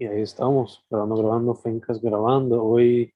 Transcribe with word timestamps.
Y 0.00 0.06
ahí 0.06 0.22
estamos, 0.22 0.86
grabando, 0.88 1.16
grabando, 1.16 1.54
Fencas 1.56 2.00
grabando. 2.00 2.64
Hoy, 2.64 3.12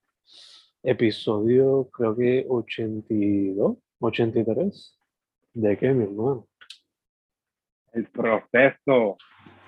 episodio, 0.82 1.88
creo 1.92 2.16
que 2.16 2.44
82, 2.48 3.76
83. 4.00 5.00
¿De 5.54 5.78
qué, 5.78 5.92
mi 5.92 6.02
hermano? 6.02 6.48
El 7.92 8.06
proceso, 8.06 9.16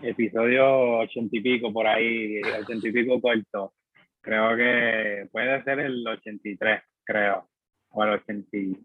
episodio 0.03 0.99
ochenta 0.99 1.37
y 1.37 1.41
pico 1.41 1.73
por 1.73 1.87
ahí, 1.87 2.43
ochenta 2.43 2.89
y 2.89 2.93
pico 2.93 3.21
corto. 3.21 3.75
Creo 4.21 4.57
que 4.57 5.29
puede 5.31 5.63
ser 5.63 5.79
el 5.79 6.05
83, 6.05 6.83
creo. 7.05 7.49
O 7.91 8.03
el 8.03 8.11
80. 8.11 8.81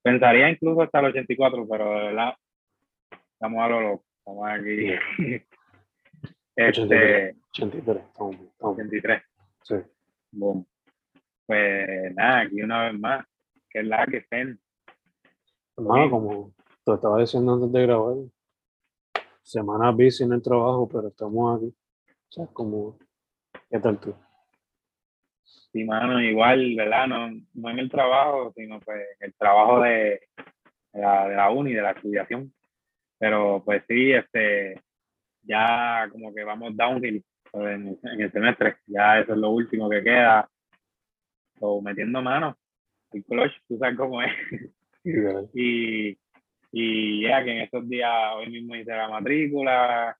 Pensaría 0.00 0.48
incluso 0.48 0.80
hasta 0.80 1.00
el 1.00 1.06
84, 1.06 1.68
pero 1.68 1.84
de 1.84 2.00
verdad, 2.06 2.34
estamos 3.34 3.60
a 3.62 3.68
lo 3.68 3.80
loco. 3.82 4.04
Estamos 4.16 4.48
aquí. 4.48 5.42
Este, 6.54 7.34
83, 7.52 8.02
83. 8.60 9.22
Sí. 9.62 9.74
Boom. 10.30 10.66
Pues 11.46 12.14
nada, 12.14 12.40
aquí 12.40 12.62
una 12.62 12.84
vez 12.84 12.98
más, 12.98 13.26
que 13.68 13.80
es 13.80 13.86
la 13.86 14.06
que 14.06 14.18
estén. 14.18 14.58
Hermano, 15.76 16.10
como 16.10 16.54
te 16.84 16.94
estaba 16.94 17.20
diciendo 17.20 17.54
antes 17.54 17.72
de 17.72 17.82
grabar, 17.82 18.16
semana 19.42 19.90
busy 19.90 20.24
en 20.24 20.32
el 20.32 20.42
trabajo, 20.42 20.88
pero 20.88 21.08
estamos 21.08 21.58
aquí. 21.58 21.66
O 21.66 22.32
sea, 22.32 22.46
como, 22.46 22.98
¿qué 23.70 23.78
tal 23.78 24.00
tú? 24.00 24.14
Sí, 25.44 25.84
mano, 25.84 26.20
igual, 26.22 26.74
¿verdad? 26.74 27.06
No, 27.06 27.30
no 27.52 27.70
en 27.70 27.78
el 27.78 27.90
trabajo, 27.90 28.52
sino 28.56 28.80
pues 28.80 28.98
en 29.20 29.26
el 29.26 29.34
trabajo 29.34 29.80
de, 29.80 30.22
de, 30.92 31.00
la, 31.00 31.28
de 31.28 31.36
la 31.36 31.50
uni, 31.50 31.74
de 31.74 31.82
la 31.82 31.90
estudiación. 31.90 32.52
Pero 33.18 33.62
pues 33.62 33.82
sí, 33.86 34.12
este, 34.12 34.80
ya 35.42 36.08
como 36.10 36.34
que 36.34 36.44
vamos 36.44 36.74
downhill 36.74 37.22
en, 37.54 37.98
en 38.02 38.20
el 38.20 38.32
semestre. 38.32 38.76
Ya 38.86 39.20
eso 39.20 39.32
es 39.32 39.38
lo 39.38 39.50
último 39.50 39.88
que 39.88 40.02
queda. 40.02 40.48
O 41.60 41.80
metiendo 41.80 42.22
mano. 42.22 42.56
El 43.12 43.24
clutch, 43.24 43.52
tú 43.68 43.78
sabes 43.78 43.96
cómo 43.96 44.22
es. 44.22 44.32
y, 45.54 46.18
y 46.72 47.22
ya 47.22 47.44
que 47.44 47.50
en 47.50 47.58
estos 47.58 47.88
días, 47.88 48.10
hoy 48.34 48.50
mismo 48.50 48.74
hice 48.74 48.92
la 48.92 49.08
matrícula 49.08 50.16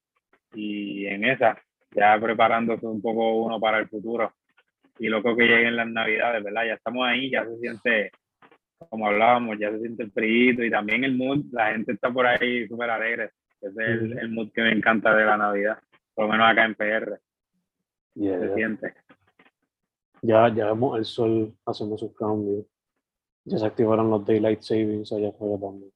y 0.54 1.06
en 1.06 1.24
esa, 1.24 1.58
ya 1.94 2.18
preparándose 2.20 2.86
un 2.86 3.00
poco 3.00 3.42
uno 3.42 3.58
para 3.58 3.78
el 3.78 3.88
futuro. 3.88 4.32
Y 4.98 5.08
loco 5.08 5.34
que 5.34 5.44
lleguen 5.44 5.76
las 5.76 5.88
navidades, 5.88 6.44
¿verdad? 6.44 6.66
Ya 6.66 6.74
estamos 6.74 7.06
ahí, 7.06 7.30
ya 7.30 7.44
se 7.44 7.56
siente, 7.58 8.10
como 8.90 9.06
hablábamos, 9.06 9.58
ya 9.58 9.70
se 9.70 9.80
siente 9.80 10.02
el 10.02 10.12
frío 10.12 10.64
y 10.64 10.70
también 10.70 11.04
el 11.04 11.16
mood, 11.16 11.46
la 11.50 11.72
gente 11.72 11.92
está 11.92 12.10
por 12.10 12.26
ahí 12.26 12.68
súper 12.68 12.90
alegre. 12.90 13.30
Ese 13.60 13.82
es 13.82 14.00
el, 14.02 14.18
el, 14.18 14.28
mood 14.28 14.52
que 14.52 14.60
me 14.60 14.72
encanta 14.72 15.14
de 15.14 15.24
la 15.24 15.36
Navidad, 15.38 15.78
por 16.14 16.26
lo 16.26 16.32
menos 16.32 16.50
acá 16.50 16.64
en 16.64 16.74
PR. 16.74 17.20
Yeah, 18.14 18.38
se 18.38 18.46
yeah. 18.46 18.54
siente. 18.54 18.94
Ya, 20.22 20.54
ya 20.54 20.66
vemos 20.66 20.98
el 20.98 21.04
sol 21.04 21.56
haciendo 21.66 21.98
sus 21.98 22.14
cambios. 22.14 22.64
Ya 23.44 23.58
se 23.58 23.66
activaron 23.66 24.10
los 24.10 24.24
Daylight 24.24 24.60
Savings 24.60 25.12
allá 25.12 25.30
afuera 25.30 25.58
también. 25.58 25.92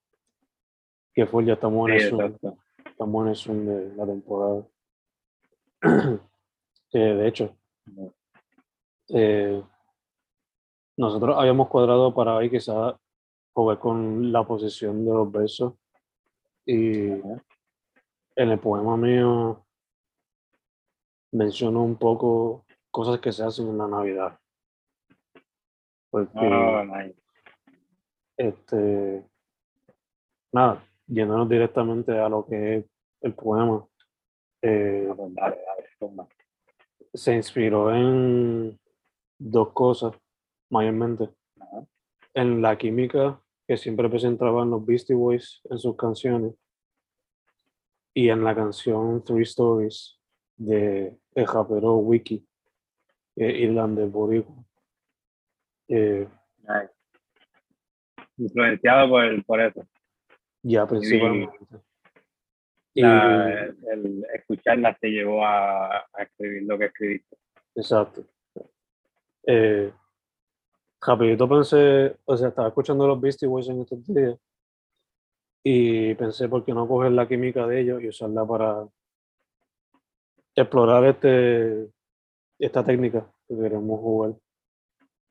Que 1.14 1.26
fue, 1.26 1.44
ya 1.44 1.52
estamos 1.54 1.88
en 1.90 1.98
Sí, 1.98 2.04
el 2.06 2.10
zoom, 2.10 2.56
estamos 2.84 3.22
en 3.22 3.28
el 3.28 3.36
zoom 3.36 3.66
de 3.66 3.96
la 3.96 4.06
temporada. 4.06 4.66
que 6.90 6.98
de 6.98 7.28
hecho, 7.28 7.56
eh, 9.10 9.62
nosotros 10.96 11.36
habíamos 11.38 11.68
cuadrado 11.68 12.12
para 12.12 12.34
hoy 12.34 12.50
quizás 12.50 12.94
jugar 13.52 13.78
con 13.78 14.32
la 14.32 14.44
posición 14.44 15.04
de 15.04 15.12
los 15.12 15.30
versos. 15.30 15.74
Y 16.64 17.10
en 17.10 17.40
el 18.36 18.58
poema 18.58 18.96
mío 18.96 19.65
menciono 21.36 21.82
un 21.82 21.96
poco 21.96 22.64
cosas 22.90 23.20
que 23.20 23.32
se 23.32 23.44
hacen 23.44 23.68
en 23.68 23.78
la 23.78 23.88
Navidad. 23.88 24.38
Porque, 26.10 26.38
Oh, 26.38 26.84
nice. 26.84 27.14
este, 28.36 29.24
nada, 30.52 30.82
yéndonos 31.06 31.48
directamente 31.48 32.18
a 32.18 32.28
lo 32.28 32.46
que 32.46 32.76
es 32.78 32.84
el 33.20 33.34
poema, 33.34 33.86
eh, 34.62 35.08
Ah, 35.10 35.14
pues 35.16 35.34
dale, 35.34 35.56
dale, 35.56 35.88
toma. 35.98 36.28
se 37.12 37.34
inspiró 37.34 37.94
en 37.94 38.78
dos 39.38 39.72
cosas, 39.72 40.14
mayormente. 40.70 41.28
En 42.34 42.60
la 42.62 42.76
química 42.76 43.40
que 43.66 43.76
siempre 43.76 44.08
presentaban 44.08 44.70
los 44.70 44.84
Beastie 44.84 45.16
Boys 45.16 45.60
en 45.70 45.78
sus 45.78 45.96
canciones 45.96 46.54
y 48.14 48.28
en 48.28 48.44
la 48.44 48.54
canción 48.54 49.22
Three 49.24 49.42
Stories 49.42 50.18
de 50.56 51.16
el 51.34 51.46
rapero 51.46 51.96
Wiki, 51.96 52.44
eh, 53.36 53.58
irlandés 53.60 54.10
boricua. 54.10 54.54
Eh, 55.88 56.26
Nice. 56.58 56.92
Influenciado 58.38 59.08
por, 59.08 59.44
por 59.44 59.60
eso. 59.60 59.86
ya 60.62 60.86
principalmente. 60.86 61.56
Y, 62.94 63.02
La- 63.02 63.64
el 63.92 64.26
escucharla 64.34 64.94
te 65.00 65.08
llevó 65.08 65.44
a, 65.44 65.96
a 65.98 66.22
escribir 66.22 66.62
lo 66.64 66.78
que 66.78 66.86
escribiste. 66.86 67.36
exacto. 67.74 68.24
Eh, 69.48 69.92
rapidito 71.00 71.48
pensé, 71.48 72.16
o 72.24 72.36
sea, 72.36 72.48
estaba 72.48 72.68
escuchando 72.68 73.06
los 73.06 73.20
Beastie 73.20 73.46
Boys 73.46 73.68
en 73.68 73.82
estos 73.82 74.04
días 74.06 74.36
y 75.62 76.14
pensé, 76.14 76.48
¿por 76.48 76.64
qué 76.64 76.72
no 76.72 76.88
coger 76.88 77.12
la 77.12 77.28
química 77.28 77.66
de 77.66 77.80
ellos 77.80 78.02
y 78.02 78.08
usarla 78.08 78.44
para 78.46 78.88
explorar 80.56 81.04
este, 81.04 81.90
esta 82.58 82.84
técnica 82.84 83.32
que 83.46 83.56
queremos 83.56 84.00
jugar? 84.00 84.34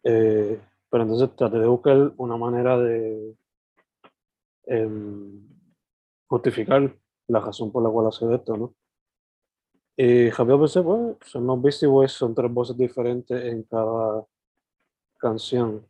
Eh, 0.04 0.60
pero 0.90 1.04
entonces 1.04 1.36
traté 1.36 1.60
de 1.60 1.68
buscar 1.68 2.14
una 2.18 2.38
manera 2.38 2.78
de 2.78 3.36
em, 4.68 5.48
justificar 6.28 6.96
la 7.28 7.40
razón 7.40 7.72
por 7.72 7.84
la 7.84 7.90
cual 7.90 8.08
hacer 8.08 8.32
esto, 8.32 8.56
¿no? 8.56 8.76
Y 9.98 10.30
rápido 10.30 10.60
pensé, 10.60 10.82
pues, 10.82 11.18
son 11.22 11.48
los 11.48 11.62
Beastie 11.62 11.88
Boys, 11.88 12.12
son 12.12 12.36
tres 12.36 12.52
voces 12.52 12.78
diferentes 12.78 13.44
en 13.44 13.64
cada 13.64 14.26
canción. 15.18 15.88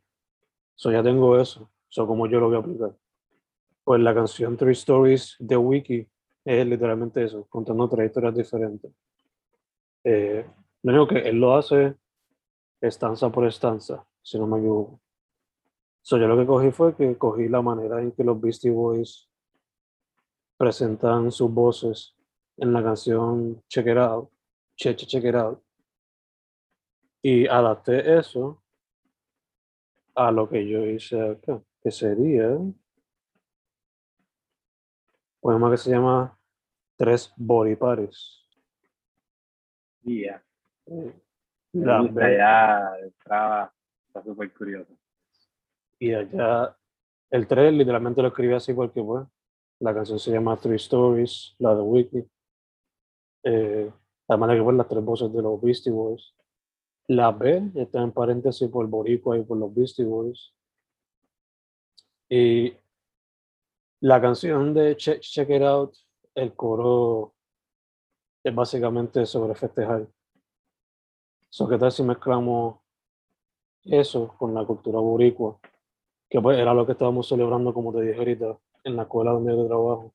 So 0.76 0.92
ya 0.92 1.02
tengo 1.02 1.40
eso. 1.40 1.70
So 1.90 2.06
como 2.06 2.28
yo 2.28 2.40
lo 2.40 2.48
voy 2.48 2.58
a 2.58 2.60
aplicar. 2.60 2.96
Pues 3.84 4.02
la 4.02 4.14
canción 4.14 4.58
Three 4.58 4.74
Stories 4.74 5.36
de 5.40 5.58
Wiki 5.58 6.08
es 6.44 6.68
literalmente 6.68 7.24
eso, 7.24 7.46
contando 7.50 7.90
tres 7.90 8.08
historias 8.08 8.36
diferentes. 8.36 8.92
Eh, 10.08 10.46
lo 10.84 10.92
único 10.92 11.08
que 11.08 11.28
él 11.28 11.40
lo 11.40 11.56
hace 11.56 11.96
estanza 12.80 13.32
por 13.32 13.48
estanza, 13.48 14.06
si 14.22 14.38
no 14.38 14.46
me 14.46 14.60
equivoco. 14.60 15.02
So 16.04 16.20
yo 16.20 16.28
lo 16.28 16.38
que 16.38 16.46
cogí 16.46 16.72
fue 16.72 16.96
que 16.96 17.18
cogí 17.18 17.48
la 17.50 17.64
manera 17.64 18.00
en 18.00 18.12
que 18.12 18.24
los 18.24 18.40
Beastie 18.40 18.70
Boys 18.70 19.28
presentan 20.56 21.32
sus 21.32 21.52
voces 21.52 22.16
en 22.58 22.72
la 22.72 22.84
canción 22.84 23.64
Check 23.68 23.88
It 23.88 23.98
Out, 23.98 24.30
Che 24.76 24.96
Che 24.96 25.08
Check 25.08 25.26
It 25.26 25.36
Out, 25.36 25.60
y 27.24 27.48
adapté 27.48 28.20
eso 28.20 28.62
a 30.14 30.32
lo 30.32 30.48
que 30.48 30.68
yo 30.68 30.86
hice 30.86 31.20
acá, 31.20 31.60
que 31.82 31.90
sería 31.90 32.50
un 32.50 32.80
poema 35.42 35.72
que 35.72 35.78
se 35.78 35.90
llama 35.90 36.38
Tres 36.96 37.34
Body 37.36 37.76
Parties. 37.76 38.45
Eh, 40.06 40.42
Me 41.74 41.86
la 41.86 42.04
de 42.04 43.08
entrada. 43.08 43.74
Está 44.08 44.24
súper 44.24 44.54
curioso. 44.54 44.94
y 46.00 46.14
allá 46.14 46.76
el 47.32 47.48
3 47.48 47.74
literalmente 47.74 48.22
lo 48.22 48.30
escribí 48.30 48.54
así 48.54 48.74
porque 48.74 49.02
pues 49.04 49.26
la 49.80 49.94
canción 49.94 50.20
se 50.20 50.32
llama 50.32 50.58
Three 50.58 50.76
Stories, 50.76 51.56
la 51.60 51.76
de 51.76 51.82
Wiki. 51.82 52.26
Eh, 53.44 53.92
además 54.28 54.50
de 54.50 54.56
que 54.56 54.64
pues 54.64 54.78
las 54.78 54.88
tres 54.88 55.04
voces 55.04 55.34
de 55.34 55.42
los 55.42 55.62
Beastie 55.62 55.92
Boys. 55.92 56.34
La 57.08 57.32
B 57.32 57.72
está 57.76 58.02
en 58.02 58.12
paréntesis 58.12 58.68
por 58.70 58.88
Boricua 58.88 59.38
y 59.38 59.44
por 59.44 59.58
los 59.58 59.74
Beastie 59.74 60.06
Boys. 60.06 60.54
Y 62.30 62.74
la 64.00 64.20
canción 64.22 64.74
de 64.74 64.96
Check, 64.96 65.20
Check 65.20 65.50
It 65.50 65.62
Out, 65.62 65.96
el 66.34 66.56
coro 66.56 67.35
es 68.46 68.54
básicamente 68.54 69.26
sobre 69.26 69.56
festejar. 69.56 70.08
So, 71.50 71.68
¿Qué 71.68 71.80
tal 71.80 71.92
si 71.92 72.04
mezclamos 72.04 72.78
eso 73.84 74.36
con 74.38 74.54
la 74.54 74.64
cultura 74.64 75.00
boricua? 75.00 75.60
Que 76.30 76.40
pues 76.40 76.60
era 76.60 76.72
lo 76.76 76.86
que 76.86 76.92
estábamos 76.92 77.28
celebrando, 77.28 77.74
como 77.74 77.92
te 77.92 78.02
dije 78.02 78.20
ahorita, 78.20 78.56
en 78.84 78.96
la 78.98 79.04
escuela 79.04 79.32
donde 79.32 79.52
yo 79.52 79.66
trabajo, 79.66 80.14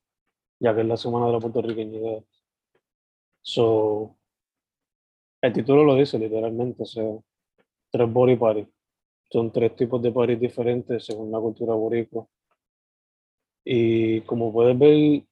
ya 0.59 0.73
que 0.73 0.79
es 0.79 0.87
la 0.87 0.95
Semana 0.95 1.25
de 1.25 1.33
la 1.33 1.39
Puertorriqueñidad. 1.39 2.23
So, 3.41 4.15
el 5.41 5.51
título 5.51 5.83
lo 5.83 5.95
dice 5.95 6.17
literalmente, 6.17 6.83
o 6.83 6.85
sea, 6.85 7.03
tres 7.89 8.13
body 8.13 8.37
party. 8.37 8.65
Son 9.29 9.51
tres 9.51 9.75
tipos 9.75 10.01
de 10.01 10.11
parties 10.11 10.39
diferentes 10.39 11.03
según 11.03 11.31
la 11.33 11.39
cultura 11.39 11.73
boricua. 11.73 12.25
Y 13.65 14.21
como 14.21 14.53
puedes 14.53 14.79
ver, 14.79 15.25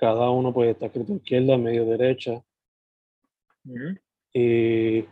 cada 0.00 0.30
uno 0.30 0.52
pues 0.52 0.70
está 0.70 0.86
escrito 0.86 1.12
izquierda, 1.14 1.58
medio 1.58 1.84
derecha, 1.84 2.42
Ujú. 3.66 3.94
Y 4.32 5.04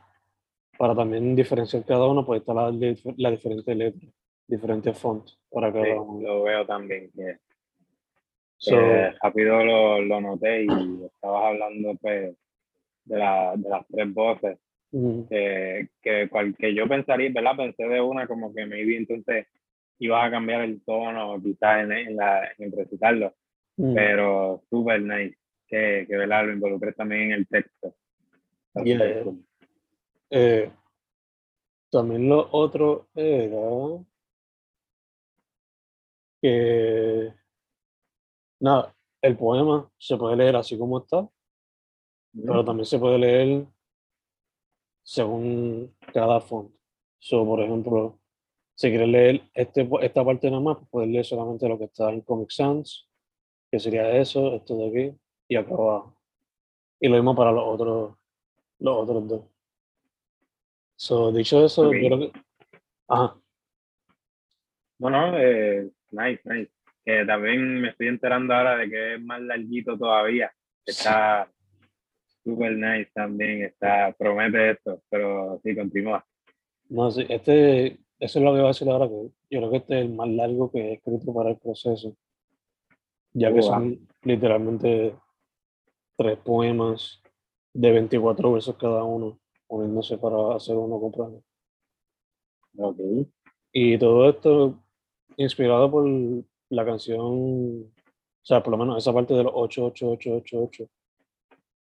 para 0.79 0.94
también 0.94 1.37
diferenciar 1.37 1.85
cada 1.85 2.06
uno, 2.06 2.25
pues 2.25 2.40
está 2.40 2.55
la, 2.55 2.70
la 3.17 3.31
diferente 3.31 3.75
letra, 3.75 4.08
diferentes 4.46 4.96
fonts 4.99 5.38
para 5.50 5.70
cada 5.73 5.85
Sí, 5.85 5.90
uno. 5.90 6.20
lo 6.26 6.43
veo 6.44 6.64
también. 6.67 7.11
Que, 7.14 7.37
So, 8.61 8.70
que 8.70 9.12
rápido 9.23 9.62
lo, 9.64 10.00
lo 10.00 10.20
noté 10.20 10.64
y 10.64 11.05
estabas 11.05 11.44
hablando 11.44 11.94
pues 12.00 12.34
de, 13.05 13.17
la, 13.19 13.52
de 13.56 13.69
las 13.69 13.87
tres 13.87 14.12
voces 14.12 14.58
mm, 14.91 15.23
que, 15.29 15.88
que, 16.02 16.29
cual, 16.29 16.56
que 16.56 16.75
yo 16.75 16.88
pensaría, 16.88 17.31
¿verdad? 17.32 17.56
Pensé 17.56 17.84
de 17.84 18.00
una 18.00 18.26
como 18.26 18.52
que 18.52 18.67
maybe 18.67 18.96
entonces 18.96 19.46
ibas 20.00 20.26
a 20.26 20.31
cambiar 20.31 20.62
el 20.62 20.82
tono 20.84 21.41
quizás 21.41 21.84
en, 21.84 21.93
en, 21.93 22.17
la, 22.17 22.49
en 22.58 22.73
recitarlo, 22.73 23.34
mm, 23.78 23.94
pero 23.94 24.62
súper 24.69 25.00
nice 25.02 25.38
que, 25.66 26.04
que 26.06 26.16
¿verdad? 26.16 26.46
lo 26.46 26.52
involucres 26.52 26.94
también 26.94 27.22
en 27.22 27.32
el 27.32 27.48
texto. 27.48 27.94
Yeah. 28.84 29.25
eh, 30.30 30.70
también 31.90 32.28
lo 32.28 32.48
otro 32.52 33.08
era 33.14 34.04
que, 36.40 37.32
nada, 38.60 38.94
el 39.22 39.36
poema 39.36 39.90
se 39.98 40.16
puede 40.16 40.36
leer 40.36 40.56
así 40.56 40.78
como 40.78 40.98
está, 40.98 41.28
pero 42.32 42.64
también 42.64 42.86
se 42.86 42.98
puede 42.98 43.19
leer 43.19 43.66
según 45.02 45.96
cada 46.12 46.40
font. 46.40 46.72
So, 47.19 47.44
por 47.44 47.60
ejemplo, 47.60 48.20
si 48.74 48.90
quieres 48.90 49.08
leer 49.08 49.42
este, 49.54 49.88
esta 50.02 50.24
parte 50.24 50.50
nada 50.50 50.62
más, 50.62 50.76
pues 50.76 50.88
puedes 50.90 51.10
leer 51.10 51.24
solamente 51.24 51.69
lo 51.69 51.78
que 51.78 51.86
está 51.86 52.10
en 52.10 52.20
Comic 52.20 52.50
Sans, 52.50 53.07
que 53.70 53.79
sería 53.79 54.11
eso, 54.17 54.55
esto 54.56 54.76
de 54.76 54.88
aquí, 54.88 55.19
y 55.49 55.56
acá 55.56 55.73
abajo. 55.75 56.15
Y 57.00 57.09
lo 57.09 57.15
mismo 57.17 57.35
para 57.37 57.53
los 57.53 57.65
otros, 57.67 58.17
los 58.79 58.97
otros 58.97 59.29
dos. 59.29 59.43
So, 60.97 61.31
dicho 61.32 61.65
eso, 61.65 61.88
Ok. 61.88 61.94
yo 61.94 62.06
creo 62.06 62.19
que... 62.19 62.32
Ajá, 63.09 63.37
No, 64.99 65.11
no, 65.11 65.38
eh, 65.38 65.91
nice, 66.11 66.41
nice. 66.44 66.70
Que 67.05 67.25
también 67.25 67.81
me 67.81 67.91
estoy 67.91 68.09
enterando 68.09 68.53
ahora 68.55 68.76
de 68.76 68.91
que 68.91 69.15
es 69.15 69.20
más 69.23 69.41
larguito 69.41 69.97
todavía. 69.97 70.53
Está 70.85 71.49
súper 72.43 72.73
nice 72.73 73.11
también, 73.15 73.62
está, 73.62 74.12
promete 74.12 74.70
esto, 74.73 75.03
pero 75.09 75.61
sí, 75.62 75.75
continúa. 75.76 76.25
no, 76.88 77.11
sí, 77.11 77.25
este, 77.29 77.99
eso 78.19 78.38
es 78.38 78.44
lo 78.44 78.53
que 78.53 78.59
voy 78.59 78.65
a 78.65 78.69
decir 78.69 78.88
ahora, 78.88 79.06
que 79.09 79.31
yo 79.50 79.59
creo 79.61 79.70
que 79.70 79.76
este 79.79 79.99
es 80.00 80.05
el 80.06 80.15
más 80.15 80.29
largo 80.29 80.70
que 80.73 80.81
he 80.81 80.93
escrito 80.94 81.32
para 81.35 81.50
el 81.50 81.59
proceso, 81.59 82.17
ya 83.38 83.52
que 83.52 83.61
Oh, 83.61 83.62
wow. 83.62 83.70
son 83.70 84.08
literalmente 84.23 85.17
tres 86.17 86.38
poemas 86.38 87.23
de 87.73 87.93
24 87.93 88.52
versos 88.52 88.76
cada 88.76 89.05
uno, 89.05 89.38
uniéndose 89.69 90.19
para 90.19 90.56
hacer 90.56 90.76
uno 90.76 90.99
completo. 91.00 91.43
Ok. 92.76 92.99
Y 93.73 93.99
todo 93.99 94.29
esto 94.29 94.82
inspirado 95.37 95.90
por 95.90 96.05
la 96.70 96.85
canción, 96.85 97.23
o 97.23 97.93
sea, 98.43 98.62
por 98.62 98.73
lo 98.73 98.79
menos 98.79 98.99
esa 98.99 99.12
parte 99.12 99.35
de 99.35 99.44
los 99.44 99.52
8, 99.55 99.84
8, 99.87 100.11
8, 100.11 100.31
8, 100.37 100.58
8. 100.62 100.88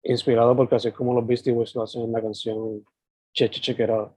Inspirado 0.04 0.56
porque 0.56 0.76
así 0.76 0.88
es 0.88 0.94
como 0.94 1.14
los 1.14 1.26
Beastie 1.26 1.52
Boys 1.52 1.74
lo 1.74 1.82
hacen 1.82 2.02
en 2.02 2.12
la 2.12 2.20
canción 2.22 2.84
Che 3.32 3.48
Che 3.50 3.60
Che 3.60 3.72
It 3.72 3.90
Out. 3.90 4.12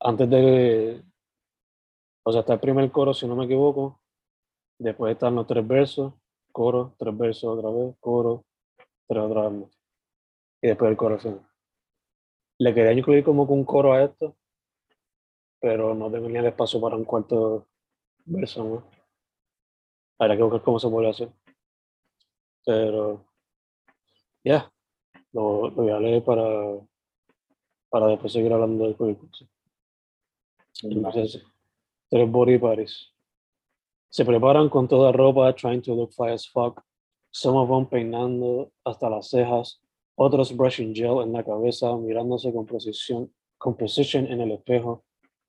Antes 0.00 0.28
de, 0.28 1.02
o 2.24 2.30
sea, 2.32 2.40
está 2.40 2.54
el 2.54 2.60
primer 2.60 2.90
coro, 2.90 3.14
si 3.14 3.26
no 3.26 3.34
me 3.36 3.46
equivoco. 3.46 4.00
Después 4.78 5.12
están 5.12 5.34
los 5.34 5.46
tres 5.46 5.66
versos, 5.66 6.14
coro, 6.52 6.94
tres 6.98 7.16
versos 7.16 7.58
otra 7.58 7.70
vez, 7.70 7.94
coro, 8.00 8.44
tres 9.06 9.22
otra 9.22 9.48
vez. 9.48 9.68
Y 10.62 10.68
después 10.68 10.90
el 10.90 11.20
final. 11.20 11.46
Le 12.58 12.74
quería 12.74 12.92
incluir 12.92 13.24
como 13.24 13.46
que 13.46 13.52
un 13.52 13.64
coro 13.64 13.92
a 13.92 14.04
esto, 14.04 14.36
pero 15.60 15.94
no 15.94 16.10
tenía 16.10 16.40
el 16.40 16.46
espacio 16.46 16.80
para 16.80 16.96
un 16.96 17.04
cuarto 17.04 17.66
verso 18.24 18.64
más. 18.64 18.84
Habrá 20.18 20.36
que 20.36 20.42
buscar 20.42 20.62
cómo 20.62 20.78
se 20.78 20.88
puede 20.88 21.10
hacer. 21.10 21.28
Pero, 22.64 23.24
ya, 24.42 24.72
lo, 25.32 25.68
lo 25.68 25.82
voy 25.82 25.90
a 25.90 26.00
leer 26.00 26.24
para, 26.24 26.78
para 27.90 28.06
después 28.08 28.32
seguir 28.32 28.52
hablando 28.52 28.84
del 28.84 28.96
currículum. 28.96 29.30
Entonces, 30.82 31.44
tres 32.08 32.30
body 32.30 32.58
parties. 32.58 33.13
Se 34.14 34.24
preparan 34.24 34.68
con 34.68 34.86
toda 34.86 35.10
ropa, 35.10 35.52
trying 35.56 35.82
to 35.82 35.92
look 35.92 36.12
fly 36.12 36.30
as 36.30 36.46
fuck. 36.46 36.80
Some 37.32 37.58
of 37.58 37.68
them 37.68 37.86
peinando 37.86 38.70
hasta 38.84 39.10
las 39.10 39.28
cejas, 39.28 39.82
otros 40.14 40.56
brushing 40.56 40.94
gel 40.94 41.20
en 41.20 41.32
la 41.32 41.42
cabeza, 41.42 41.96
mirándose 41.96 42.52
con 42.52 42.64
precisión, 42.64 43.34
con 43.58 43.74
precision 43.74 44.28
en 44.28 44.40
el 44.40 44.52
espejo, 44.52 45.02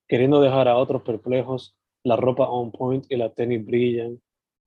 queriendo 0.07 0.41
dejar 0.41 0.67
a 0.67 0.77
otros 0.77 1.03
perplejos. 1.03 1.75
La 2.03 2.15
ropa 2.15 2.49
on 2.49 2.71
point 2.71 3.05
y 3.07 3.17
la 3.17 3.29
tenis 3.29 3.63
brillan. 3.63 4.19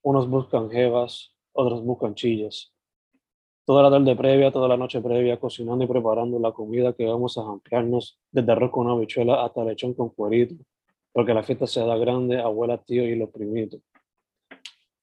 Unos 0.04 0.30
buscan 0.30 0.70
jevas, 0.70 1.34
otros 1.52 1.82
buscan 1.82 2.14
chillas. 2.14 2.72
Toda 3.64 3.82
la 3.82 3.90
tarde 3.90 4.14
previa, 4.14 4.52
toda 4.52 4.68
la 4.68 4.76
noche 4.76 5.00
previa, 5.00 5.40
cocinando 5.40 5.84
y 5.84 5.88
preparando 5.88 6.38
la 6.38 6.52
comida 6.52 6.92
que 6.92 7.04
vamos 7.04 7.36
a 7.36 7.40
ampliarnos, 7.42 8.16
desde 8.30 8.52
arroz 8.52 8.70
con 8.70 8.88
habichuela 8.88 9.44
hasta 9.44 9.64
lechón 9.64 9.92
con 9.94 10.10
cuerito, 10.10 10.54
porque 11.18 11.34
la 11.34 11.42
fiesta 11.42 11.66
se 11.66 11.80
da 11.80 11.96
grande, 11.96 12.38
abuela, 12.38 12.78
tío 12.78 13.02
y 13.02 13.16
los 13.16 13.30
primitos. 13.30 13.80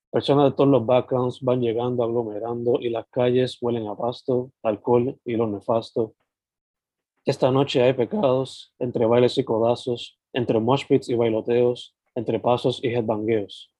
Personas 0.09 0.45
de 0.45 0.56
todos 0.56 0.69
los 0.69 0.85
backgrounds 0.85 1.41
van 1.41 1.59
llegando, 1.59 2.06
aglomerando, 2.06 2.79
y 2.79 2.88
las 2.88 3.06
calles 3.09 3.57
huelen 3.59 3.85
a 3.89 3.97
pasto, 3.97 4.50
alcohol 4.63 5.19
y 5.25 5.35
lo 5.35 5.45
nefasto. 5.45 6.13
Esta 7.25 7.51
noche 7.51 7.83
hay 7.83 7.91
pecados, 7.91 8.73
entre 8.79 9.06
bailes 9.06 9.38
y 9.38 9.44
codazos, 9.44 10.17
entre 10.31 10.57
mosh 10.62 10.85
y 10.89 11.15
bailoteos, 11.15 11.97
entre 12.15 12.39
pasos 12.39 12.81
y 12.81 12.95
headbangueos. 12.95 13.73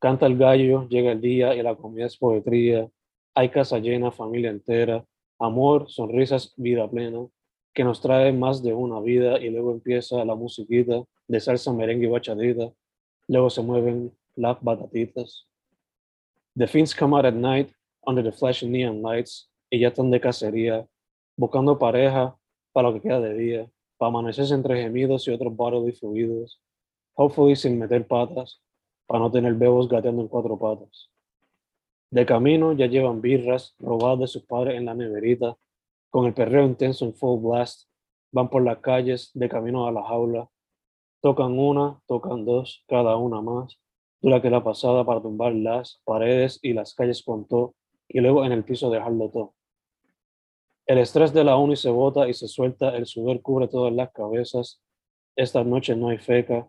Canta 0.00 0.26
el 0.26 0.36
gallo, 0.36 0.86
llega 0.90 1.12
el 1.12 1.22
día 1.22 1.54
y 1.54 1.62
la 1.62 1.76
comida 1.76 2.04
es 2.04 2.18
poetría. 2.18 2.90
Hay 3.34 3.48
casa 3.48 3.78
llena, 3.78 4.10
familia 4.10 4.50
entera, 4.50 5.02
amor, 5.38 5.90
sonrisas, 5.90 6.52
vida 6.58 6.86
plena, 6.90 7.26
que 7.72 7.84
nos 7.84 8.02
trae 8.02 8.34
más 8.34 8.62
de 8.62 8.74
una 8.74 9.00
vida 9.00 9.38
y 9.40 9.48
luego 9.48 9.72
empieza 9.72 10.22
la 10.26 10.34
musiquita 10.34 11.04
de 11.28 11.40
salsa, 11.40 11.72
merengue 11.72 12.06
y 12.06 12.10
bachadita. 12.10 12.72
Luego 13.28 13.50
se 13.50 13.62
mueven 13.62 14.12
las 14.34 14.60
batatitas. 14.62 15.46
The 16.56 16.66
fiends 16.66 16.94
come 16.94 17.14
out 17.14 17.26
at 17.26 17.34
night 17.34 17.72
under 18.06 18.24
the 18.24 18.32
flashing 18.32 18.72
neon 18.72 19.02
lights 19.02 19.48
y 19.70 19.78
ya 19.80 19.88
están 19.88 20.10
de 20.10 20.20
cacería, 20.20 20.88
buscando 21.36 21.78
pareja 21.78 22.36
para 22.72 22.88
lo 22.88 22.94
que 22.94 23.02
queda 23.02 23.20
de 23.20 23.34
día, 23.34 23.70
para 23.98 24.08
amanecerse 24.08 24.54
entre 24.54 24.82
gemidos 24.82 25.28
y 25.28 25.30
otros 25.30 25.54
bodily 25.54 25.92
fluidos, 25.92 26.60
hopefully 27.14 27.54
sin 27.54 27.78
meter 27.78 28.06
patas, 28.06 28.62
para 29.06 29.20
no 29.20 29.30
tener 29.30 29.54
bebos 29.54 29.88
gateando 29.88 30.22
en 30.22 30.28
cuatro 30.28 30.58
patas. 30.58 31.10
De 32.10 32.24
camino 32.24 32.72
ya 32.72 32.86
llevan 32.86 33.20
birras 33.20 33.74
robadas 33.78 34.20
de 34.20 34.26
sus 34.28 34.44
padres 34.44 34.76
en 34.76 34.86
la 34.86 34.94
neverita, 34.94 35.56
con 36.10 36.26
el 36.26 36.32
perreo 36.32 36.64
intenso 36.64 37.04
en 37.04 37.14
full 37.14 37.40
blast, 37.40 37.88
van 38.32 38.48
por 38.48 38.62
las 38.62 38.78
calles 38.78 39.30
de 39.34 39.48
camino 39.48 39.86
a 39.86 39.92
la 39.92 40.02
jaula, 40.02 40.48
tocan 41.20 41.58
una, 41.58 42.00
tocan 42.06 42.44
dos, 42.44 42.84
cada 42.88 43.16
una 43.16 43.40
más, 43.40 43.78
dura 44.20 44.42
que 44.42 44.50
la 44.50 44.62
pasada 44.62 45.04
para 45.04 45.22
tumbar 45.22 45.54
las 45.54 46.00
paredes 46.04 46.58
y 46.62 46.72
las 46.72 46.94
calles 46.94 47.22
con 47.22 47.46
todo, 47.46 47.74
y 48.08 48.20
luego 48.20 48.44
en 48.44 48.52
el 48.52 48.64
piso 48.64 48.90
dejarlo 48.90 49.30
todo. 49.30 49.54
El 50.86 50.98
estrés 50.98 51.32
de 51.32 51.44
la 51.44 51.56
uni 51.56 51.76
se 51.76 51.90
bota 51.90 52.28
y 52.28 52.34
se 52.34 52.48
suelta, 52.48 52.96
el 52.96 53.06
sudor 53.06 53.42
cubre 53.42 53.68
todas 53.68 53.92
las 53.92 54.10
cabezas, 54.12 54.80
esta 55.36 55.62
noche 55.62 55.94
no 55.94 56.08
hay 56.08 56.18
feca, 56.18 56.68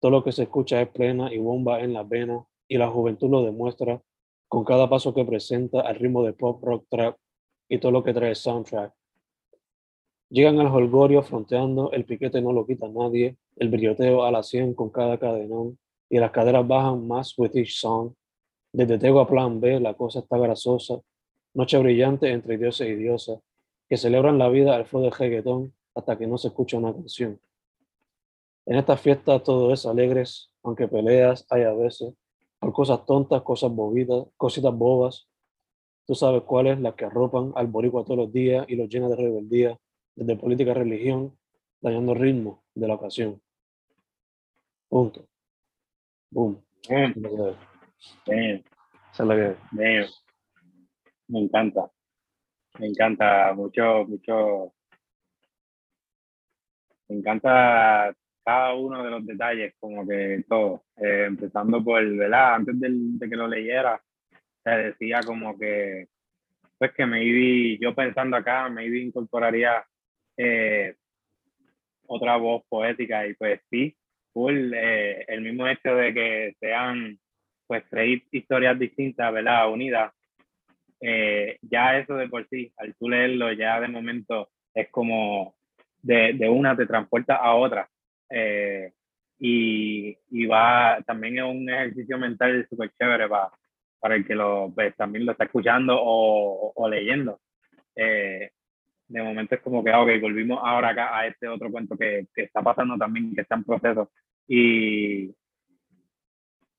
todo 0.00 0.10
lo 0.10 0.24
que 0.24 0.32
se 0.32 0.42
escucha 0.42 0.82
es 0.82 0.88
plena 0.88 1.32
y 1.32 1.38
bomba 1.38 1.80
en 1.80 1.92
las 1.92 2.08
venas, 2.08 2.44
y 2.68 2.76
la 2.76 2.90
juventud 2.90 3.30
lo 3.30 3.42
demuestra 3.42 4.02
con 4.48 4.64
cada 4.64 4.88
paso 4.88 5.14
que 5.14 5.24
presenta 5.24 5.80
al 5.80 5.96
ritmo 5.96 6.24
de 6.24 6.32
pop, 6.32 6.62
rock, 6.62 6.86
trap 6.90 7.16
y 7.68 7.78
todo 7.78 7.92
lo 7.92 8.02
que 8.02 8.12
trae 8.12 8.34
soundtrack. 8.34 8.92
Llegan 10.28 10.58
al 10.58 10.66
holgorio 10.66 11.22
fronteando, 11.22 11.92
el 11.92 12.04
piquete 12.04 12.42
no 12.42 12.52
lo 12.52 12.66
quita 12.66 12.88
nadie, 12.88 13.36
el 13.56 13.68
brilloteo 13.68 14.24
a 14.24 14.30
la 14.30 14.42
100 14.42 14.74
con 14.74 14.90
cada 14.90 15.18
cadenón, 15.18 15.78
y 16.08 16.18
las 16.18 16.30
caderas 16.30 16.66
bajan 16.66 17.06
más 17.06 17.38
with 17.38 17.54
each 17.54 17.74
song. 17.74 18.12
Desde 18.72 18.98
Tego 18.98 19.20
a 19.20 19.26
Plan 19.26 19.60
B, 19.60 19.80
la 19.80 19.94
cosa 19.94 20.20
está 20.20 20.38
grasosa, 20.38 21.00
noche 21.54 21.78
brillante 21.78 22.30
entre 22.30 22.58
dioses 22.58 22.88
y 22.88 22.94
diosas, 22.94 23.40
que 23.88 23.96
celebran 23.96 24.38
la 24.38 24.48
vida 24.48 24.74
al 24.74 24.86
flow 24.86 25.02
de 25.02 25.10
reggaetón 25.10 25.74
hasta 25.94 26.16
que 26.16 26.26
no 26.26 26.38
se 26.38 26.48
escucha 26.48 26.78
una 26.78 26.92
canción. 26.92 27.40
En 28.64 28.76
esta 28.76 28.96
fiesta 28.96 29.42
todo 29.42 29.72
es 29.72 29.86
alegres, 29.86 30.50
aunque 30.62 30.88
peleas 30.88 31.46
hay 31.50 31.62
a 31.62 31.72
veces, 31.72 32.14
por 32.58 32.72
cosas 32.72 33.04
tontas, 33.04 33.42
cosas 33.42 33.72
bobitas, 33.72 34.24
cositas 34.36 34.72
bobas. 34.72 35.28
Tú 36.06 36.14
sabes 36.14 36.42
cuáles, 36.42 36.80
las 36.80 36.94
que 36.94 37.04
arropan 37.04 37.52
al 37.56 37.66
boricua 37.66 38.04
todos 38.04 38.18
los 38.18 38.32
días 38.32 38.64
y 38.68 38.76
los 38.76 38.88
llena 38.88 39.08
de 39.08 39.16
rebeldía, 39.16 39.78
desde 40.14 40.36
política 40.36 40.70
a 40.70 40.74
religión, 40.74 41.36
dañando 41.82 42.12
el 42.12 42.20
ritmo 42.20 42.64
de 42.74 42.88
la 42.88 42.94
ocasión. 42.94 43.42
Punto. 44.88 45.28
Boom. 46.30 46.62
Esa 46.82 46.94
damn, 48.26 48.64
es 49.12 49.20
la 49.20 49.34
que 49.34 49.56
damn. 49.72 50.06
Me 51.28 51.40
encanta. 51.40 51.90
Me 52.78 52.86
encanta 52.86 53.52
mucho, 53.54 54.04
mucho. 54.06 54.72
Me 57.08 57.16
encanta 57.16 58.14
cada 58.44 58.74
uno 58.74 59.02
de 59.04 59.10
los 59.10 59.26
detalles, 59.26 59.74
como 59.78 60.06
que 60.06 60.44
todo. 60.48 60.84
Eh, 60.96 61.24
empezando 61.26 61.82
por, 61.82 62.04
¿verdad? 62.16 62.54
Antes 62.54 62.80
de 62.80 63.28
que 63.28 63.36
lo 63.36 63.46
leyera, 63.46 64.02
se 64.64 64.70
decía 64.70 65.20
como 65.24 65.58
que, 65.58 66.08
pues 66.78 66.92
que 66.92 67.06
me 67.06 67.24
iba, 67.24 67.78
yo 67.80 67.94
pensando 67.94 68.36
acá, 68.36 68.68
me 68.68 68.86
iba 68.86 68.96
incorporaría 68.98 69.84
eh, 70.36 70.96
otra 72.14 72.36
voz 72.36 72.62
poética 72.68 73.26
y 73.26 73.34
pues 73.34 73.60
sí, 73.70 73.96
full, 74.32 74.72
eh, 74.74 75.24
el 75.28 75.40
mismo 75.40 75.66
hecho 75.66 75.94
de 75.94 76.12
que 76.12 76.56
sean 76.60 77.18
pues 77.66 77.84
tres 77.88 78.22
historias 78.30 78.78
distintas, 78.78 79.32
¿verdad? 79.32 79.70
Unidas, 79.70 80.12
eh, 81.00 81.56
ya 81.62 81.98
eso 81.98 82.14
de 82.14 82.28
por 82.28 82.46
sí, 82.48 82.70
al 82.76 82.94
tú 82.96 83.08
leerlo, 83.08 83.52
ya 83.52 83.80
de 83.80 83.88
momento 83.88 84.50
es 84.74 84.90
como 84.90 85.54
de, 86.02 86.34
de 86.34 86.48
una 86.48 86.76
te 86.76 86.86
transporta 86.86 87.36
a 87.36 87.54
otra. 87.54 87.88
Eh, 88.28 88.92
y, 89.38 90.16
y, 90.30 90.46
va, 90.46 90.98
también 91.06 91.38
es 91.38 91.44
un 91.44 91.68
ejercicio 91.68 92.18
mental 92.18 92.66
súper 92.68 92.92
chévere 92.98 93.28
para, 93.28 93.50
para 93.98 94.14
el 94.16 94.26
que 94.26 94.34
lo, 94.34 94.70
pues, 94.74 94.94
también 94.96 95.24
lo 95.24 95.32
está 95.32 95.44
escuchando 95.44 95.96
o, 95.98 96.72
o 96.76 96.88
leyendo. 96.88 97.40
Eh, 97.96 98.50
de 99.12 99.22
momento 99.22 99.54
es 99.54 99.60
como 99.60 99.84
que, 99.84 99.92
ok, 99.92 100.08
volvimos 100.20 100.58
ahora 100.62 100.88
acá 100.90 101.18
a 101.18 101.26
este 101.26 101.46
otro 101.46 101.70
cuento 101.70 101.96
que, 101.98 102.26
que 102.34 102.44
está 102.44 102.62
pasando 102.62 102.96
también, 102.96 103.34
que 103.34 103.42
está 103.42 103.56
en 103.56 103.64
proceso. 103.64 104.10
Y, 104.48 105.34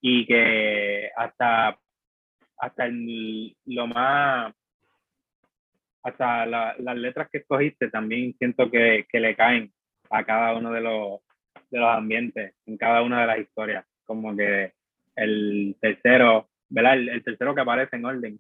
y 0.02 0.26
que 0.26 1.12
hasta, 1.16 1.78
hasta 2.58 2.88
lo 2.88 3.88
más, 3.88 4.54
hasta 6.02 6.46
las 6.48 6.98
letras 6.98 7.30
que 7.32 7.38
escogiste 7.38 7.90
también 7.90 8.34
siento 8.40 8.70
que, 8.70 9.06
que, 9.08 9.20
le 9.20 9.36
caen 9.36 9.72
a 10.10 10.24
cada 10.26 10.58
uno 10.58 10.72
de 10.72 10.82
los, 10.82 11.20
de 11.70 11.80
los 11.80 11.90
ambientes, 11.90 12.56
en 12.66 12.78
cada 12.78 13.04
una 13.04 13.22
de 13.22 13.28
las 13.28 13.40
historias. 13.40 13.86
Como 14.06 14.36
que 14.36 14.74
el 15.16 15.76
tercero, 15.80 16.50
¿verdad? 16.68 16.96
El, 16.96 17.24
tercero 17.24 17.54
que 17.54 17.62
aparece 17.62 17.96
en 17.96 18.06
orden, 18.06 18.40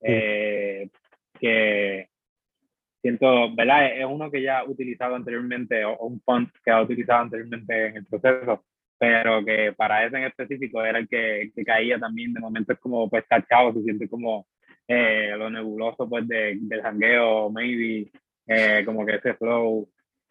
eh, 0.00 0.90
que 1.38 2.11
siento, 3.02 3.54
¿verdad? 3.54 3.98
Es 3.98 4.06
uno 4.06 4.30
que 4.30 4.42
ya 4.42 4.60
ha 4.60 4.64
utilizado 4.64 5.16
anteriormente, 5.16 5.84
o, 5.84 5.98
un 5.98 6.20
font 6.22 6.48
que 6.64 6.70
ha 6.70 6.80
utilizado 6.80 7.22
anteriormente 7.22 7.88
en 7.88 7.96
el 7.98 8.06
proceso, 8.06 8.64
pero 8.98 9.44
que 9.44 9.72
para 9.76 10.06
ese 10.06 10.16
en 10.16 10.24
específico 10.24 10.82
era 10.84 11.00
el 11.00 11.08
que, 11.08 11.50
que 11.54 11.64
caía 11.64 11.98
también 11.98 12.32
de 12.32 12.40
momento 12.40 12.72
es 12.72 12.78
como 12.78 13.10
pues 13.10 13.24
cachado, 13.28 13.72
se 13.72 13.82
siente 13.82 14.08
como 14.08 14.46
eh, 14.86 15.34
lo 15.36 15.50
nebuloso 15.50 16.08
pues 16.08 16.26
de, 16.28 16.56
del 16.60 16.82
jangueo, 16.82 17.50
maybe, 17.50 18.10
eh, 18.46 18.82
como 18.86 19.04
que 19.04 19.16
ese 19.16 19.34
flow. 19.34 19.88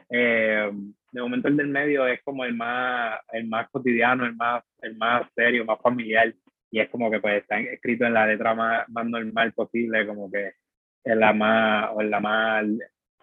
Eh, 0.09 0.69
de 1.11 1.21
momento 1.21 1.47
el 1.49 1.57
del 1.57 1.67
medio 1.67 2.07
es 2.07 2.21
como 2.23 2.45
el 2.45 2.55
más, 2.55 3.19
el 3.33 3.47
más 3.47 3.69
cotidiano, 3.69 4.25
el 4.25 4.35
más, 4.35 4.63
el 4.81 4.95
más 4.97 5.23
serio, 5.35 5.65
más 5.65 5.79
familiar, 5.81 6.33
y 6.69 6.79
es 6.79 6.89
como 6.89 7.11
que 7.11 7.19
pues 7.19 7.41
está 7.41 7.59
escrito 7.59 8.05
en 8.05 8.13
la 8.13 8.25
letra 8.27 8.55
más, 8.55 8.87
más 8.89 9.05
normal 9.05 9.51
posible, 9.53 10.07
como 10.07 10.31
que 10.31 10.53
es 11.03 11.17
la 11.17 11.33
más, 11.33 11.89
o 11.93 12.01
la 12.01 12.19
más 12.19 12.65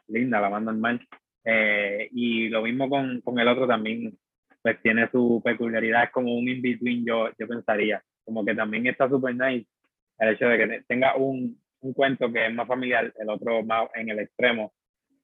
linda, 0.08 0.40
la 0.40 0.50
más 0.50 0.62
normal. 0.62 1.06
Eh, 1.44 2.08
y 2.12 2.48
lo 2.48 2.62
mismo 2.62 2.88
con, 2.88 3.20
con, 3.22 3.38
el 3.38 3.48
otro 3.48 3.66
también, 3.66 4.18
pues 4.62 4.80
tiene 4.82 5.08
su 5.10 5.40
peculiaridad, 5.44 6.04
es 6.04 6.10
como 6.10 6.34
un 6.34 6.48
in-between, 6.48 7.04
yo, 7.06 7.28
yo 7.38 7.48
pensaría. 7.48 8.02
Como 8.24 8.44
que 8.44 8.54
también 8.54 8.86
está 8.86 9.08
súper 9.08 9.34
nice 9.34 9.66
el 10.18 10.34
hecho 10.34 10.48
de 10.48 10.58
que 10.58 10.82
tenga 10.88 11.16
un, 11.16 11.60
un, 11.80 11.92
cuento 11.92 12.32
que 12.32 12.46
es 12.46 12.54
más 12.54 12.66
familiar, 12.66 13.12
el 13.18 13.30
otro 13.30 13.62
más 13.62 13.88
en 13.94 14.08
el 14.10 14.18
extremo 14.18 14.72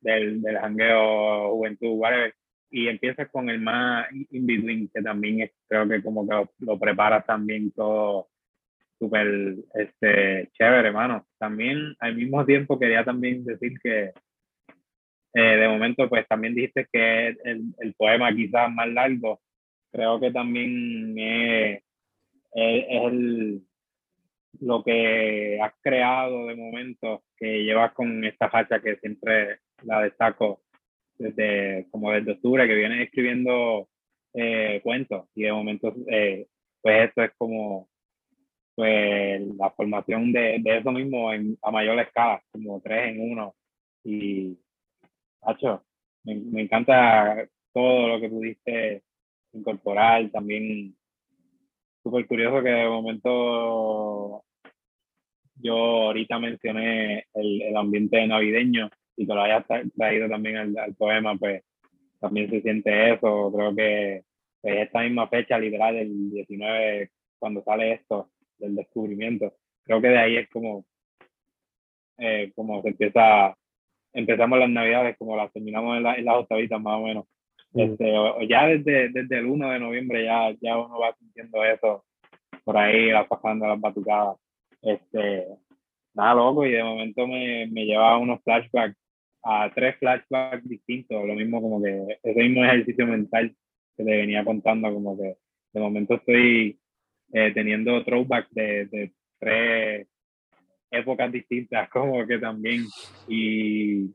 del, 0.01 0.41
del 0.41 0.59
jangueo, 0.59 1.51
juventud, 1.51 1.95
whatever. 1.95 2.35
Y 2.71 2.89
empiezas 2.89 3.29
con 3.31 3.49
el 3.51 3.61
más 3.61 4.07
in-between, 4.31 4.89
que 4.93 5.03
también 5.03 5.51
creo 5.69 5.89
que 5.89 6.03
como 6.03 6.27
que 6.27 6.35
lo, 6.35 6.51
lo 6.61 6.79
preparas 6.79 7.27
también 7.27 7.71
todo 7.73 8.29
súper 8.99 9.57
este, 9.75 10.51
chévere, 10.53 10.89
hermano. 10.89 11.27
También 11.39 11.95
al 11.99 12.17
mismo 12.17 12.45
tiempo 12.45 12.79
quería 12.79 13.05
también 13.05 13.45
decir 13.45 13.79
que 13.83 14.13
eh, 15.35 15.57
de 15.57 15.69
momento 15.69 16.09
pues 16.09 16.27
también 16.29 16.55
dijiste 16.55 16.87
que 16.93 17.29
el, 17.45 17.75
el, 17.81 17.95
poema 17.95 18.33
quizás 18.33 18.71
más 18.71 18.89
largo, 18.89 19.41
creo 19.91 20.21
que 20.21 20.31
también 20.31 21.19
es, 21.19 21.83
es, 22.53 22.85
el, 22.89 23.63
lo 24.61 24.85
que 24.85 25.59
has 25.61 25.73
creado 25.83 26.47
de 26.47 26.55
momento 26.55 27.25
que 27.37 27.65
llevas 27.65 27.93
con 27.95 28.25
esta 28.25 28.49
facha 28.49 28.81
que 28.81 28.97
siempre 28.97 29.59
la 29.83 30.03
destaco 30.03 30.63
desde 31.19 31.87
como 31.91 32.13
desde 32.13 32.33
octubre 32.33 32.67
que 32.67 32.75
vienes 32.75 33.01
escribiendo 33.03 33.89
eh, 34.35 34.81
cuentos 34.83 35.27
y 35.35 35.43
de 35.43 35.53
momento 35.53 35.95
eh, 36.09 36.47
pues 36.81 37.09
esto 37.09 37.23
es 37.23 37.33
como 37.37 37.89
pues 38.75 39.41
la 39.57 39.71
formación 39.71 40.33
de, 40.33 40.61
eso 40.65 40.91
mismo 40.91 41.33
en, 41.33 41.57
a 41.63 41.71
mayor 41.71 41.99
escala, 42.01 42.43
como 42.51 42.81
tres 42.81 43.11
en 43.13 43.33
uno. 43.33 43.55
Y, 44.05 44.59
Hacho, 45.43 45.85
me, 46.25 46.63
encanta 46.63 47.47
todo 47.73 48.09
lo 48.09 48.21
que 48.21 48.29
pudiste 48.29 49.03
incorporar. 49.53 50.31
También 50.31 50.97
súper 52.03 52.27
curioso 52.27 52.63
que 52.63 52.71
de 52.71 52.89
momento 52.89 54.45
yo 55.57 55.77
ahorita 55.77 56.39
mencioné 56.39 57.27
el, 57.35 57.77
ambiente 57.77 58.27
navideño 58.27 58.91
y 59.17 59.27
que 59.27 59.35
lo 59.35 59.43
hayas 59.43 59.65
traído 59.97 60.29
también 60.29 60.79
al, 60.79 60.95
poema, 60.97 61.37
pues 61.37 61.63
también 62.21 62.51
se 62.51 62.63
siente 62.63 63.13
eso. 63.13 63.53
Creo 63.55 63.75
que 63.75 64.25
pues, 64.61 64.77
esta 64.79 65.03
misma 65.03 65.29
fecha, 65.29 65.59
literal, 65.59 65.97
el 65.97 66.31
19, 66.31 67.11
cuando 67.39 67.63
sale 67.63 67.93
esto, 67.93 68.31
del 68.65 68.77
descubrimiento. 68.77 69.55
Creo 69.85 70.01
que 70.01 70.09
de 70.09 70.19
ahí 70.19 70.37
es 70.37 70.49
como, 70.51 70.85
eh, 72.19 72.53
como 72.55 72.83
se 72.83 72.89
empieza, 72.89 73.57
empezamos 74.13 74.59
las 74.59 74.71
navidades 74.71 75.17
como 75.19 75.37
las 75.37 75.53
terminamos 75.53 75.97
en, 75.97 76.03
la, 76.03 76.15
en 76.15 76.25
las 76.25 76.37
octavitas 76.37 76.81
más 76.81 76.99
o 76.99 77.03
menos. 77.03 77.25
Este, 77.75 78.17
o, 78.17 78.41
ya 78.43 78.69
desde, 78.69 79.09
desde 79.11 79.39
el 79.39 79.47
1 79.47 79.71
de 79.71 79.79
noviembre 79.81 80.25
ya, 80.25 80.55
ya 80.61 80.79
uno 80.79 80.99
va 80.99 81.15
sintiendo 81.17 81.65
eso, 81.65 82.05
por 82.65 82.77
ahí 82.77 83.11
va 83.11 83.27
pasando 83.27 83.67
las 83.67 83.81
batucadas. 83.81 84.37
Este, 84.81 85.47
nada 86.15 86.35
loco 86.35 86.65
y 86.65 86.73
de 86.73 86.85
momento 86.85 87.27
me, 87.27 87.67
me 87.67 87.85
lleva 87.85 88.13
a 88.13 88.19
unos 88.19 88.43
flashbacks, 88.43 88.97
a 89.43 89.71
tres 89.75 89.97
flashbacks 89.99 90.69
distintos, 90.69 91.27
lo 91.27 91.35
mismo 91.35 91.61
como 91.61 91.83
que 91.83 92.19
ese 92.23 92.41
mismo 92.41 92.65
ejercicio 92.65 93.07
mental 93.07 93.55
que 93.97 94.05
te 94.05 94.17
venía 94.17 94.45
contando, 94.45 94.93
como 94.93 95.17
que 95.19 95.37
de 95.73 95.81
momento 95.81 96.15
estoy 96.15 96.79
eh, 97.35 97.51
teniendo 97.53 98.05
throwback 98.05 98.49
de, 98.53 98.87
de, 98.87 99.13
tres 99.41 100.07
épocas 100.89 101.33
distintas, 101.33 101.89
como 101.91 102.25
que 102.27 102.39
también, 102.39 102.85
y, 103.27 104.15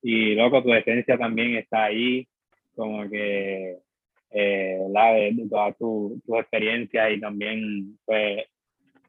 y 0.00 0.34
loco, 0.36 0.62
tu 0.62 0.72
esencia 0.72 1.18
también 1.18 1.56
está 1.56 1.86
ahí, 1.86 2.26
como 2.76 3.10
que 3.10 3.78
eh, 4.30 4.78
la 4.90 5.12
de, 5.12 5.46
todas 5.50 5.76
tus 5.76 6.22
tu 6.22 6.36
experiencias 6.36 7.12
y 7.12 7.20
también 7.20 7.98
pues 8.04 8.44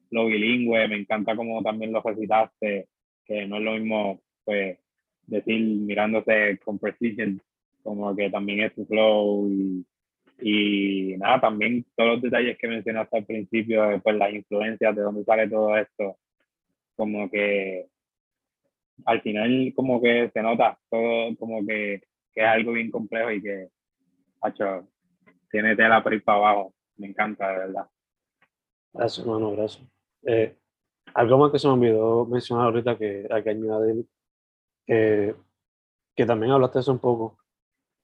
lo 0.09 0.25
bilingüe, 0.25 0.87
me 0.87 0.97
encanta 0.97 1.35
como 1.35 1.61
también 1.61 1.91
lo 1.91 2.01
recitaste, 2.01 2.87
que 3.23 3.45
no 3.45 3.57
es 3.57 3.63
lo 3.63 3.73
mismo 3.73 4.19
pues 4.43 4.79
decir 5.27 5.61
mirándose 5.61 6.57
con 6.63 6.79
precision, 6.79 7.39
como 7.83 8.15
que 8.15 8.31
también 8.31 8.61
es 8.61 8.73
tu 8.73 8.83
flow 8.87 9.47
y 9.47 9.85
y 10.39 11.15
nada, 11.17 11.41
también 11.41 11.85
todos 11.95 12.13
los 12.13 12.21
detalles 12.21 12.57
que 12.57 12.67
mencionaste 12.67 13.17
al 13.17 13.25
principio, 13.25 14.01
pues 14.01 14.15
las 14.15 14.33
influencias, 14.33 14.95
de 14.95 15.01
dónde 15.01 15.23
sale 15.23 15.49
todo 15.49 15.77
esto, 15.77 16.17
como 16.95 17.29
que 17.29 17.87
al 19.05 19.21
final 19.21 19.73
como 19.75 20.01
que 20.01 20.29
se 20.33 20.41
nota 20.41 20.77
todo 20.89 21.35
como 21.37 21.65
que, 21.65 22.01
que 22.33 22.41
es 22.41 22.47
algo 22.47 22.71
bien 22.73 22.91
complejo 22.91 23.31
y 23.31 23.41
que, 23.41 23.69
hecho, 24.47 24.87
tiene 25.49 25.75
tela 25.75 26.01
por 26.03 26.13
ir 26.13 26.23
para 26.23 26.37
abajo. 26.37 26.73
Me 26.97 27.07
encanta, 27.07 27.49
de 27.51 27.57
verdad. 27.57 27.87
Gracias, 28.93 29.25
hermano, 29.25 29.51
gracias. 29.51 29.85
Eh, 30.25 30.55
algo 31.13 31.37
más 31.37 31.51
que 31.51 31.59
se 31.59 31.67
me 31.67 31.73
olvidó 31.73 32.25
mencionar 32.25 32.65
ahorita 32.65 32.97
que 32.97 33.27
hay 33.29 33.43
que 33.43 33.49
añadir, 33.49 34.05
eh, 34.87 35.35
que 36.15 36.25
también 36.25 36.53
hablaste 36.53 36.79
eso 36.79 36.91
un 36.91 36.99
poco, 36.99 37.37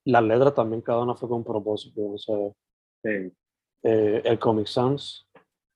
las 0.05 0.23
letras 0.23 0.53
también 0.55 0.81
cada 0.81 1.03
una 1.03 1.15
fue 1.15 1.29
con 1.29 1.43
propósito. 1.43 2.11
O 2.11 2.17
sea, 2.17 2.37
eh, 3.03 4.21
el 4.23 4.39
Comic 4.39 4.67
Sans 4.67 5.27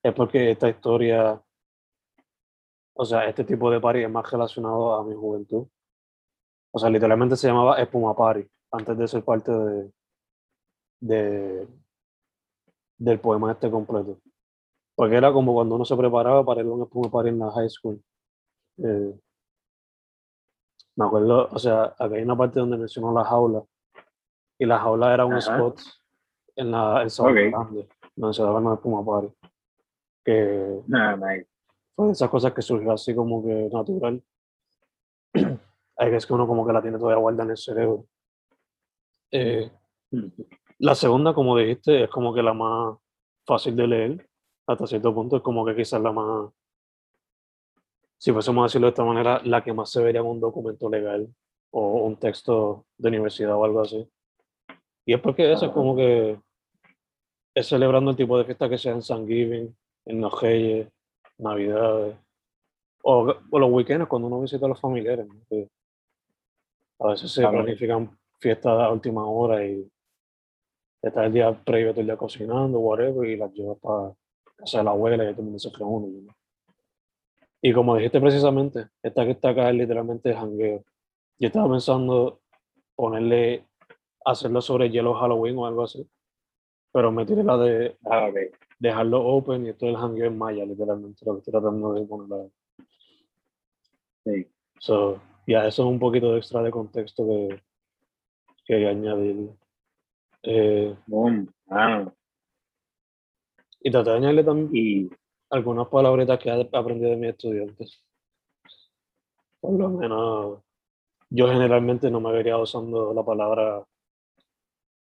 es 0.03 0.13
porque 0.13 0.51
esta 0.51 0.70
historia, 0.70 1.41
o 2.94 3.05
sea, 3.05 3.27
este 3.27 3.44
tipo 3.44 3.70
de 3.72 3.79
party 3.79 4.03
es 4.03 4.10
más 4.10 4.29
relacionado 4.32 4.94
a 4.96 5.03
mi 5.03 5.15
juventud. 5.15 5.67
O 6.72 6.79
sea, 6.79 6.89
literalmente 6.89 7.36
se 7.38 7.48
llamaba 7.48 7.79
Espuma 7.82 8.15
Party 8.15 8.48
antes 8.72 8.98
de 8.98 9.08
ser 9.08 9.24
parte 9.24 9.51
de, 9.51 9.91
de 11.00 11.67
del 12.98 13.20
poema 13.20 13.51
este 13.51 13.70
completo. 13.72 14.20
Porque 14.96 15.15
era 15.15 15.32
como 15.34 15.53
cuando 15.53 15.75
uno 15.75 15.86
se 15.86 15.96
preparaba 15.96 16.46
para 16.46 16.62
ir 16.62 16.67
a 16.67 16.72
un 16.72 16.84
Espuma 16.84 17.10
Party 17.10 17.29
en 17.29 17.39
la 17.39 17.51
high 17.51 17.70
school. 17.70 18.01
Eh, 18.77 19.20
Me 20.98 21.05
acuerdo, 21.05 21.50
o 21.51 21.60
sea, 21.60 21.96
acá 21.98 22.15
hay 22.15 22.24
una 22.24 22.38
parte 22.38 22.60
donde 22.60 22.77
mencionó 22.77 23.13
la 23.13 23.25
jaula. 23.25 23.63
Y 24.57 24.65
la 24.65 24.79
jaula 24.79 25.13
era 25.13 25.25
un 25.25 25.33
Ajá. 25.33 25.55
spot 25.55 25.81
en 26.55 26.71
la 26.71 27.01
en 27.03 27.09
Sabana 27.09 27.41
Ok. 27.41 27.51
Grande, 27.51 27.89
donde 28.15 28.33
se 28.33 28.43
daban 28.43 28.63
los 28.63 28.79
Puma 28.79 29.03
Party. 29.05 29.33
Que 30.24 30.79
Ah, 30.93 31.15
nice. 31.15 31.47
fue 31.95 32.05
de 32.07 32.12
esas 32.13 32.29
cosas 32.29 32.53
que 32.53 32.62
surgió 32.62 32.91
así 32.91 33.13
como 33.13 33.43
que 33.43 33.69
natural. 33.71 34.24
Hay 35.97 36.09
que 36.09 36.15
es 36.17 36.25
que 36.25 36.33
uno 36.33 36.47
como 36.47 36.65
que 36.65 36.74
la 36.74 36.81
tiene 36.81 36.97
todavía 36.97 37.21
guardada 37.21 37.43
en 37.45 37.51
el 37.51 37.57
cerebro. 37.57 38.05
Eh, 39.31 39.69
la 40.79 40.95
segunda, 40.95 41.33
como 41.33 41.57
dijiste, 41.57 42.03
es 42.03 42.09
como 42.09 42.33
que 42.33 42.41
la 42.43 42.53
más 42.53 42.97
fácil 43.45 43.75
de 43.75 43.88
leer. 43.88 44.29
Hasta 44.67 44.88
cierto 44.88 45.13
punto 45.13 45.38
es 45.38 45.41
como 45.43 45.65
que 45.65 45.75
quizás 45.75 46.01
la 46.01 46.12
más, 46.12 46.51
si 48.17 48.31
fuésemos 48.31 48.63
a 48.63 48.65
decirlo 48.65 48.88
de 48.88 48.89
esta 48.89 49.03
manera, 49.03 49.39
la 49.43 49.63
que 49.63 49.74
más 49.74 49.91
se 49.91 50.01
vería 50.01 50.21
en 50.21 50.27
un 50.27 50.39
documento 50.39 50.89
legal 50.89 51.27
o 51.71 52.05
un 52.05 52.17
texto 52.17 52.85
de 52.97 53.09
universidad 53.09 53.55
o 53.55 53.63
algo 53.63 53.81
así. 53.81 54.09
Y 55.05 55.13
es 55.13 55.19
porque 55.21 55.51
eso 55.51 55.67
es 55.67 55.71
como 55.71 55.95
que 55.95 56.39
es 57.55 57.67
celebrando 57.67 58.12
el 58.12 58.17
tipo 58.17 58.38
de 58.38 58.45
fiesta 58.45 58.67
que 58.69 58.77
sea 58.77 58.91
en 58.93 59.01
San 59.01 59.25
Giving, 59.27 59.75
en 60.05 60.21
los 60.21 60.41
Reyes, 60.41 60.89
Navidades, 61.38 62.15
o, 63.03 63.33
o 63.51 63.59
los 63.59 63.71
weekends 63.71 64.07
cuando 64.07 64.27
uno 64.27 64.41
visita 64.41 64.65
a 64.65 64.69
los 64.69 64.79
familiares. 64.81 65.27
¿no? 65.27 65.35
Que 65.50 65.69
a 67.00 67.07
veces 67.09 67.31
se 67.31 67.41
Claro. 67.41 67.57
planifican 67.63 68.17
fiestas 68.39 68.79
a 68.81 68.91
última 68.91 69.25
hora 69.27 69.65
y 69.65 69.88
está 71.01 71.25
el 71.25 71.33
día 71.33 71.53
previo 71.63 71.91
todo 71.91 72.01
el 72.01 72.07
día 72.07 72.17
cocinando, 72.17 72.79
whatever, 72.79 73.29
y 73.29 73.38
las 73.38 73.53
llevas 73.53 73.77
para 73.79 74.13
casa 74.57 74.79
de 74.79 74.83
la 74.85 74.91
abuela 74.91 75.24
y 75.24 75.31
todo 75.31 75.41
el 75.41 75.45
mundo 75.45 75.59
se 75.59 75.69
reúne. 75.69 76.21
¿no? 76.21 76.33
Y 77.62 77.74
como 77.74 77.95
dijiste 77.95 78.19
precisamente, 78.19 78.88
esta 79.03 79.24
que 79.25 79.31
está 79.31 79.50
acá 79.50 79.69
es 79.69 79.75
literalmente 79.75 80.33
jangueo. 80.33 80.83
Yo 81.38 81.47
estaba 81.47 81.69
pensando 81.69 82.39
ponerle, 82.95 83.65
hacerlo 84.25 84.62
sobre 84.62 84.89
hielo 84.89 85.13
Halloween 85.13 85.58
o 85.58 85.65
algo 85.65 85.84
así, 85.84 86.08
pero 86.91 87.12
me 87.12 87.25
tiré 87.25 87.44
la 87.44 87.58
de 87.58 87.98
Ah, 88.05 88.27
ok. 88.27 88.38
dejarlo 88.79 89.24
open 89.25 89.65
y 89.65 89.70
esto 89.70 89.86
del 89.86 89.98
jangueo 89.98 90.27
en 90.27 90.38
maya, 90.38 90.65
literalmente, 90.65 91.25
lo 91.25 91.34
que 91.34 91.39
estoy 91.39 91.51
tratando 91.51 91.94
de 91.94 92.05
poner. 92.05 92.50
Sí. 94.25 94.48
So, 94.79 95.22
ya, 95.48 95.67
eso 95.67 95.84
es 95.84 95.89
un 95.89 96.00
poquito 96.00 96.32
de 96.32 96.39
extra 96.39 96.62
de 96.63 96.72
contexto 96.72 97.25
que 97.25 97.62
quería 98.65 98.89
añadir. 98.89 99.51
Eh, 100.44 100.96
Boom. 101.08 101.48
Ah, 101.70 102.12
y 103.82 103.91
traté 103.91 104.10
de 104.10 104.15
añadirle 104.17 104.44
también 104.44 104.70
y 104.74 105.10
algunas 105.51 105.88
palabritas 105.88 106.39
que 106.39 106.50
he 106.50 106.70
aprendido 106.74 107.12
de 107.12 107.17
mis 107.17 107.29
estudiantes. 107.29 108.03
Por 109.62 109.74
lo 109.79 109.89
menos, 109.89 110.60
yo 111.29 111.48
generalmente 111.48 112.10
no 112.10 112.20
me 112.20 112.32
vería 112.32 112.58
usando 112.58 113.13
la 113.13 113.24
palabra 113.24 113.86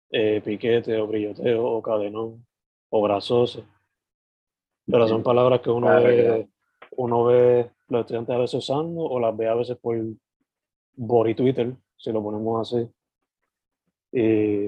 eh, 0.09 0.41
piquete 0.43 0.99
o 0.99 1.07
brilloteo 1.07 1.63
o 1.65 1.81
cadenón 1.81 2.45
o 2.89 3.01
brazoso. 3.01 3.65
Pero 4.85 5.07
son 5.07 5.23
palabras 5.23 5.61
que 5.61 5.69
uno 5.71 5.87
Claro, 5.87 6.03
ve, 6.03 6.23
claro. 6.23 6.47
uno 6.97 7.23
ve 7.25 7.71
los 7.87 8.01
estudiantes 8.01 8.35
a 8.35 8.39
veces 8.39 8.53
usando 8.55 9.01
o 9.01 9.19
las 9.19 9.35
ve 9.35 9.47
a 9.47 9.55
veces 9.55 9.77
por 9.77 9.97
body 10.95 11.35
Twitter, 11.35 11.75
si 11.97 12.11
lo 12.11 12.21
ponemos 12.23 12.71
así. 12.73 12.89
Y 14.11 14.67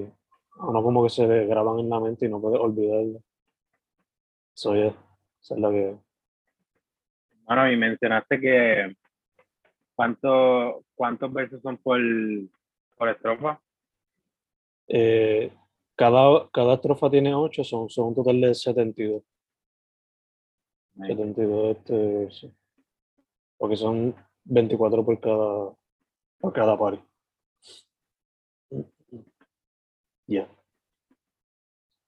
uno 0.59 0.83
como 0.83 1.03
que 1.03 1.09
se 1.09 1.45
graban 1.45 1.79
en 1.79 1.89
la 1.89 1.99
mente 1.99 2.25
y 2.25 2.29
no 2.29 2.41
puede 2.41 2.57
olvidarlo. 2.57 3.21
So, 4.53 4.73
yeah, 4.73 4.93
esa 5.39 5.53
es 5.53 5.61
la 5.61 5.69
que... 5.69 5.95
bueno, 7.43 7.71
y 7.71 7.77
mencionaste 7.77 8.39
que 8.41 8.95
cuánto, 9.95 10.83
cuántos 10.95 11.31
versos 11.31 11.61
son 11.61 11.77
por, 11.77 11.99
por 12.97 13.09
estrofa. 13.09 13.61
Eh, 14.87 15.51
cada, 15.95 16.49
cada 16.51 16.75
estrofa 16.75 17.09
tiene 17.09 17.33
8, 17.33 17.63
son, 17.63 17.89
son 17.89 18.07
un 18.09 18.15
total 18.15 18.39
de 18.41 18.53
72. 18.53 19.23
72 21.07 21.77
este, 21.77 21.93
versos. 21.97 22.51
Porque 23.57 23.75
son 23.75 24.15
24 24.45 25.05
por 25.05 25.19
cada, 25.19 25.73
por 26.39 26.53
cada 26.53 26.77
party. 26.77 27.01
Ya. 30.27 30.49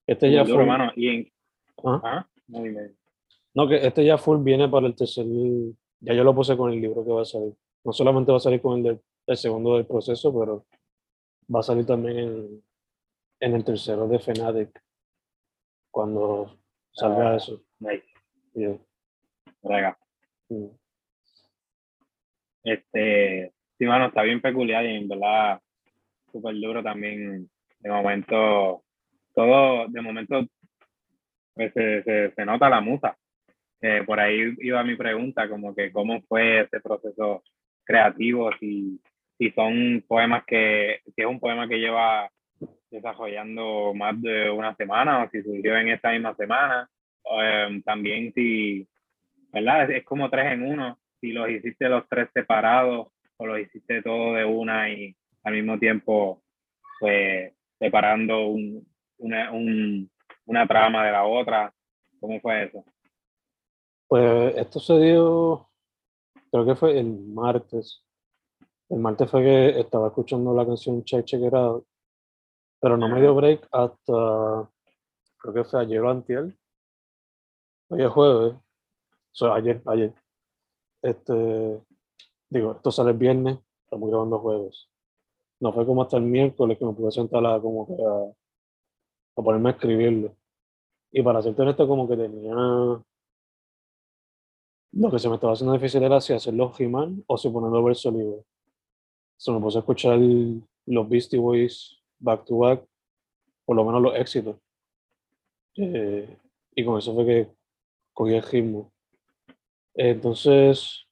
Este 0.08 0.32
ya 0.32 0.44
Duro, 0.44 0.60
full, 0.60 0.68
mano. 0.68 0.92
Y 0.96 1.08
en, 1.08 1.32
¿ah? 1.86 2.02
ah, 2.04 2.30
muy 2.48 2.70
bien. 2.70 2.98
No, 3.54 3.68
que 3.68 3.76
este 3.86 4.06
ya 4.06 4.18
full 4.18 4.44
viene 4.44 4.68
para 4.68 4.88
el 4.88 4.96
tercer. 4.96 5.26
Ya 6.02 6.13
yo 6.13 6.24
lo 6.24 6.36
puse 6.36 6.58
con 6.58 6.72
el 6.72 6.82
libro 6.82 7.06
que 7.06 7.12
va 7.12 7.22
a 7.22 7.26
salir. 7.26 7.54
No 7.84 7.94
solamente 7.94 8.32
va 8.32 8.38
a 8.38 8.42
salir 8.42 8.62
con 8.62 8.78
el, 8.78 8.84
del- 8.84 9.02
el 9.28 9.38
segundo 9.38 9.76
del 9.76 9.86
proceso, 9.86 10.38
pero 10.38 10.65
va 11.54 11.60
a 11.60 11.63
salir 11.63 11.86
también 11.86 12.18
en, 12.20 12.63
en 13.39 13.56
el 13.56 13.63
tercero 13.63 14.08
de 14.08 14.19
Fnatic. 14.19 14.82
Cuando 15.91 16.58
salga 16.91 17.32
Ah. 17.32 17.36
eso. 17.36 17.62
Nice. 17.80 18.06
Yeah. 18.54 18.78
Mm. 20.49 20.67
Este, 22.63 23.54
sí, 23.78 23.86
mano, 23.86 24.08
está 24.08 24.23
bien 24.23 24.41
peculiar 24.41 24.86
y 24.86 24.95
en 24.95 25.08
verdad 25.08 25.62
súper 26.32 26.56
duro 26.56 26.84
también. 26.84 27.49
De 27.80 27.89
momento, 27.89 28.84
todo, 29.34 29.88
de 29.88 30.02
momento, 30.02 30.45
pues 31.54 31.73
se, 31.73 32.04
se, 32.04 32.32
se 32.32 32.45
nota 32.45 32.69
la 32.69 32.82
musa. 32.82 33.17
Eh, 33.82 34.04
por 34.06 34.19
ahí 34.19 34.54
iba 34.60 34.84
mi 34.84 34.95
pregunta, 34.95 35.47
como 35.47 35.73
que 35.73 35.91
cómo 35.91 36.21
fue 36.23 36.62
ese 36.62 36.82
proceso 36.82 37.43
creativo, 37.86 38.49
si, 38.60 38.99
si 39.38 39.52
son 39.52 40.04
poemas 40.08 40.43
que, 40.45 40.99
si 41.06 41.21
es 41.21 41.25
un 41.28 41.39
poema 41.39 41.67
que 41.69 41.78
lleva 41.78 42.30
desarrollando 42.89 43.93
más 43.93 44.19
de 44.22 44.50
una 44.50 44.76
semana 44.76 45.24
o 45.24 45.30
si 45.30 45.41
surgió 45.43 45.78
en 45.78 45.89
esta 45.89 46.12
misma 46.12 46.36
semana. 46.36 46.89
Eh, 47.41 47.82
también 47.86 48.34
si, 48.34 48.88
¿verdad? 49.52 49.89
Es, 49.91 50.04
como 50.06 50.30
tres 50.30 50.54
en 50.54 50.63
uno, 50.63 50.98
si 51.19 51.32
los 51.32 51.50
hiciste 51.50 51.88
los 51.89 52.08
tres 52.10 52.30
separados 52.34 53.08
o 53.38 53.45
los 53.45 53.60
hiciste 53.60 54.02
todo 54.02 54.34
de 54.34 54.45
una 54.45 54.89
y 54.89 55.15
al 55.43 55.54
mismo 55.54 55.78
tiempo, 55.80 56.41
pues, 57.00 57.54
separando 57.78 58.48
un, 58.48 58.86
una, 59.17 59.52
un, 59.52 60.10
una 60.45 60.67
trama 60.67 61.06
de 61.06 61.12
la 61.12 61.26
otra. 61.26 61.74
¿Cómo 62.19 62.39
fue 62.41 62.65
eso? 62.65 62.84
Pues 64.08 64.56
esto 64.58 64.80
se 64.80 65.00
dio, 65.00 65.69
creo 66.52 66.65
que 66.65 66.76
fue 66.76 67.00
el 67.00 67.19
martes. 67.19 68.04
El 68.89 69.00
martes 69.00 69.30
fue 69.30 69.43
que 69.43 69.80
estaba 69.80 70.08
escuchando 70.08 70.54
la 70.54 70.65
canción 70.65 71.04
Check 71.04 71.26
Check 71.26 71.41
It 71.41 71.54
pero 72.80 72.98
no 72.98 73.10
me 73.10 73.22
dio 73.22 73.36
break 73.36 73.68
hasta, 73.72 74.70
creo 75.38 75.54
que 75.54 75.63
fue 75.63 75.82
ayer 75.82 76.02
o 76.02 76.10
antier. 76.10 76.56
Hoy 77.89 78.04
es 78.04 78.10
jueves, 78.10 78.54
o 78.54 78.62
sea, 79.32 79.56
ayer, 79.56 79.82
ayer. 79.86 80.13
Este, 81.02 81.82
digo, 82.50 82.74
esto 82.74 82.92
sale 82.92 83.12
el 83.12 83.18
viernes, 83.18 83.60
estamos 83.84 84.10
grabando 84.10 84.39
jueves. 84.39 84.88
No 85.60 85.74
fue 85.74 85.86
como 85.86 86.04
hasta 86.04 86.18
el 86.18 86.24
miércoles 86.24 86.78
que 86.78 86.86
me 86.86 86.94
pude 86.94 87.12
sentar 87.12 87.46
a, 87.46 87.60
como 87.60 87.88
que 87.88 88.04
a, 88.04 89.42
a 89.42 89.44
ponerme 89.44 89.70
a 89.70 89.74
escribirlo. 89.74 90.36
Y 91.12 91.22
para 91.22 91.42
serte 91.42 91.62
honesto, 91.62 91.88
como 91.88 92.08
que 92.08 92.15
tenía 92.15 92.54
lo 94.92 95.12
que 95.12 95.20
se 95.20 95.30
me 95.30 95.36
estaba 95.36 95.54
haciendo 95.54 95.74
difícil 95.74 96.02
era 96.04 96.20
si 96.20 96.34
hacerlo 96.34 96.74
rimar 96.78 97.10
o 97.28 97.38
si 97.38 97.50
ponerlo 97.50 97.84
verso 97.84 98.12
libre. 98.12 98.44
Se 99.38 99.52
me 99.52 99.60
puse 99.60 99.78
a 99.78 99.82
escuchar 99.82 100.20
los 100.86 101.10
Beastie 101.10 101.39
Boys 101.39 101.99
back 102.20 102.46
to 102.46 102.58
back, 102.58 102.84
por 103.66 103.76
lo 103.76 103.86
menos 103.86 104.02
los 104.02 104.16
éxitos. 104.16 104.58
Eh, 105.76 106.38
y 106.76 106.86
con 106.86 106.98
eso 106.98 107.14
fue 107.14 107.26
que 107.26 107.48
cogí 108.14 108.34
el 108.36 108.44
ritmo. 108.44 108.92
Entonces, 109.94 111.06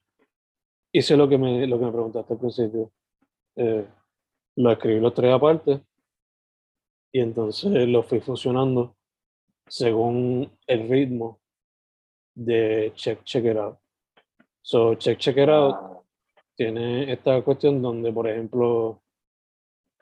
hice 0.92 1.18
lo 1.18 1.28
que 1.28 1.38
me, 1.38 1.66
lo 1.68 1.80
que 1.80 1.86
me 1.86 1.92
preguntaste 1.92 2.34
al 2.34 2.40
principio. 2.40 2.92
Eh, 3.56 3.88
lo 4.58 4.72
escribí 4.72 5.00
los 5.00 5.14
tres 5.14 5.34
aparte 5.34 5.82
y 7.12 7.20
entonces 7.20 7.88
lo 7.88 8.04
fui 8.04 8.20
funcionando 8.20 8.96
según 9.68 10.52
el 10.66 10.90
ritmo 10.90 11.40
de 12.34 12.92
Check 12.96 13.24
Check 13.24 13.46
It 13.46 13.58
Out. 13.58 13.78
So, 14.62 14.96
Check 14.96 15.18
Check 15.18 15.38
It 15.38 15.50
Out 15.50 16.06
tiene 16.56 17.12
esta 17.12 17.42
cuestión 17.44 17.82
donde, 17.82 18.12
por 18.12 18.28
ejemplo, 18.28 19.02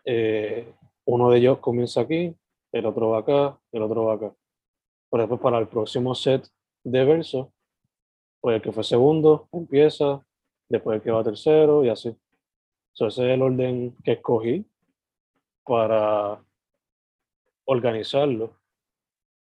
eh, 0.06 0.74
uno 1.06 1.30
de 1.30 1.38
ellos 1.38 1.60
comienza 1.60 2.02
aquí, 2.02 2.36
el 2.72 2.86
otro 2.86 3.12
va 3.12 3.20
acá, 3.20 3.60
el 3.72 3.82
otro 3.82 4.06
va 4.06 4.16
acá. 4.16 4.36
Por 5.10 5.20
ejemplo, 5.20 5.40
para 5.40 5.60
el 5.60 5.68
próximo 5.68 6.14
set 6.16 6.48
de 6.84 7.06
versos, 7.06 7.48
pues 8.42 8.58
el 8.58 8.62
que 8.62 8.72
fue 8.72 8.84
segundo 8.84 9.48
empieza, 9.52 10.26
después 10.68 10.98
el 10.98 11.02
que 11.02 11.12
va 11.12 11.24
tercero 11.24 11.86
y 11.86 11.90
así. 11.90 12.16
So, 12.94 13.08
ese 13.08 13.28
es 13.28 13.34
el 13.34 13.42
orden 13.42 13.96
que 14.04 14.14
escogí 14.14 14.66
para 15.64 16.44
organizarlo. 17.66 18.58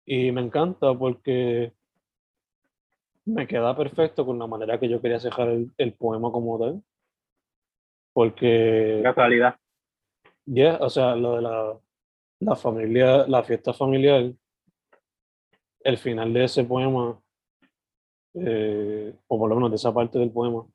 Y 0.05 0.31
me 0.31 0.41
encanta 0.41 0.93
porque 0.93 1.73
me 3.25 3.45
queda 3.45 3.75
perfecto 3.75 4.25
con 4.25 4.39
la 4.39 4.47
manera 4.47 4.79
que 4.79 4.87
yo 4.87 5.01
quería 5.01 5.19
cerrar 5.19 5.49
el, 5.49 5.71
el 5.77 5.93
poema 5.93 6.31
como 6.31 6.57
tal. 6.57 6.81
Porque, 8.13 9.01
Casualidad. 9.03 9.59
Ya, 10.47 10.77
o 10.77 10.89
sea, 10.89 11.15
lo 11.15 11.35
de 11.35 11.41
la, 11.41 11.79
la 12.39 12.55
familia, 12.55 13.27
la 13.27 13.43
fiesta 13.43 13.73
familiar, 13.73 14.31
el 15.81 15.97
final 15.97 16.33
de 16.33 16.45
ese 16.45 16.63
poema, 16.63 17.21
eh, 18.33 19.13
o 19.27 19.37
por 19.37 19.49
lo 19.49 19.55
menos 19.55 19.69
de 19.71 19.75
esa 19.75 19.93
parte 19.93 20.17
del 20.17 20.31
poema, 20.31 20.65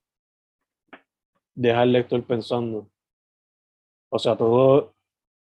deja 1.54 1.80
al 1.80 1.92
lector 1.92 2.22
pensando. 2.24 2.88
O 4.10 4.18
sea, 4.18 4.36
todo, 4.36 4.94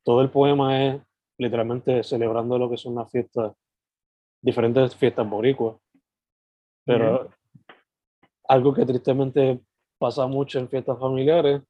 todo 0.04 0.20
el 0.20 0.30
poema 0.30 0.84
es 0.84 1.00
literalmente 1.38 2.02
celebrando 2.02 2.58
lo 2.58 2.68
que 2.68 2.76
son 2.76 2.96
las 2.96 3.10
fiestas, 3.10 3.52
diferentes 4.42 4.96
fiestas 4.96 5.28
boricuas. 5.28 5.76
Pero 6.84 7.30
algo 8.48 8.74
que 8.74 8.84
tristemente 8.84 9.60
pasa 9.98 10.26
mucho 10.26 10.58
en 10.58 10.68
fiestas 10.68 10.98
familiares, 10.98 11.62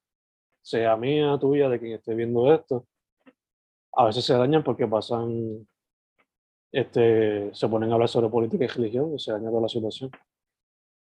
sea 0.69 0.97
mía, 0.97 1.39
tuya, 1.41 1.69
de 1.69 1.81
quien 1.81 1.93
esté 1.93 2.15
viendo 2.15 2.53
esto, 2.53 2.87
a 3.93 4.05
veces 4.05 4.25
se 4.25 4.35
dañan 4.35 4.63
porque 4.63 4.87
pasan, 4.87 5.67
este, 6.71 7.55
se 7.55 7.69
ponen 7.69 7.91
a 7.91 7.95
hablar 7.95 8.09
sobre 8.09 8.29
política 8.29 8.65
y 8.65 8.69
religión 8.69 9.15
y 9.15 9.19
se 9.19 9.33
daña 9.33 9.49
toda 9.49 9.63
la 9.63 9.69
situación. 9.69 10.11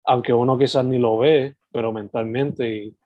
Aunque 0.04 0.32
uno 0.34 0.58
quizás 0.58 0.84
ni 0.84 0.98
lo 0.98 1.16
ve, 1.18 1.56
pero 1.72 1.90
mentalmente, 1.90 2.68
y 2.68 2.96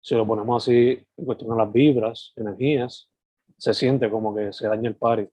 si 0.00 0.14
lo 0.14 0.24
ponemos 0.24 0.62
así 0.62 1.04
en 1.16 1.24
cuestión 1.24 1.58
las 1.58 1.72
vibras, 1.72 2.32
energías, 2.36 3.10
se 3.58 3.74
siente 3.74 4.08
como 4.08 4.34
que 4.34 4.52
se 4.52 4.68
daña 4.68 4.88
el 4.88 4.96
party. 4.96 5.28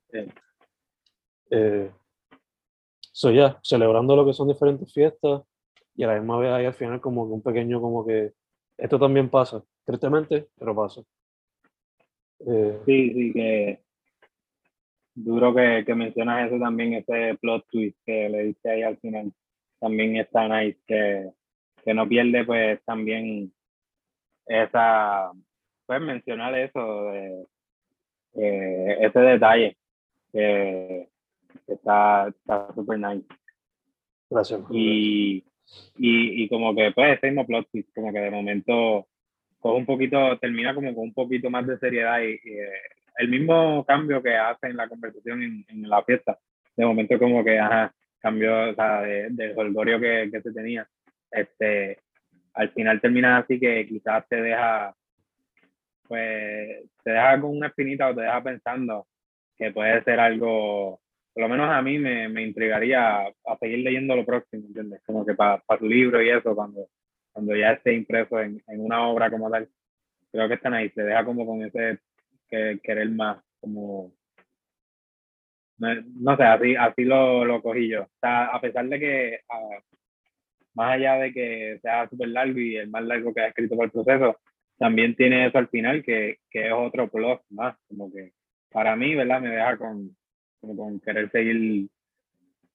Eh, 1.51 1.91
so 3.12 3.29
ya, 3.31 3.59
celebrando 3.63 4.15
lo 4.15 4.25
que 4.25 4.33
son 4.33 4.47
diferentes 4.47 4.91
fiestas 4.91 5.43
y 5.95 6.03
a 6.03 6.07
la 6.07 6.15
misma 6.15 6.39
vez 6.39 6.51
ahí 6.51 6.65
al 6.65 6.73
final 6.73 6.99
como 7.01 7.27
que 7.27 7.33
un 7.33 7.41
pequeño 7.41 7.79
como 7.79 8.05
que 8.05 8.33
esto 8.77 8.97
también 8.97 9.29
pasa, 9.29 9.62
tristemente, 9.89 10.47
pero 10.60 10.75
pasa. 10.75 11.02
Eh, 12.45 12.80
Sí, 12.86 13.13
sí, 13.13 13.34
que 13.34 13.80
duro 15.15 15.54
que, 15.54 15.84
que 15.86 15.95
mencionas 15.95 16.47
eso 16.47 16.60
también, 16.60 16.93
ese 16.93 17.36
plot 17.41 17.65
twist 17.71 17.97
que 18.06 18.30
le 18.30 18.43
diste 18.43 18.69
ahí 18.69 18.84
al 18.84 18.97
final. 18.99 19.34
También 19.80 20.17
está 20.17 20.47
nice, 20.47 20.80
que, 20.86 21.32
que 21.84 21.93
no 21.95 22.08
pierde 22.08 22.45
pues 22.45 22.80
también 22.86 23.52
esa, 24.45 25.32
pues 25.88 26.02
mencionar 26.02 26.54
eso, 26.56 27.06
de, 27.12 27.47
eh, 28.36 28.97
ese 29.02 29.19
detalle 29.19 29.78
que, 30.32 31.10
que 31.65 31.73
está 31.73 32.32
súper 32.75 32.99
nice. 32.99 33.25
gracias. 34.30 34.62
Y, 34.69 35.43
y, 35.97 36.43
y 36.43 36.49
como 36.49 36.75
que 36.75 36.91
pues 36.91 37.17
ese 37.17 37.28
mismo 37.28 37.47
plot 37.47 37.67
twist, 37.71 37.89
como 37.95 38.13
que 38.13 38.19
de 38.19 38.32
momento 38.32 39.08
coge 39.60 39.78
un 39.78 39.86
poquito, 39.86 40.38
termina 40.39 40.74
como 40.74 40.93
con 40.93 41.06
un 41.06 41.13
poquito 41.13 41.50
más 41.50 41.67
de 41.67 41.78
seriedad 41.78 42.22
y, 42.22 42.39
y, 42.43 42.60
eh, 42.60 42.69
el 43.17 43.30
mismo 43.30 43.86
cambio 43.86 44.24
que 44.24 44.36
hace 44.36 44.67
en 44.67 44.78
la 44.78 44.88
conversación 44.88 45.43
en, 45.43 45.65
en 45.67 45.89
la 45.89 46.02
fiesta, 46.04 46.38
de 46.76 46.86
momento 46.86 47.19
como 47.19 47.43
que 47.43 47.60
ajá, 47.60 47.93
cambió 48.19 48.69
o 48.69 48.74
sea, 48.76 49.02
de, 49.02 49.28
del 49.32 49.58
holgorio 49.58 50.00
que, 50.00 50.30
que 50.32 50.41
se 50.41 50.54
tenía, 50.54 50.88
este, 51.32 52.00
al 52.54 52.69
final 52.72 53.02
termina 53.02 53.38
así 53.38 53.60
que 53.60 53.86
quizás 53.88 54.28
te 54.28 54.41
deja, 54.41 54.95
pues, 56.08 56.84
te 57.04 57.12
deja 57.12 57.41
con 57.41 57.58
una 57.58 57.67
espinita 57.67 58.10
o 58.10 58.15
te 58.15 58.22
deja 58.22 58.41
pensando 58.41 59.08
que 59.58 59.72
puede 59.72 60.02
ser 60.04 60.19
algo, 60.19 61.02
por 61.34 61.43
lo 61.43 61.50
menos 61.50 61.69
a 61.69 61.82
mí 61.82 62.00
me, 62.00 62.30
me 62.30 62.43
intrigaría 62.43 63.28
a 63.28 63.58
seguir 63.60 63.80
leyendo 63.80 64.15
lo 64.15 64.26
próximo, 64.26 64.65
¿entiendes? 64.67 65.02
Como 65.06 65.26
que 65.26 65.34
para 65.34 65.62
tu 65.78 65.88
libro 65.88 66.22
y 66.22 66.30
eso, 66.30 66.56
cuando, 66.56 66.88
cuando 67.32 67.56
ya 67.56 67.74
esté 67.74 67.94
impreso 67.94 68.39
en, 68.39 68.62
en 68.68 68.82
una 68.82 69.08
obra 69.08 69.30
como 69.30 69.50
tal, 69.50 69.70
creo 70.32 70.48
que 70.48 70.56
están 70.56 70.74
ahí, 70.74 70.89
te 70.89 71.04
deja 71.04 71.26
como 71.26 71.46
con 71.46 71.63
ese 71.63 72.00
que, 72.48 72.80
querer 72.84 73.10
más, 73.10 73.42
como, 73.60 74.13
no, 75.78 75.88
no 75.96 76.38
sé, 76.38 76.44
así, 76.44 76.76
así 76.76 77.04
lo, 77.06 77.46
lo 77.46 77.62
cogí 77.62 77.89
yo. 77.89 78.04
O 78.04 78.20
sea, 78.20 78.46
a 78.48 78.62
pesar 78.62 78.88
de 78.88 79.00
que, 79.00 79.39
ah, 79.50 79.80
más 80.74 80.94
allá 80.94 81.15
de 81.15 81.34
que 81.34 81.80
sea 81.82 82.08
súper 82.10 82.30
largo 82.30 82.60
y 82.60 82.76
el 82.78 82.89
más 82.89 83.04
largo 83.04 83.34
que 83.34 83.42
ha 83.42 83.48
escrito 83.48 83.76
por 83.76 83.86
el 83.86 83.92
proceso, 83.92 84.38
también 84.78 85.15
tiene 85.15 85.48
eso 85.48 85.58
al 85.58 85.68
final 85.70 86.04
que, 86.04 86.39
que 86.50 86.68
es 86.68 86.74
otro 86.74 87.10
plus 87.10 87.39
más, 87.50 87.76
como 87.88 88.12
que 88.12 88.34
para 88.72 88.96
mí, 88.96 89.15
¿verdad? 89.15 89.42
Me 89.42 89.50
deja 89.50 89.78
con, 89.78 90.15
con 90.62 91.00
querer 91.00 91.30
seguir, 91.32 91.89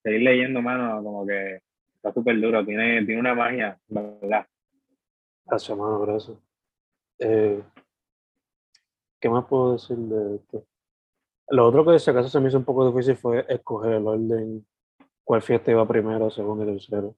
seguir 0.03 0.23
leyendo, 0.23 0.61
mano, 0.63 1.03
como 1.03 1.27
que 1.27 1.61
está 2.05 2.13
súper 2.13 2.39
duro, 2.39 2.65
tiene, 2.67 3.03
tiene 3.07 3.19
una 3.19 3.35
magia, 3.35 3.81
¿verdad? 3.89 4.47
Gracias, 5.47 5.79
mano, 5.79 6.01
gracias. 6.01 6.37
Eh, 7.19 7.63
¿Qué 9.19 9.31
más 9.31 9.47
puedo 9.47 9.73
decir 9.73 9.97
de 9.97 10.37
esto? 10.37 10.67
Lo 11.49 11.67
otro 11.67 11.85
que 11.87 11.99
si 11.99 12.11
acaso 12.11 12.29
se 12.29 12.41
me 12.41 12.49
hizo 12.49 12.59
un 12.59 12.65
poco 12.65 12.91
difícil 12.91 13.17
fue 13.17 13.47
escoger 13.49 13.95
el 13.95 14.07
orden, 14.07 14.67
cuál 15.25 15.41
fiesta 15.41 15.71
iba 15.71 15.89
primero, 15.89 16.31
segundo 16.31 16.65
y 16.65 16.75
tercero. 16.75 17.17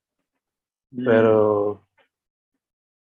Pero 1.05 1.85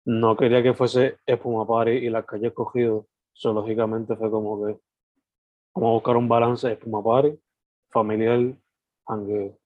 no 0.04 0.36
quería 0.36 0.62
que 0.62 0.74
fuese 0.74 1.18
Espuma 1.26 1.66
Party 1.66 1.90
y 1.90 2.08
las 2.08 2.24
calles 2.24 2.48
escogido. 2.50 3.08
So, 3.32 3.52
lógicamente 3.52 4.14
fue 4.14 4.30
como 4.30 4.64
que 4.64 4.78
vamos 5.74 5.90
a 5.90 5.94
buscar 5.94 6.16
un 6.16 6.28
balance 6.28 6.70
Espuma 6.70 7.02
Party, 7.02 7.36
familiar, 7.90 8.54
jangueo. 9.08 9.58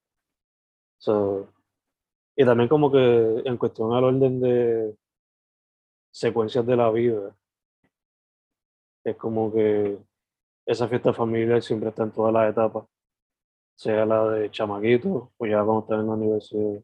So, 0.96 1.52
y 2.40 2.44
también 2.44 2.68
como 2.68 2.92
que 2.92 3.42
en 3.44 3.56
cuestión 3.56 3.92
al 3.92 4.04
orden 4.04 4.38
de 4.40 4.96
secuencias 6.12 6.64
de 6.64 6.76
la 6.76 6.88
vida, 6.88 7.36
es 9.02 9.16
como 9.16 9.52
que 9.52 9.98
esa 10.64 10.86
fiesta 10.86 11.12
familiar 11.12 11.60
siempre 11.62 11.88
está 11.88 12.04
en 12.04 12.12
todas 12.12 12.32
las 12.32 12.52
etapas, 12.52 12.84
sea 13.74 14.06
la 14.06 14.30
de 14.30 14.52
chamaquito 14.52 15.32
o 15.36 15.46
ya 15.46 15.64
cuando 15.64 15.80
están 15.80 16.00
en 16.00 16.06
la 16.06 16.12
universidad. 16.12 16.80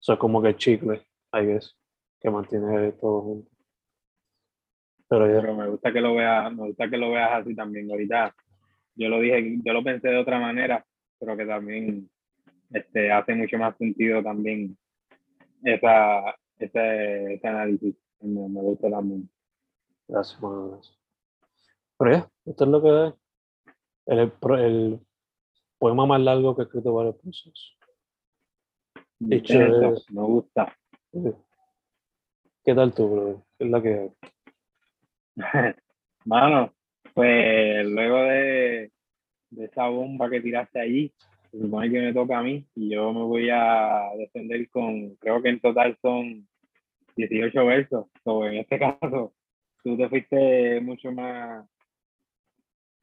Eso 0.00 0.12
es 0.14 0.18
como 0.18 0.42
que 0.42 0.56
chicle, 0.56 1.06
I 1.32 1.46
guess, 1.46 1.78
que 2.20 2.28
mantiene 2.28 2.90
todo 2.90 3.20
junto. 3.22 3.50
Pero 5.06 5.28
ya, 5.28 5.42
Pero 5.42 5.54
me 5.54 5.68
gusta 5.68 5.92
que 5.92 6.00
lo 6.00 6.12
veas, 6.16 6.52
me 6.52 6.66
gusta 6.66 6.90
que 6.90 6.96
lo 6.96 7.12
veas 7.12 7.30
así 7.34 7.54
también. 7.54 7.88
Ahorita 7.88 8.34
yo 8.96 9.08
lo 9.08 9.20
dije, 9.20 9.60
yo 9.64 9.72
lo 9.72 9.84
pensé 9.84 10.08
de 10.08 10.18
otra 10.18 10.40
manera, 10.40 10.84
pero 11.20 11.36
que 11.36 11.46
también 11.46 12.10
este, 12.74 13.12
hace 13.12 13.34
mucho 13.34 13.56
más 13.56 13.76
sentido 13.78 14.22
también 14.22 14.76
esa, 15.62 16.34
ese, 16.58 17.34
ese 17.34 17.46
análisis. 17.48 17.96
Me, 18.20 18.48
me 18.48 18.60
gusta 18.60 18.90
también. 18.90 19.30
gracias, 20.08 20.40
gracias. 20.40 20.98
Pero 21.98 22.10
ya, 22.10 22.30
esto 22.46 22.64
es 22.64 22.70
lo 22.70 22.82
que 22.82 23.06
es 23.06 23.14
el, 24.06 24.32
el, 24.58 25.00
poema 25.78 26.06
más 26.06 26.20
largo 26.20 26.56
que 26.56 26.62
he 26.62 26.64
escrito 26.64 26.94
varios 26.94 27.16
procesos. 27.16 27.78
Dicho 29.20 29.54
Eso, 29.54 29.94
es- 29.94 30.10
me 30.10 30.22
gusta. 30.22 30.76
¿Qué 32.64 32.74
tal 32.74 32.92
tú, 32.92 33.08
brother? 33.08 33.36
¿Qué 33.56 33.64
es 33.64 33.70
la 33.70 33.82
que 33.82 33.94
hay? 33.94 34.10
Mano, 36.24 36.72
pues 37.14 37.86
luego 37.86 38.16
de, 38.22 38.90
de 39.50 39.64
esa 39.64 39.86
bomba 39.86 40.28
que 40.28 40.40
tiraste 40.40 40.80
allí, 40.80 41.14
se 41.54 41.60
supone 41.60 41.90
que 41.90 42.00
me 42.00 42.12
toca 42.12 42.38
a 42.38 42.42
mí 42.42 42.66
y 42.74 42.90
yo 42.90 43.12
me 43.12 43.22
voy 43.22 43.48
a 43.48 44.10
defender 44.18 44.68
con, 44.70 45.14
creo 45.16 45.40
que 45.40 45.50
en 45.50 45.60
total 45.60 45.96
son 46.02 46.48
18 47.16 47.64
versos. 47.64 48.06
So, 48.24 48.46
en 48.46 48.56
este 48.56 48.78
caso, 48.80 49.32
tú 49.84 49.96
te 49.96 50.08
fuiste 50.08 50.80
mucho 50.80 51.12
más, 51.12 51.64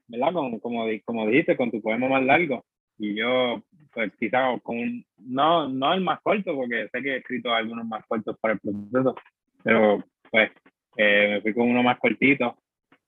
¿verdad? 0.08 0.34
Con, 0.34 0.60
como, 0.60 0.86
como 1.06 1.28
dijiste, 1.28 1.56
con 1.56 1.72
tu 1.72 1.82
poema 1.82 2.10
más 2.10 2.26
largo. 2.26 2.66
Y 2.98 3.16
yo, 3.16 3.64
pues 3.94 4.12
quizá 4.20 4.60
con, 4.60 5.06
no, 5.18 5.70
no 5.70 5.94
el 5.94 6.02
más 6.02 6.20
corto, 6.22 6.54
porque 6.54 6.90
sé 6.92 7.02
que 7.02 7.14
he 7.14 7.18
escrito 7.18 7.54
algunos 7.54 7.88
más 7.88 8.06
cortos 8.06 8.38
para 8.40 8.56
el 8.56 8.60
proceso, 8.60 9.16
pero 9.64 10.04
pues 10.30 10.52
eh, 10.98 11.30
me 11.30 11.42
fui 11.42 11.54
con 11.54 11.70
uno 11.70 11.84
más 11.84 11.98
cortito 12.00 12.58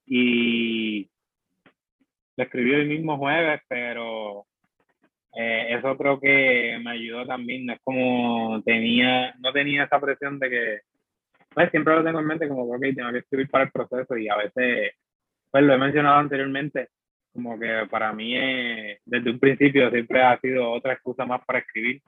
y 0.06 1.10
lo 2.38 2.44
escribí 2.44 2.74
el 2.74 2.88
mismo 2.88 3.18
jueves, 3.18 3.62
pero 3.68 4.48
eh, 5.36 5.68
eso 5.78 5.98
creo 5.98 6.20
que 6.20 6.80
me 6.84 6.92
ayudó 6.92 7.26
también. 7.26 7.66
No 7.66 7.74
es 7.74 7.80
como 7.84 8.62
tenía, 8.64 9.34
no 9.40 9.52
tenía 9.52 9.84
esa 9.86 10.00
presión 10.00 10.40
de 10.40 10.50
que, 10.50 10.80
pues 11.54 11.70
siempre 11.72 11.96
lo 11.96 12.04
tengo 12.04 12.20
en 12.20 12.28
mente 12.28 12.48
como 12.48 12.64
ok, 12.64 12.82
tengo 12.96 13.12
que 13.12 13.20
escribir 13.20 13.50
para 13.50 13.66
el 13.66 13.72
proceso 13.72 14.18
y 14.18 14.30
a 14.30 14.38
veces, 14.38 14.94
pues 15.52 15.64
lo 15.64 15.74
he 15.74 15.78
mencionado 15.78 16.18
anteriormente, 16.18 16.90
como 17.34 17.60
que 17.60 17.88
para 17.90 18.14
mí 18.14 18.36
eh, 18.36 19.00
desde 19.06 19.32
un 19.32 19.40
principio 19.40 19.90
siempre 19.92 20.22
ha 20.22 20.40
sido 20.40 20.72
otra 20.72 20.94
excusa 20.94 21.26
más 21.26 21.44
para 21.46 21.60
escribir 21.60 22.02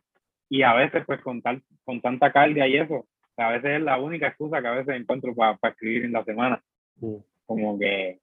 y 0.49 0.61
a 0.63 0.73
veces 0.73 1.03
pues 1.05 1.21
con, 1.21 1.41
tal, 1.41 1.61
con 1.83 2.01
tanta 2.01 2.31
carga 2.31 2.67
y 2.67 2.77
eso, 2.77 3.05
a 3.37 3.49
veces 3.51 3.77
es 3.77 3.81
la 3.81 3.97
única 3.99 4.27
excusa 4.27 4.61
que 4.61 4.67
a 4.67 4.71
veces 4.71 4.95
encuentro 4.95 5.33
para 5.35 5.57
escribir 5.63 6.05
en 6.05 6.13
la 6.13 6.23
semana 6.23 6.61
Mm, 7.01 7.15
como 7.45 7.77
que 7.77 8.19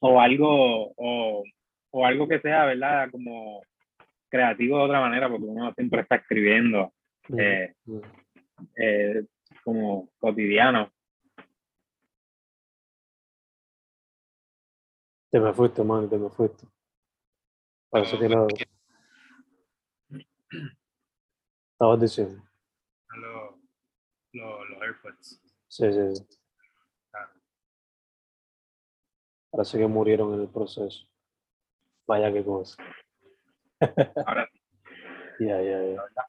o 0.00 0.20
algo 0.20 0.92
o, 0.96 1.44
o 1.90 2.06
algo 2.06 2.28
que 2.28 2.40
sea 2.40 2.66
verdad 2.66 3.10
como 3.10 3.62
creativo 4.36 4.78
de 4.78 4.84
otra 4.84 5.00
manera, 5.00 5.28
porque 5.28 5.46
uno 5.46 5.72
siempre 5.72 6.02
está 6.02 6.16
escribiendo 6.16 6.92
eh, 7.36 7.74
eh, 8.76 9.24
como 9.64 10.10
cotidiano. 10.18 10.92
Te 15.30 15.40
me 15.40 15.52
fuiste, 15.52 15.82
man, 15.82 16.08
te 16.08 16.18
me 16.18 16.28
fuiste. 16.28 16.66
Parece 17.90 18.18
que 18.18 18.28
no. 18.28 18.46
Estabas 21.72 22.00
diciendo. 22.00 22.42
Los, 23.16 23.54
los, 24.32 24.70
los 24.70 24.82
AirPods. 24.82 25.42
Sí, 25.68 25.92
sí, 25.92 26.14
sí. 26.14 26.38
Ah. 27.12 27.32
Parece 29.50 29.78
que 29.78 29.86
murieron 29.86 30.34
en 30.34 30.40
el 30.42 30.48
proceso. 30.48 31.06
Vaya 32.06 32.32
qué 32.32 32.44
cosa. 32.44 32.76
Ahora 34.26 34.48
sí, 34.52 34.60
Ya, 35.46 35.60
ya, 35.60 35.82
ya. 35.82 35.96
Pues, 35.96 36.26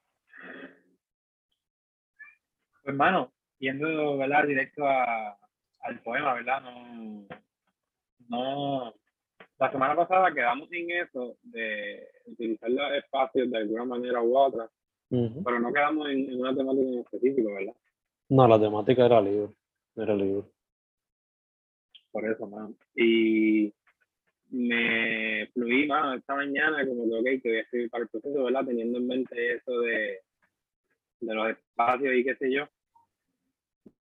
hermano, 2.83 3.31
yendo, 3.59 4.17
¿verdad? 4.17 4.45
Directo 4.47 4.85
a, 4.85 5.37
al 5.81 5.99
poema, 6.01 6.33
¿verdad? 6.33 6.61
No, 6.61 7.27
no, 8.27 8.93
la 9.59 9.71
semana 9.71 9.95
pasada 9.95 10.33
quedamos 10.33 10.69
en 10.71 10.91
eso 10.91 11.37
de 11.43 12.07
utilizar 12.25 12.69
los 12.69 12.93
espacios 12.93 13.49
de 13.49 13.57
alguna 13.57 13.85
manera 13.85 14.21
u 14.21 14.37
otra, 14.37 14.69
Ujú. 15.09 15.43
pero 15.43 15.59
no 15.59 15.71
quedamos 15.71 16.09
en, 16.09 16.29
en 16.29 16.39
una 16.41 16.55
temática 16.55 16.87
en 16.87 16.99
específico, 16.99 17.53
¿verdad? 17.53 17.73
No, 18.29 18.47
la 18.47 18.59
temática 18.59 19.05
era 19.05 19.21
libre. 19.21 19.53
Era 19.95 20.13
libre. 20.13 20.43
Por 22.11 22.29
eso, 22.29 22.45
mano. 22.47 22.75
Y 22.95 23.73
me 24.49 25.47
fluí, 25.53 25.87
mano, 25.87 26.13
esta 26.15 26.35
mañana 26.35 26.85
como 26.87 27.05
que, 27.05 27.15
ok, 27.35 27.41
que 27.41 27.49
voy 27.49 27.57
a 27.57 27.61
escribir 27.61 27.89
para 27.89 28.03
el 28.03 28.09
proceso, 28.09 28.43
¿verdad? 28.43 28.65
Teniendo 28.65 28.97
en 28.97 29.07
mente 29.07 29.55
eso 29.55 29.79
de, 29.81 30.19
de 31.21 31.33
los 31.35 31.49
espacios 31.49 32.13
y 32.15 32.23
qué 32.23 32.35
sé 32.35 32.51
yo. 32.51 32.67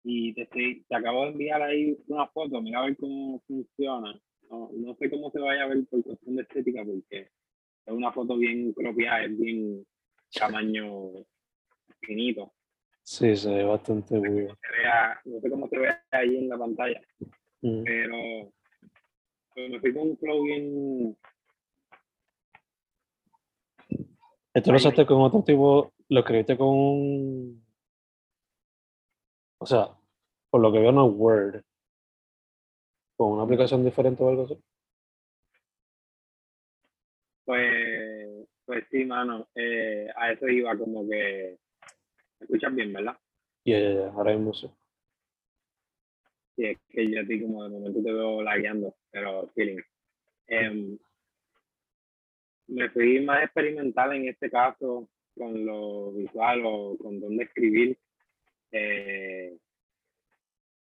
Y 0.05 0.33
te, 0.35 0.43
estoy- 0.43 0.85
te 0.89 0.95
acabo 0.97 1.25
de 1.25 1.31
enviar 1.33 1.63
ahí 1.63 1.97
una 2.09 2.27
foto, 2.29 2.63
mira 2.63 2.81
a 2.81 2.87
ver 2.87 2.97
cómo 2.97 3.41
funciona. 3.47 4.19
No, 4.51 4.71
no 4.75 4.95
sé 4.95 5.11
cómo 5.11 5.31
se 5.31 5.41
vaya 5.41 5.65
a 5.65 5.69
ver 5.69 5.85
por 5.91 6.03
cuestión 6.03 6.37
de 6.37 6.43
estética, 6.43 6.83
porque 6.85 7.21
es 7.21 7.93
una 7.93 8.13
foto 8.13 8.37
bien 8.39 8.73
cropiada, 8.73 9.25
es 9.25 9.39
bien 9.39 9.85
tamaño 10.33 11.11
finito. 12.01 12.53
Sí, 13.03 13.35
se 13.37 13.51
ve 13.53 13.65
bastante 13.65 14.19
vea- 14.19 15.21
no 15.25 15.41
sé 15.41 15.51
cómo 15.51 15.69
se 15.69 15.79
ve 15.79 15.89
ahí 16.11 16.37
en 16.37 16.49
la 16.49 16.59
pantalla. 16.59 17.01
Ujú. 17.61 17.83
pero 17.85 18.53
me 19.71 19.81
fui 19.81 19.93
con 19.93 20.09
un 20.11 20.19
flow 20.19 20.43
bien 20.45 21.17
Esto 24.55 24.71
lo 24.71 24.77
usaste 24.77 25.07
con 25.07 25.21
otro 25.21 25.43
tipo, 25.43 25.93
lo 26.09 26.21
escribiste 26.21 26.57
con 26.57 26.69
un... 26.69 27.67
O 29.61 29.67
sea, 29.67 29.89
por 30.51 30.61
lo 30.61 30.73
que 30.73 30.79
veo 30.79 30.93
no 30.93 31.09
es 31.09 31.15
Word. 31.15 31.63
Con 33.17 33.33
una 33.33 33.43
aplicación 33.43 33.85
diferente 33.85 34.23
o 34.23 34.29
algo 34.29 34.45
así. 34.45 34.63
pues 37.49 38.47
pues 38.67 38.85
sí 38.91 39.07
mano 39.07 39.49
eh, 39.55 40.07
a 40.15 40.33
eso 40.33 40.47
iba 40.49 40.77
como 40.77 41.09
que 41.09 41.59
me 42.39 42.45
escuchas 42.45 42.75
bien 42.75 42.93
verdad 42.93 43.17
Y 43.65 43.73
ahora 43.75 44.37
mismo 44.37 44.53
sí. 44.53 44.71
Sí 46.59 46.67
es 46.67 46.79
que 46.91 47.09
yo 47.09 47.21
a 47.21 47.25
ti 47.25 47.41
como 47.41 47.63
de 47.65 47.71
momento 47.71 48.03
te 48.03 48.13
veo 48.13 48.43
lagueando 48.43 48.95
pero 49.13 49.49
feeling. 49.55 49.81
Em, 50.49 50.99
me 52.67 52.91
fui 52.91 53.21
más 53.21 53.45
experimental 53.45 54.15
en 54.15 54.29
este 54.29 54.51
caso 54.51 55.09
con 55.37 55.65
lo 55.65 56.13
visual 56.13 56.63
o 56.65 56.97
con 56.99 57.21
dónde 57.21 57.45
escribir. 57.45 57.97
Eh, 58.73 59.57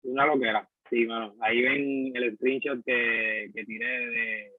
una 0.05 0.27
loquera 0.27 0.69
sí 0.91 1.07
mano. 1.07 1.35
Ahí 1.41 1.63
ven 1.63 2.13
el 2.15 2.37
screenshot 2.37 2.85
que, 2.85 3.51
que 3.55 3.65
tiré 3.65 3.87
de 3.87 4.53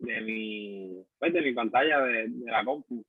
de 0.00 0.20
mi, 0.20 1.04
pues 1.18 1.32
de 1.32 1.42
mi 1.42 1.52
pantalla 1.52 2.00
de, 2.00 2.28
la 2.46 2.64
compu. 2.64 3.04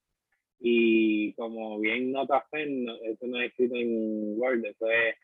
Y 0.59 1.33
como 1.33 1.79
bien 1.79 2.11
notas 2.11 2.43
Fen, 2.51 2.85
no- 2.85 2.95
esto 3.03 3.27
no 3.27 3.39
es 3.39 3.49
escrito 3.49 3.75
en 3.75 4.39
Word, 4.39 4.65
eso 4.65 4.89
es 4.89 5.15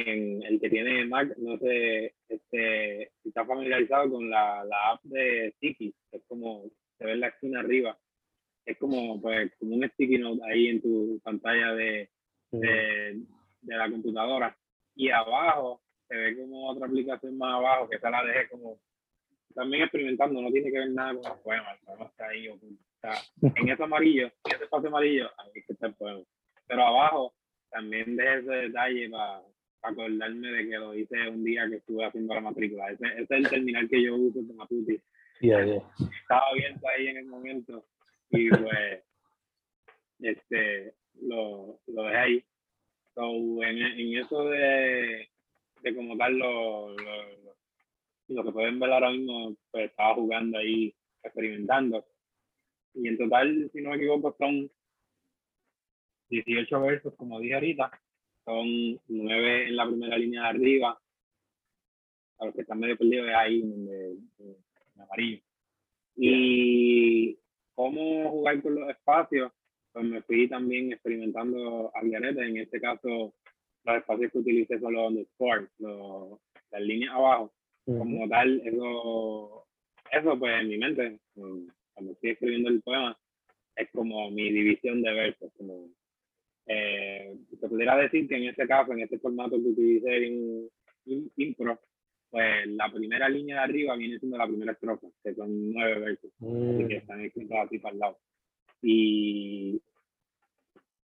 en 0.00 0.42
el 0.42 0.60
que 0.60 0.70
tiene 0.70 1.04
Mac, 1.06 1.36
no 1.38 1.58
sé, 1.58 2.14
este, 2.28 3.10
si 3.22 3.28
está 3.28 3.44
familiarizado 3.44 4.10
con 4.10 4.28
la, 4.28 4.64
la 4.64 4.90
app 4.92 5.02
de 5.04 5.52
Sticky, 5.56 5.94
es 6.12 6.22
como, 6.26 6.64
se 6.98 7.04
ve 7.04 7.12
en 7.12 7.20
la 7.20 7.28
esquina 7.28 7.60
arriba, 7.60 7.98
es 8.64 8.76
como, 8.78 9.20
pues, 9.20 9.50
como 9.58 9.76
un 9.76 9.88
sticky 9.88 10.18
note 10.18 10.42
ahí 10.44 10.68
en 10.68 10.82
tu 10.82 11.20
pantalla 11.24 11.72
de, 11.72 12.10
de, 12.50 13.22
de 13.62 13.76
la 13.76 13.90
computadora. 13.90 14.56
Y 14.94 15.10
abajo 15.10 15.80
se 16.06 16.16
ve 16.16 16.36
como 16.36 16.68
otra 16.68 16.86
aplicación 16.86 17.38
más 17.38 17.54
abajo, 17.54 17.88
que 17.88 17.96
esa 17.96 18.10
la 18.10 18.24
dejé 18.24 18.48
como 18.48 18.78
también 19.54 19.82
experimentando, 19.82 20.40
no 20.40 20.52
tiene 20.52 20.70
que 20.70 20.78
ver 20.78 20.90
nada 20.90 21.14
con 21.14 21.32
el 21.32 21.38
poema, 21.42 21.72
el 21.72 21.78
poema 21.80 22.04
está 22.04 22.28
ahí 22.28 22.48
oculto. 22.48 22.84
En 23.56 23.68
ese 23.68 23.82
amarillo, 23.82 24.26
en 24.26 24.54
ese 24.54 24.64
espacio 24.64 24.88
amarillo, 24.88 25.30
ahí 25.38 25.64
está 25.66 25.86
el 25.86 25.94
poema. 25.94 26.22
Pero 26.66 26.82
abajo 26.82 27.34
también 27.70 28.16
dejé 28.16 28.38
ese 28.38 28.50
detalle 28.50 29.10
para 29.10 29.42
acordarme 29.82 30.48
de 30.50 30.68
que 30.68 30.76
lo 30.76 30.94
hice 30.94 31.28
un 31.28 31.44
día 31.44 31.68
que 31.68 31.76
estuve 31.76 32.04
haciendo 32.04 32.34
la 32.34 32.40
matrícula. 32.40 32.90
Ese, 32.90 33.06
ese 33.06 33.22
es 33.22 33.30
el 33.30 33.48
terminal 33.48 33.88
que 33.88 34.02
yo 34.02 34.16
uso 34.16 34.40
con 34.46 34.56
Matuti. 34.56 35.00
Ya, 35.40 35.64
ya. 35.64 35.80
Estaba 36.20 36.42
abierto 36.50 36.88
ahí 36.88 37.06
en 37.08 37.16
el 37.18 37.26
momento 37.26 37.86
y 38.30 38.48
pues 38.50 39.04
este 40.20 40.94
lo, 41.22 41.80
lo 41.86 42.02
dejé 42.02 42.16
ahí. 42.16 42.44
So, 43.14 43.62
en, 43.62 43.78
en 43.78 44.18
eso 44.18 44.44
de, 44.48 45.28
de 45.82 45.94
como 45.94 46.16
tal 46.16 46.38
lo, 46.38 46.90
lo, 46.90 46.96
lo- 46.96 47.56
lo 48.30 48.44
que 48.44 48.52
pueden 48.52 48.78
ver 48.78 48.92
ahora 48.92 49.10
mismo, 49.10 49.56
pues 49.70 49.86
estaba 49.90 50.14
jugando 50.14 50.58
ahí, 50.58 50.94
experimentando. 51.22 52.04
Y 52.92 53.08
en 53.08 53.16
total, 53.16 53.70
si 53.72 53.80
no 53.80 53.88
me 53.90 53.96
equivoco, 53.96 54.36
son 54.38 54.70
18 56.28 56.80
versos, 56.82 57.14
como 57.16 57.40
dije 57.40 57.54
ahorita. 57.54 57.90
Son 58.48 58.98
9 59.08 59.68
en 59.68 59.76
la 59.76 59.86
primera 59.86 60.16
línea 60.16 60.44
de 60.44 60.48
arriba. 60.48 60.98
A 62.38 62.46
los 62.46 62.54
que 62.54 62.62
están 62.62 62.80
medio 62.80 62.96
perdidos 62.96 63.28
es 63.28 63.34
ahí, 63.34 63.60
en 63.60 64.56
amarillo. 64.98 65.42
Y 66.16 67.38
cómo 67.74 68.30
jugar 68.30 68.62
con 68.62 68.76
los 68.76 68.88
espacios, 68.88 69.52
pues 69.92 70.02
me 70.06 70.22
fui 70.22 70.48
también 70.48 70.92
experimentando 70.92 71.92
a 71.94 72.00
garete. 72.02 72.42
En 72.42 72.56
este 72.56 72.80
caso, 72.80 73.34
los 73.84 73.96
espacios 73.96 74.32
que 74.32 74.38
utilicé 74.38 74.80
son 74.80 74.94
los 74.94 75.08
underscore, 75.08 75.68
los, 75.78 76.40
las 76.70 76.80
líneas 76.80 77.12
abajo 77.14 77.52
como 77.84 78.28
tal, 78.28 78.62
eso, 78.64 79.66
eso 80.10 80.38
pues 80.38 80.60
en 80.60 80.68
mi 80.68 80.78
mente, 80.78 81.20
cuando 81.34 82.12
estoy 82.12 82.30
escribiendo 82.30 82.70
el 82.70 82.82
poema, 82.82 83.18
es 83.76 83.90
como 83.92 84.30
mi 84.30 84.50
división 84.50 85.02
de 85.02 85.12
versos, 85.12 85.52
como 85.56 85.88
eh, 86.68 87.34
se 87.60 87.68
pudiera 87.68 87.96
decir 87.98 88.28
que 88.28 88.36
en 88.36 88.44
este 88.44 88.68
caso, 88.68 88.92
en 88.92 89.00
este 89.00 89.18
formato 89.20 89.56
que 89.56 89.68
utilicé 89.68 90.26
en, 90.26 90.70
in- 91.06 91.32
impro, 91.38 91.80
pues 92.30 92.66
la 92.68 92.92
primera 92.92 93.28
línea 93.28 93.56
de 93.58 93.62
arriba 93.64 93.96
viene 93.96 94.18
siendo 94.20 94.38
la 94.38 94.46
primera 94.48 94.72
estrofa, 94.72 95.08
que 95.24 95.34
son 95.34 95.72
nueve 95.72 96.00
versos, 96.00 96.32
así 96.66 96.86
que 96.86 96.96
Mm, 96.96 96.98
están 96.98 97.22
escritos 97.22 97.58
así 97.58 97.78
para 97.80 97.94
el 97.94 98.00
lado. 98.00 98.18
Y, 98.82 99.82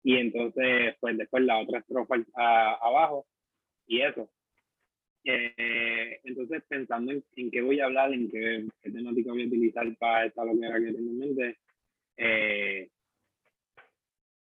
y 0.05 0.17
entonces, 0.17 0.97
pues 1.01 1.19
después 1.19 1.45
la 1.45 1.59
otra 1.61 1.81
estrofa 1.81 2.17
a- 2.37 2.75
abajo, 2.83 3.27
y 3.87 4.03
eso. 4.03 4.31
Eh, 5.25 6.21
entonces, 6.25 6.63
pensando 6.69 7.13
en, 7.13 7.25
en 7.37 7.51
qué 7.51 7.61
voy 7.63 7.81
a 7.81 7.87
hablar, 7.87 8.13
en 8.13 8.31
qué, 8.31 8.67
qué 8.83 8.91
temática 8.91 9.33
voy 9.33 9.45
a 9.45 9.49
utilizar 9.49 9.87
para 9.99 10.27
esta 10.27 10.45
loquera 10.45 10.79
que 10.81 10.93
tengo 10.93 11.11
en 11.11 11.19
mente, 11.19 11.59
eh, 12.19 12.89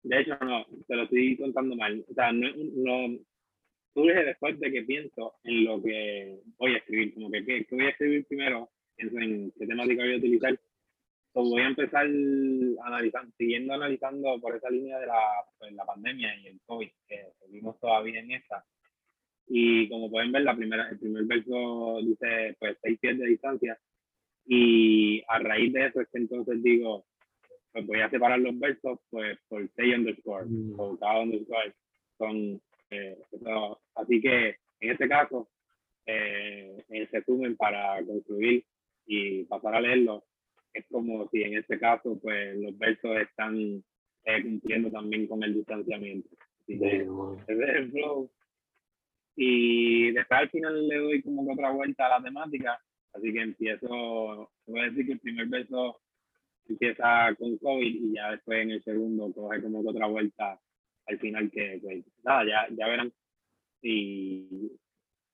de 0.03 0.19
hecho, 0.19 0.37
no, 0.41 0.65
te 0.87 0.95
lo 0.95 1.03
estoy 1.03 1.37
contando 1.37 1.75
mal. 1.75 2.05
O 2.09 2.13
sea, 2.13 2.31
no, 2.31 2.47
no 2.55 3.19
surge 3.93 4.25
después 4.25 4.59
de 4.59 4.71
que 4.71 4.83
pienso 4.83 5.35
en 5.43 5.65
lo 5.65 5.81
que 5.81 6.39
voy 6.57 6.73
a 6.73 6.77
escribir, 6.77 7.13
como 7.13 7.31
que 7.31 7.45
qué, 7.45 7.65
voy 7.71 7.85
a 7.85 7.89
escribir 7.89 8.25
primero, 8.27 8.69
pienso 8.95 9.17
en 9.19 9.51
qué 9.57 9.65
temática 9.65 10.03
voy 10.03 10.13
a 10.13 10.17
utilizar. 10.17 10.59
Pues 11.31 11.49
voy 11.49 11.61
a 11.61 11.67
empezar 11.67 12.05
analizando, 12.05 13.33
siguiendo 13.37 13.73
analizando 13.73 14.39
por 14.39 14.55
esa 14.55 14.69
línea 14.69 14.99
de 14.99 15.07
la, 15.07 15.19
pues, 15.57 15.73
la 15.73 15.85
pandemia 15.85 16.35
y 16.37 16.47
el 16.47 16.59
COVID, 16.65 16.89
que 17.07 17.25
seguimos 17.39 17.79
todavía 17.79 18.19
en 18.19 18.31
esta. 18.33 18.63
Y 19.47 19.89
como 19.89 20.11
pueden 20.11 20.31
ver, 20.31 20.43
la 20.43 20.55
primera, 20.55 20.89
el 20.89 20.99
primer 20.99 21.23
verso 21.25 21.99
dice 22.03 22.55
pues 22.59 22.77
seis 22.81 22.99
pies 22.99 23.17
de 23.17 23.27
distancia. 23.27 23.79
Y 24.45 25.23
a 25.27 25.39
raíz 25.39 25.73
de 25.73 25.87
eso 25.87 26.01
es 26.01 26.07
que 26.09 26.19
entonces 26.19 26.61
digo, 26.61 27.05
pues 27.73 27.85
voy 27.87 27.99
a 28.01 28.09
separar 28.09 28.39
los 28.39 28.57
versos 28.59 28.99
pues 29.09 29.37
por 29.49 29.67
seis 29.75 29.95
underscore, 29.97 30.45
Mm. 30.45 30.79
o 30.79 30.97
cada 30.97 31.21
underscore 31.21 31.73
son 32.17 32.61
eh, 32.91 33.17
eso. 33.31 33.81
así 33.95 34.21
que 34.21 34.55
en 34.79 34.91
este 34.91 35.07
caso, 35.07 35.49
eh, 36.05 36.83
en 36.89 37.07
resumen 37.07 37.55
para 37.57 38.03
concluir 38.05 38.63
y 39.05 39.43
pasar 39.45 39.75
a 39.75 39.81
leerlo, 39.81 40.23
es 40.73 40.85
como 40.91 41.27
si 41.29 41.41
en 41.43 41.57
este 41.57 41.79
caso 41.79 42.19
pues 42.21 42.55
los 42.57 42.77
versos 42.77 43.17
están 43.17 43.83
eh, 44.25 44.41
cumpliendo 44.43 44.91
también 44.91 45.27
con 45.27 45.43
el 45.43 45.53
distanciamiento. 45.53 46.29
Así 46.61 46.79
que, 46.79 47.07
ese 47.47 47.63
es 47.63 47.69
el 47.75 47.91
flow. 47.91 48.31
Y 49.35 50.11
después 50.11 50.39
al 50.39 50.49
final 50.49 50.87
le 50.87 50.97
doy 50.97 51.21
como 51.23 51.45
que 51.45 51.53
otra 51.53 51.71
vuelta 51.71 52.05
a 52.05 52.19
la 52.19 52.23
temática 52.23 52.79
Así 53.13 53.31
que 53.31 53.41
empiezo, 53.41 53.87
voy 54.65 54.79
a 54.79 54.83
decir 54.85 55.05
que 55.05 55.13
el 55.13 55.19
primer 55.19 55.47
beso 55.47 56.01
empieza 56.67 57.35
con 57.37 57.57
COVID 57.57 57.95
y 57.95 58.13
ya 58.15 58.31
después 58.31 58.61
en 58.61 58.71
el 58.71 58.83
segundo 58.83 59.31
coge 59.33 59.61
como 59.61 59.81
otra 59.81 60.07
vuelta 60.07 60.59
al 61.05 61.19
final 61.19 61.51
que, 61.51 61.79
pues, 61.81 62.05
nada, 62.23 62.45
ya, 62.45 62.75
ya 62.75 62.87
verán. 62.87 63.11
Y, 63.81 64.71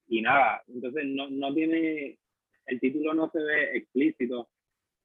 y 0.08 0.22
nada, 0.22 0.63
entonces 0.68 1.06
no, 1.06 1.30
no 1.30 1.54
tiene, 1.54 2.18
el 2.65 2.80
título 2.80 3.13
no 3.13 3.30
se 3.30 3.39
ve 3.39 3.78
explícito, 3.78 4.50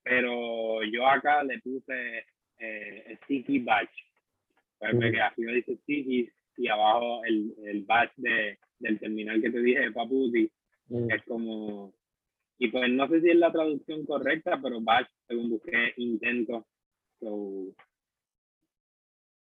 pero 0.02 0.82
yo 0.84 1.06
acá 1.06 1.42
le 1.44 1.58
puse 1.60 2.24
eh, 2.58 3.18
Sticky 3.24 3.58
Batch. 3.60 3.92
Pues 4.78 4.94
me 4.94 5.20
arriba 5.20 5.52
dice 5.52 5.76
Sticky 5.76 6.30
y 6.56 6.68
abajo 6.68 7.24
el, 7.24 7.54
el 7.64 7.84
batch 7.84 8.12
de, 8.16 8.58
del 8.78 8.98
terminal 8.98 9.40
que 9.40 9.50
te 9.50 9.60
dije 9.60 9.80
de 9.80 9.92
Paputi, 9.92 10.50
es 10.90 11.22
como 11.24 11.94
y 12.58 12.68
pues 12.68 12.90
no 12.90 13.08
sé 13.08 13.20
si 13.20 13.30
es 13.30 13.36
la 13.36 13.52
traducción 13.52 14.06
correcta, 14.06 14.60
pero 14.62 14.80
batch, 14.80 15.08
según 15.26 15.50
busqué, 15.50 15.92
intento. 15.96 16.66
So, 17.20 17.74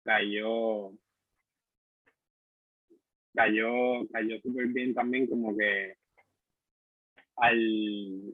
cayó 0.07 0.93
cayó 3.35 4.07
cayó 4.13 4.41
súper 4.41 4.69
bien 4.69 4.95
también 4.95 5.27
como 5.27 5.55
que 5.57 5.95
al 7.37 8.33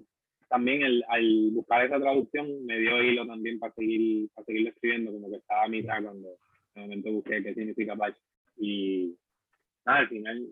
también 0.49 0.83
el, 0.83 1.03
al 1.09 1.51
buscar 1.53 1.85
esa 1.87 1.99
traducción 1.99 2.65
me 2.67 2.79
dio 2.79 3.03
hilo 3.03 3.27
también 3.27 3.59
para 3.59 3.73
seguir 3.73 4.29
para 4.35 4.45
seguirlo 4.45 4.69
escribiendo 4.69 5.13
como 5.13 5.31
que 5.31 5.37
estaba 5.37 5.65
a 5.65 5.69
mitad 5.69 6.03
cuando 6.03 6.29
en 6.29 6.83
el 6.83 6.83
momento 6.83 7.13
busqué 7.13 7.43
qué 7.43 7.55
significa 7.55 7.95
batch 7.95 8.19
y 8.59 9.17
nada 9.85 10.01
al 10.01 10.09
final 10.09 10.47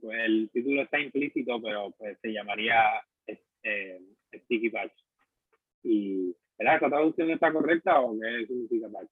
pues 0.00 0.18
el 0.24 0.48
título 0.52 0.82
está 0.82 1.00
implícito 1.00 1.60
pero 1.60 1.90
pues 1.98 2.18
se 2.22 2.32
llamaría 2.32 2.80
eh, 3.66 4.00
Sticky 4.44 4.70
Patch. 4.70 4.92
Y, 5.82 6.36
¿verdad? 6.58 6.76
¿Esta 6.76 6.88
traducción 6.88 7.30
está 7.30 7.52
correcta 7.52 8.00
o 8.00 8.18
qué 8.18 8.46
significa 8.46 8.88
Patch? 8.88 9.10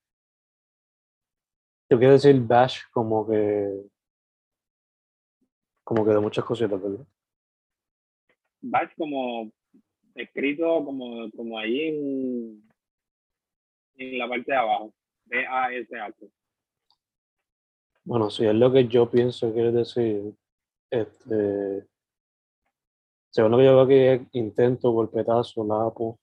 Yo 1.90 1.98
quiero 1.98 2.14
decir 2.14 2.40
Bash 2.40 2.80
como 2.92 3.26
que 3.26 3.84
como 5.84 6.04
que 6.04 6.12
de 6.12 6.20
muchas 6.20 6.44
cositas, 6.44 6.82
¿verdad? 6.82 7.06
Bash 8.62 8.90
como 8.96 9.52
escrito 10.14 10.82
como, 10.84 11.30
como 11.32 11.58
ahí 11.58 11.88
en, 11.88 12.70
en 13.96 14.18
la 14.18 14.28
parte 14.28 14.50
de 14.50 14.56
abajo. 14.56 14.94
B-A-S-H. 15.26 16.30
Bueno, 18.04 18.30
si 18.30 18.46
es 18.46 18.54
lo 18.54 18.72
que 18.72 18.86
yo 18.86 19.10
pienso, 19.10 19.52
quiere 19.52 19.72
decir, 19.72 20.34
este, 20.90 21.86
según 23.34 23.50
lo 23.50 23.58
que 23.58 23.64
yo 23.64 23.74
veo 23.74 23.82
aquí 23.82 23.94
es 24.22 24.34
intento, 24.34 24.92
golpetazo, 24.92 25.66
lapo. 25.66 26.20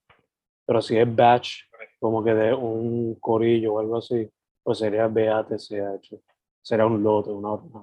Pero 0.65 0.82
si 0.82 0.95
es 0.95 1.13
batch, 1.13 1.63
como 2.00 2.24
que 2.24 2.34
de 2.34 2.54
un 2.54 3.15
corillo 3.15 3.74
o 3.74 3.80
algo 3.82 3.97
así, 3.97 4.30
pues 4.63 4.78
sería 4.78 5.10
BATCH. 5.10 6.13
Sería 6.62 6.86
un 6.86 7.04
lote, 7.04 7.32
una 7.32 7.52
otra. 7.52 7.82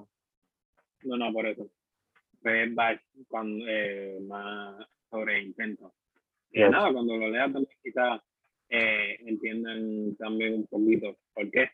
No, 1.03 1.15
no, 1.15 1.31
por 1.31 1.45
eso. 1.45 1.69
Pues 2.41 2.69
es 2.69 2.73
batch 2.73 3.01
cuando, 3.27 3.65
eh, 3.67 4.17
más 4.21 4.87
sobre 5.11 5.43
intento. 5.43 5.93
Y 6.51 6.61
nada, 6.61 6.91
cuando 6.91 7.15
lo 7.15 7.29
leas 7.29 7.53
también 7.53 7.77
quizás 7.83 8.19
eh, 8.67 9.15
entiendan 9.27 10.15
también 10.15 10.55
un 10.55 10.65
poquito 10.65 11.19
por 11.35 11.51
qué. 11.51 11.69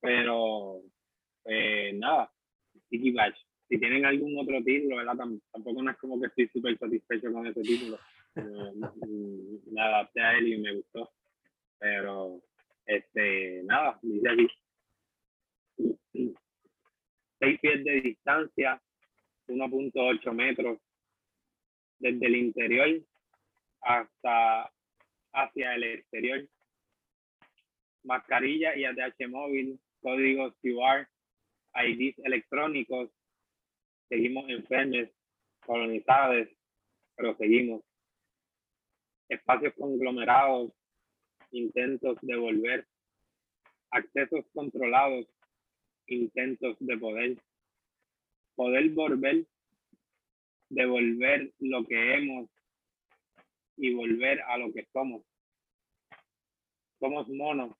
Pero 0.00 0.82
eh, 1.46 1.92
nada, 1.94 2.30
Sticky 2.84 3.10
Batch 3.10 3.45
si 3.68 3.78
tienen 3.78 4.04
algún 4.04 4.38
otro 4.38 4.62
título, 4.62 4.96
¿verdad? 4.96 5.16
tampoco 5.52 5.82
no 5.82 5.90
es 5.90 5.96
como 5.96 6.20
que 6.20 6.26
estoy 6.26 6.48
súper 6.48 6.78
satisfecho 6.78 7.32
con 7.32 7.46
ese 7.46 7.62
título. 7.62 7.98
me 8.36 9.80
adapté 9.80 10.20
a 10.20 10.38
él 10.38 10.48
y 10.48 10.58
me 10.58 10.74
gustó. 10.74 11.10
Pero, 11.78 12.40
este, 12.84 13.62
nada, 13.64 13.98
dice 14.02 14.28
aquí. 14.30 14.48
Seis 17.38 17.60
pies 17.60 17.84
de 17.84 18.00
distancia, 18.00 18.80
1.8 19.48 20.32
metros, 20.32 20.78
desde 21.98 22.26
el 22.26 22.36
interior 22.36 23.02
hasta 23.82 24.70
hacia 25.32 25.74
el 25.74 25.84
exterior. 25.84 26.48
Mascarilla 28.04 28.76
y 28.76 28.84
ATH 28.84 29.28
móvil, 29.28 29.78
códigos 30.00 30.54
QR, 30.62 31.08
IDs 31.74 32.18
electrónicos, 32.24 33.10
seguimos 34.08 34.48
enfermos, 34.48 35.08
colonizados, 35.64 36.48
pero 37.16 37.36
seguimos. 37.36 37.82
Espacios 39.28 39.74
conglomerados, 39.74 40.72
intentos 41.50 42.18
de 42.22 42.36
volver, 42.36 42.86
accesos 43.90 44.44
controlados, 44.54 45.26
intentos 46.06 46.76
de 46.78 46.96
poder, 46.96 47.36
poder 48.54 48.90
volver, 48.90 49.46
devolver 50.68 51.52
lo 51.58 51.84
que 51.84 52.14
hemos 52.14 52.48
y 53.76 53.92
volver 53.94 54.40
a 54.42 54.58
lo 54.58 54.72
que 54.72 54.86
somos. 54.92 55.22
Somos 57.00 57.28
monos, 57.28 57.76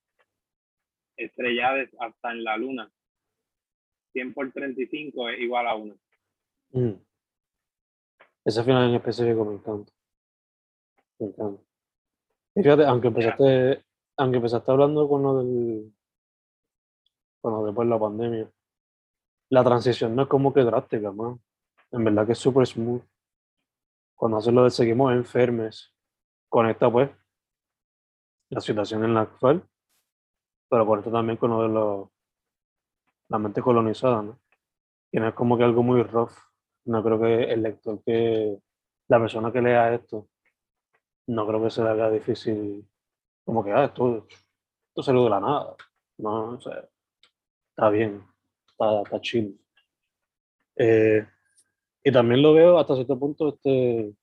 estrellados 1.16 1.88
hasta 2.00 2.32
en 2.32 2.44
la 2.44 2.56
luna. 2.56 2.92
100 4.12 4.34
por 4.34 4.52
35 4.52 5.30
es 5.30 5.40
igual 5.40 5.66
a 5.66 5.74
1. 5.74 5.96
Mm. 6.72 6.94
Ese 8.44 8.62
final 8.62 8.88
en 8.88 8.94
específico 8.94 9.44
me 9.44 9.54
encanta. 9.54 9.92
Me 11.18 11.26
encanta. 11.26 11.62
Y 12.54 12.62
fíjate, 12.62 12.86
aunque 12.86 13.08
empezaste, 13.08 13.84
aunque 14.16 14.36
empezaste 14.36 14.70
hablando 14.70 15.08
con 15.08 15.22
lo 15.22 15.38
del. 15.38 15.92
Bueno, 17.42 17.64
después 17.64 17.86
de 17.86 17.90
la 17.90 18.00
pandemia, 18.00 18.50
la 19.50 19.64
transición 19.64 20.14
no 20.16 20.22
es 20.22 20.28
como 20.28 20.52
que 20.52 20.62
drástica, 20.62 21.12
más. 21.12 21.38
En 21.92 22.04
verdad 22.04 22.26
que 22.26 22.32
es 22.32 22.38
súper 22.38 22.66
smooth. 22.66 23.02
Cuando 24.14 24.38
haces 24.38 24.52
lo 24.52 24.64
de 24.64 24.70
seguimos 24.70 25.12
enfermes, 25.12 25.94
conecta 26.48 26.90
pues 26.90 27.10
la 28.50 28.60
situación 28.60 29.04
en 29.04 29.14
la 29.14 29.22
actual, 29.22 29.68
pero 30.68 30.86
conecta 30.86 31.10
también 31.10 31.36
con 31.36 31.50
lo 31.50 31.62
de 31.62 31.68
lo, 31.68 32.12
la 33.28 33.38
mente 33.38 33.60
colonizada, 33.60 34.22
¿no? 34.22 34.38
Y 35.12 35.18
no 35.18 35.28
es 35.28 35.34
como 35.34 35.56
que 35.56 35.64
algo 35.64 35.82
muy 35.82 36.02
rough 36.02 36.32
no 36.86 37.02
creo 37.02 37.20
que 37.20 37.52
el 37.52 37.62
lector 37.62 38.02
que, 38.04 38.58
la 39.08 39.20
persona 39.20 39.52
que 39.52 39.60
lea 39.60 39.94
esto, 39.94 40.28
no 41.28 41.46
creo 41.46 41.62
que 41.62 41.70
se 41.70 41.82
le 41.82 41.90
haga 41.90 42.10
difícil, 42.10 42.88
como 43.44 43.64
que, 43.64 43.72
ah, 43.72 43.84
esto, 43.84 44.26
esto 44.88 45.02
salió 45.02 45.24
de 45.24 45.30
la 45.30 45.40
nada. 45.40 45.76
No, 46.18 46.54
o 46.54 46.60
sea, 46.60 46.88
está 47.70 47.90
bien, 47.90 48.24
está, 48.68 49.02
está 49.02 49.20
chill. 49.20 49.60
Eh, 50.76 51.26
y 52.04 52.12
también 52.12 52.42
lo 52.42 52.54
veo 52.54 52.78
hasta 52.78 52.94
cierto 52.94 53.18
punto, 53.18 53.48
este, 53.48 54.14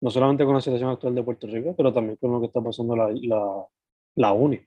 no 0.00 0.10
solamente 0.10 0.44
con 0.44 0.54
la 0.54 0.60
situación 0.60 0.90
actual 0.90 1.14
de 1.14 1.22
Puerto 1.22 1.46
Rico, 1.46 1.74
pero 1.76 1.92
también 1.92 2.16
con 2.16 2.32
lo 2.32 2.40
que 2.40 2.46
está 2.46 2.60
pasando 2.60 2.94
la, 2.94 3.10
la, 3.10 3.66
la 4.14 4.32
UNI, 4.32 4.60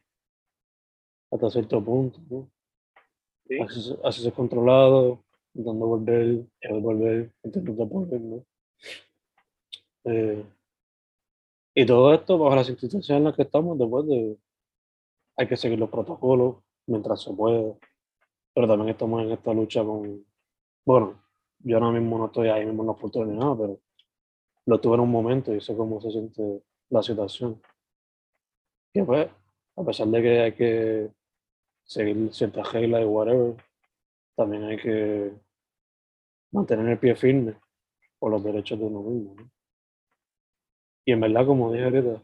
hasta 1.31 1.49
cierto 1.49 1.83
punto. 1.83 2.19
¿no? 2.29 2.51
Así, 3.63 3.95
así 4.03 4.27
es 4.27 4.33
controlado, 4.33 5.23
intentando 5.53 5.87
volver, 5.87 6.45
volver, 6.81 7.31
intentando 7.43 7.85
volver, 7.85 8.21
¿no? 8.21 8.45
Eh, 10.05 10.43
y 11.75 11.85
todo 11.85 12.13
esto 12.13 12.37
bajo 12.37 12.55
las 12.55 12.69
instituciones 12.69 13.09
en 13.09 13.23
las 13.23 13.35
que 13.35 13.43
estamos, 13.43 13.77
después 13.77 14.07
de, 14.07 14.37
hay 15.37 15.47
que 15.47 15.57
seguir 15.57 15.79
los 15.79 15.89
protocolos 15.89 16.57
mientras 16.87 17.21
se 17.21 17.33
puede, 17.33 17.77
pero 18.53 18.67
también 18.67 18.89
estamos 18.89 19.21
en 19.23 19.31
esta 19.31 19.53
lucha 19.53 19.83
con, 19.83 20.25
bueno, 20.85 21.21
yo 21.59 21.77
ahora 21.77 21.91
mismo 21.91 22.17
no 22.17 22.25
estoy 22.27 22.49
ahí 22.49 22.65
mismo 22.65 22.83
en 22.83 22.87
la 22.87 22.93
oportunidad, 22.93 23.55
pero 23.57 23.79
lo 24.65 24.79
tuve 24.79 24.95
en 24.95 25.01
un 25.01 25.11
momento 25.11 25.53
y 25.53 25.61
sé 25.61 25.75
cómo 25.75 26.01
se 26.01 26.11
siente 26.11 26.63
la 26.89 27.03
situación. 27.03 27.61
Y 28.93 29.01
pues, 29.03 29.29
a 29.75 29.83
pesar 29.83 30.07
de 30.07 30.21
que 30.21 30.39
hay 30.41 30.53
que 30.53 31.11
seguir 31.83 32.33
ciertas 32.33 32.71
reglas 32.73 33.01
y 33.01 33.05
whatever, 33.05 33.55
también 34.39 34.63
hay 34.63 34.77
que 34.77 35.33
mantener 36.53 36.87
el 36.87 36.97
pie 36.97 37.13
firme 37.13 37.59
por 38.17 38.31
los 38.31 38.41
derechos 38.41 38.79
de 38.79 38.85
uno 38.85 39.01
mismo. 39.01 39.35
Y 41.05 41.11
en 41.11 41.19
verdad, 41.19 41.45
como 41.45 41.73
dije 41.73 41.83
ahorita, 41.83 42.23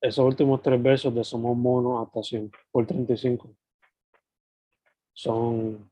esos 0.00 0.24
últimos 0.24 0.62
tres 0.62 0.82
versos 0.82 1.14
de 1.14 1.22
Somos 1.22 1.54
Monos 1.54 2.06
hasta 2.06 2.22
100 2.22 2.50
por 2.72 2.86
35 2.86 3.54
son 5.12 5.90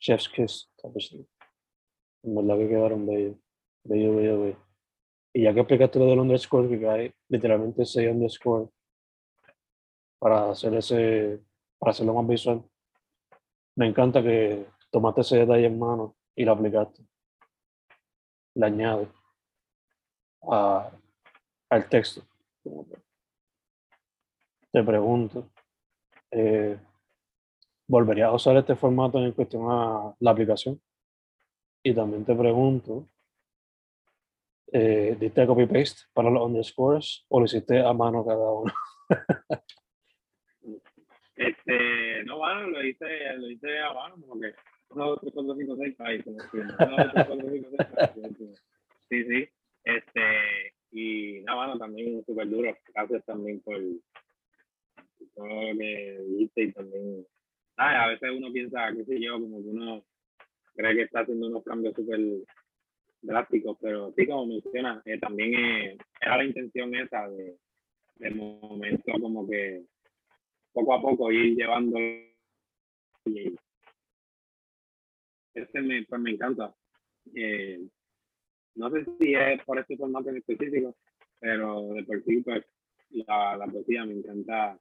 Chef's 0.00 0.28
Kiss, 0.28 0.68
en 2.24 2.34
verdad 2.34 2.58
que 2.58 2.68
quedaron 2.68 3.06
bellos, 3.06 3.36
bello, 3.84 4.16
bello, 4.16 4.40
bello. 4.40 4.66
Y 5.32 5.44
ya 5.44 5.54
que 5.54 5.60
explicaste 5.60 6.00
lo 6.00 6.06
del 6.06 6.18
underscore, 6.18 6.76
que 6.76 6.88
hay 6.88 7.14
literalmente 7.28 7.84
ese 7.84 8.10
underscore 8.10 8.68
para 10.18 10.50
hacer 10.50 10.74
ese, 10.74 11.40
para 11.78 11.92
hacerlo 11.92 12.14
más 12.14 12.26
visual 12.26 12.69
me 13.76 13.86
encanta 13.86 14.22
que 14.22 14.66
tomaste 14.90 15.20
ese 15.22 15.38
detalle 15.38 15.66
en 15.66 15.78
mano 15.78 16.16
y 16.36 16.44
lo 16.44 16.52
aplicaste. 16.52 17.02
Le 18.54 18.66
añade. 18.66 19.08
a- 20.42 20.90
al 21.70 21.88
texto. 21.88 22.22
Te 24.72 24.82
pregunto, 24.82 25.50
eh, 26.30 26.78
¿volverías 27.86 28.28
a 28.30 28.34
usar 28.34 28.56
este 28.56 28.74
formato 28.74 29.18
en 29.18 29.32
cuestión 29.32 29.64
a 29.70 30.14
la 30.18 30.30
aplicación? 30.30 30.80
Y 31.82 31.94
también 31.94 32.24
te 32.24 32.34
pregunto, 32.34 33.06
eh, 34.72 35.16
¿diste 35.18 35.46
copy-paste 35.46 36.02
para 36.12 36.30
los 36.30 36.42
underscores 36.46 37.24
o 37.28 37.40
lo 37.40 37.46
hiciste 37.46 37.80
a 37.80 37.92
mano 37.92 38.24
cada 38.24 38.50
uno? 38.52 38.72
Este, 41.40 42.22
no, 42.24 42.36
bueno, 42.36 42.68
lo 42.68 42.84
hice, 42.84 43.06
lo 43.38 43.50
hice 43.50 43.78
a 43.78 43.94
mano, 43.94 44.16
como 44.20 44.38
que 44.38 44.52
1, 44.90 45.06
2, 45.06 45.20
3, 45.22 45.32
4, 45.32 45.54
5, 45.56 45.76
6, 45.76 46.00
ahí, 46.00 46.22
como 46.22 46.36
que 46.36 46.58
1, 46.58 46.66
2, 46.68 47.12
3, 47.14 47.26
4, 47.26 47.48
5, 47.50 47.68
6, 47.70 48.22
ahí, 48.22 48.54
Sí, 49.08 49.24
sí. 49.24 49.48
Este, 49.84 50.20
y 50.92 51.40
no, 51.40 51.56
bueno, 51.56 51.78
también 51.78 52.22
súper 52.26 52.46
duro. 52.46 52.76
Gracias 52.94 53.24
también 53.24 53.58
por 53.60 53.78
todo 55.34 55.46
lo 55.46 55.78
que 55.78 56.20
dijiste 56.28 56.62
y 56.62 56.72
también. 56.72 57.26
A 57.76 58.08
veces 58.08 58.30
uno 58.36 58.52
piensa, 58.52 58.92
qué 58.94 59.04
sé 59.06 59.18
yo, 59.18 59.40
como 59.40 59.62
que 59.62 59.68
uno 59.68 60.04
cree 60.74 60.94
que 60.94 61.02
está 61.02 61.20
haciendo 61.20 61.46
unos 61.46 61.64
cambios 61.64 61.94
súper 61.94 62.20
drásticos, 63.22 63.78
pero 63.80 64.12
sí, 64.14 64.26
como 64.26 64.46
menciona, 64.46 65.00
eh, 65.06 65.18
también 65.18 65.54
eh, 65.54 65.98
era 66.20 66.36
la 66.36 66.44
intención 66.44 66.94
esa 66.94 67.30
de, 67.30 67.56
de 68.16 68.30
momento 68.30 69.12
como 69.18 69.48
que 69.48 69.84
poco 70.72 70.94
a 70.94 71.00
poco 71.00 71.32
ir 71.32 71.56
llevando 71.56 71.98
y 73.26 73.54
ese 75.54 75.80
me, 75.80 76.04
pues 76.04 76.20
me 76.20 76.30
encanta. 76.30 76.74
Eh, 77.34 77.80
no 78.76 78.90
sé 78.90 79.04
si 79.18 79.34
es 79.34 79.62
por 79.64 79.78
este 79.78 79.96
formato 79.96 80.30
en 80.30 80.38
específico, 80.38 80.96
pero 81.38 81.92
de 81.94 82.04
por 82.04 82.22
sí, 82.24 82.40
pues, 82.40 82.64
la, 83.10 83.68
poesía 83.70 84.04
me 84.04 84.14
encanta 84.14 84.78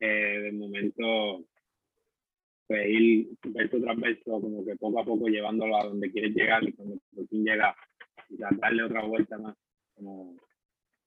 eh, 0.00 0.40
de 0.42 0.52
momento 0.52 1.44
pues, 2.66 2.88
ir 2.88 3.28
verso 3.46 3.80
tras 3.80 3.98
verso, 3.98 4.40
como 4.40 4.64
que 4.64 4.76
poco 4.76 5.00
a 5.00 5.04
poco 5.04 5.28
llevándolo 5.28 5.76
a 5.76 5.84
donde 5.84 6.10
quieres 6.10 6.34
llegar 6.34 6.62
y 6.64 6.72
cuando 6.72 6.98
por 7.14 7.26
fin 7.28 7.44
llega, 7.44 7.74
quizás 8.28 8.56
darle 8.58 8.84
otra 8.84 9.04
vuelta 9.04 9.38
más, 9.38 9.56
como, 9.94 10.36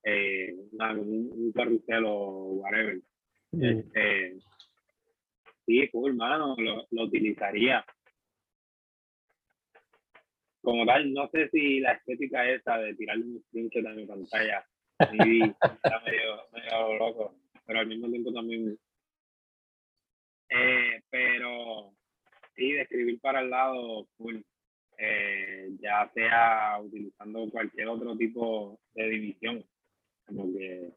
eh, 0.03 0.55
como 0.78 1.01
un, 1.01 1.32
un 1.32 1.51
carrusel 1.51 2.03
o 2.05 2.53
whatever. 2.53 2.99
Este, 3.52 4.38
sí, 5.66 5.89
cool, 5.91 6.16
mano, 6.16 6.56
lo, 6.58 6.86
lo 6.91 7.04
utilizaría 7.04 7.84
como 10.62 10.86
tal, 10.86 11.14
no 11.14 11.28
sé 11.30 11.50
si 11.50 11.80
la 11.80 11.93
estética 11.93 12.47
esa 12.47 12.78
de 12.78 12.93
tirarle 12.93 13.26
un 13.26 13.43
screenshot 13.47 13.86
a 13.88 13.89
mi 13.91 14.06
pantalla 14.06 14.66
mi 15.14 15.41
está 15.41 16.02
medio, 16.06 16.43
medio 16.52 16.97
loco, 16.97 17.36
pero 17.66 17.80
al 17.80 17.88
mismo 17.88 18.10
tiempo 18.10 18.34
también. 18.34 18.78
Eh, 20.50 21.02
pero 21.10 21.93
sí, 22.56 22.74
de 22.74 22.82
escribir 22.82 23.20
para 23.22 23.41
el 23.41 23.50
lado, 23.50 24.08
full. 24.18 24.41
Eh, 24.97 25.70
ya 25.80 26.12
sea 26.14 26.78
utilizando 26.82 27.50
cualquier 27.50 27.88
otro 27.88 28.18
tipo 28.18 28.80
de 28.93 29.08
división, 29.08 29.64
como 30.26 30.52
que 30.52 30.91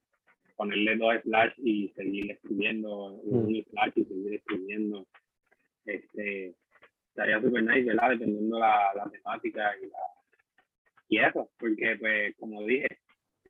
ponerle 0.56 0.96
dos 0.96 1.14
slash 1.22 1.52
y 1.58 1.88
seguir 1.90 2.30
escribiendo, 2.30 3.14
un 3.14 3.64
slash 3.70 3.92
y 3.96 4.04
seguir 4.04 4.34
escribiendo. 4.34 5.06
Este, 5.84 6.54
estaría 7.08 7.40
súper 7.40 7.64
nice, 7.64 7.84
¿verdad? 7.84 8.10
Dependiendo 8.10 8.58
la, 8.58 8.92
la 8.94 9.10
temática 9.10 9.74
y, 9.80 9.86
la, 9.86 9.98
y 11.08 11.18
eso, 11.18 11.50
porque 11.58 11.96
pues 11.98 12.36
como 12.38 12.64
dije, 12.64 12.88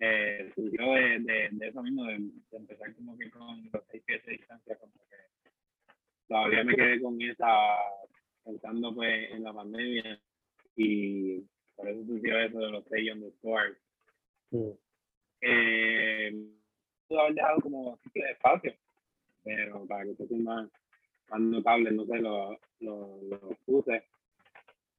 eh, 0.00 0.50
surgió 0.54 0.94
de, 0.94 1.20
de, 1.20 1.48
de, 1.52 1.68
eso 1.68 1.82
mismo, 1.82 2.04
de, 2.04 2.18
de, 2.18 2.56
empezar 2.56 2.94
como 2.94 3.16
que 3.16 3.30
con 3.30 3.70
los 3.72 3.84
seis 3.90 4.02
pies 4.04 4.24
de 4.26 4.32
distancia, 4.32 4.76
como 4.78 4.92
que 4.92 5.16
todavía 6.26 6.64
me 6.64 6.74
quedé 6.74 7.00
con 7.00 7.20
esa, 7.22 7.46
pensando 8.44 8.94
pues 8.94 9.30
en 9.30 9.44
la 9.44 9.52
pandemia 9.52 10.20
y 10.76 11.40
por 11.76 11.88
eso 11.88 12.04
surgió 12.04 12.38
eso 12.40 12.58
de 12.58 12.70
los 12.70 12.84
seis 12.90 13.12
underscores. 13.12 13.78
Mm. 14.50 14.70
Eh, 15.42 16.61
pude 17.12 17.20
haber 17.20 17.34
dejado 17.34 17.60
como 17.60 17.98
espacio, 18.14 18.74
pero 19.44 19.86
para 19.86 20.04
que 20.04 20.14
se 20.14 20.36
más 20.36 20.70
más 21.30 21.40
notables, 21.40 21.92
no 21.94 22.04
sé, 22.04 22.18
los 22.18 22.56
lo, 22.80 23.18
lo 23.22 23.38
puse. 23.64 24.04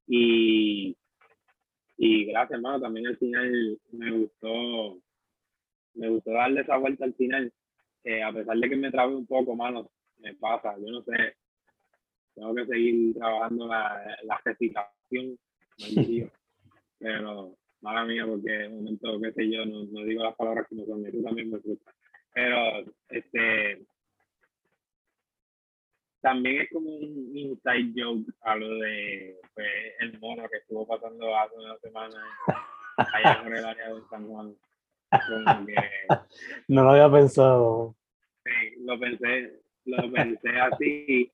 Y, 0.06 0.96
y 1.96 2.24
gracias, 2.26 2.56
hermano, 2.58 2.80
también 2.80 3.06
al 3.06 3.16
final 3.16 3.78
me 3.92 4.10
gustó, 4.10 4.98
me 5.94 6.08
gustó 6.08 6.32
darle 6.32 6.62
esa 6.62 6.76
vuelta 6.76 7.04
al 7.04 7.14
final, 7.14 7.52
eh, 8.04 8.22
a 8.22 8.32
pesar 8.32 8.56
de 8.56 8.68
que 8.68 8.76
me 8.76 8.90
trabé 8.90 9.14
un 9.14 9.26
poco, 9.26 9.54
mano, 9.54 9.90
me 10.18 10.34
pasa, 10.34 10.76
yo 10.78 10.90
no 10.90 11.02
sé, 11.02 11.36
tengo 12.34 12.54
que 12.54 12.66
seguir 12.66 13.14
trabajando 13.14 13.68
la, 13.68 14.18
la 14.24 14.40
recitación, 14.44 15.38
pero 16.98 17.56
mala 17.80 18.04
mía, 18.04 18.26
porque 18.26 18.64
en 18.64 18.72
un 18.72 18.78
momento, 18.78 19.20
qué 19.20 19.32
sé 19.32 19.50
yo, 19.50 19.64
no, 19.66 19.84
no 19.84 20.04
digo 20.04 20.24
las 20.24 20.34
palabras 20.34 20.66
que 20.68 20.74
no 20.74 20.84
son, 20.84 21.04
tú 21.10 21.22
también 21.22 21.50
me 21.50 21.60
frustra. 21.60 21.94
Pero, 22.34 22.84
este, 23.08 23.86
también 26.20 26.62
es 26.62 26.70
como 26.70 26.88
un 26.88 27.30
inside 27.36 27.92
joke 27.94 28.26
a 28.42 28.56
lo 28.56 28.78
de 28.78 29.36
pues, 29.54 29.68
el 30.00 30.18
mono 30.18 30.48
que 30.48 30.56
estuvo 30.56 30.86
pasando 30.86 31.36
hace 31.36 31.54
una 31.56 31.78
semana 31.78 32.16
allá 32.96 33.42
por 33.42 33.54
el 33.54 33.64
área 33.64 33.94
de 33.94 34.00
San 34.08 34.26
Juan. 34.26 34.56
Que, 35.66 35.74
no 36.68 36.82
lo 36.82 36.90
había 36.90 37.12
pensado. 37.12 37.94
Sí, 38.44 38.74
lo 38.80 38.98
pensé, 38.98 39.60
lo 39.84 40.10
pensé 40.10 40.48
así 40.58 41.30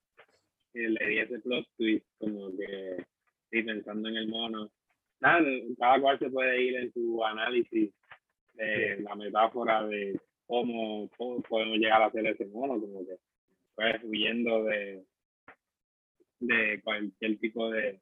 y 0.74 0.80
le 0.80 1.06
di 1.06 1.18
ese 1.18 1.38
plot 1.38 1.66
twist 1.78 2.06
como 2.18 2.50
que 2.58 3.06
sí, 3.50 3.62
pensando 3.62 4.08
en 4.08 4.16
el 4.16 4.28
mono. 4.28 4.70
Nada, 5.20 5.40
cada 5.78 6.00
cual 6.00 6.18
se 6.18 6.30
puede 6.30 6.62
ir 6.62 6.76
en 6.76 6.92
su 6.92 7.24
análisis 7.24 7.90
de 8.54 8.98
la 9.00 9.14
metáfora 9.14 9.86
de 9.86 10.20
cómo, 10.50 11.08
cómo 11.16 11.40
podemos 11.42 11.78
llegar 11.78 12.02
a 12.02 12.06
hacer 12.06 12.26
ese 12.26 12.44
mono, 12.46 12.80
como 12.80 13.06
que 13.06 13.16
pues 13.76 14.02
huyendo 14.02 14.64
de, 14.64 15.04
de 16.40 16.80
cualquier 16.82 17.38
tipo 17.38 17.70
de, 17.70 18.00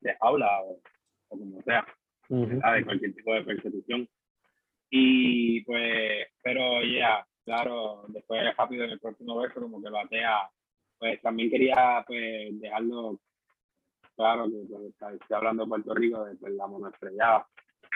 de 0.00 0.16
aula 0.20 0.62
o, 0.62 0.80
o 1.28 1.38
como 1.38 1.60
sea, 1.62 1.84
uh 2.28 2.46
-huh. 2.46 2.74
de 2.76 2.84
cualquier 2.84 3.14
tipo 3.14 3.34
de 3.34 3.42
persecución. 3.42 4.08
Y 4.90 5.62
pues, 5.64 6.28
pero 6.40 6.82
ya, 6.84 7.26
claro, 7.44 8.04
después 8.08 8.40
rápido 8.56 8.84
en 8.84 8.90
el 8.90 9.00
próximo 9.00 9.36
verso 9.36 9.60
como 9.60 9.82
que 9.82 9.90
batea, 9.90 10.48
pues 11.00 11.20
también 11.20 11.50
quería 11.50 12.04
pues 12.06 12.60
dejarlo 12.60 13.18
claro 14.14 14.44
que 14.46 14.66
pues, 14.70 14.84
estoy 15.20 15.36
hablando 15.36 15.64
de 15.64 15.68
Puerto 15.68 15.94
Rico, 15.94 16.24
de 16.24 16.36
pues, 16.36 16.52
la 16.54 16.68
monoestrellada 16.68 17.48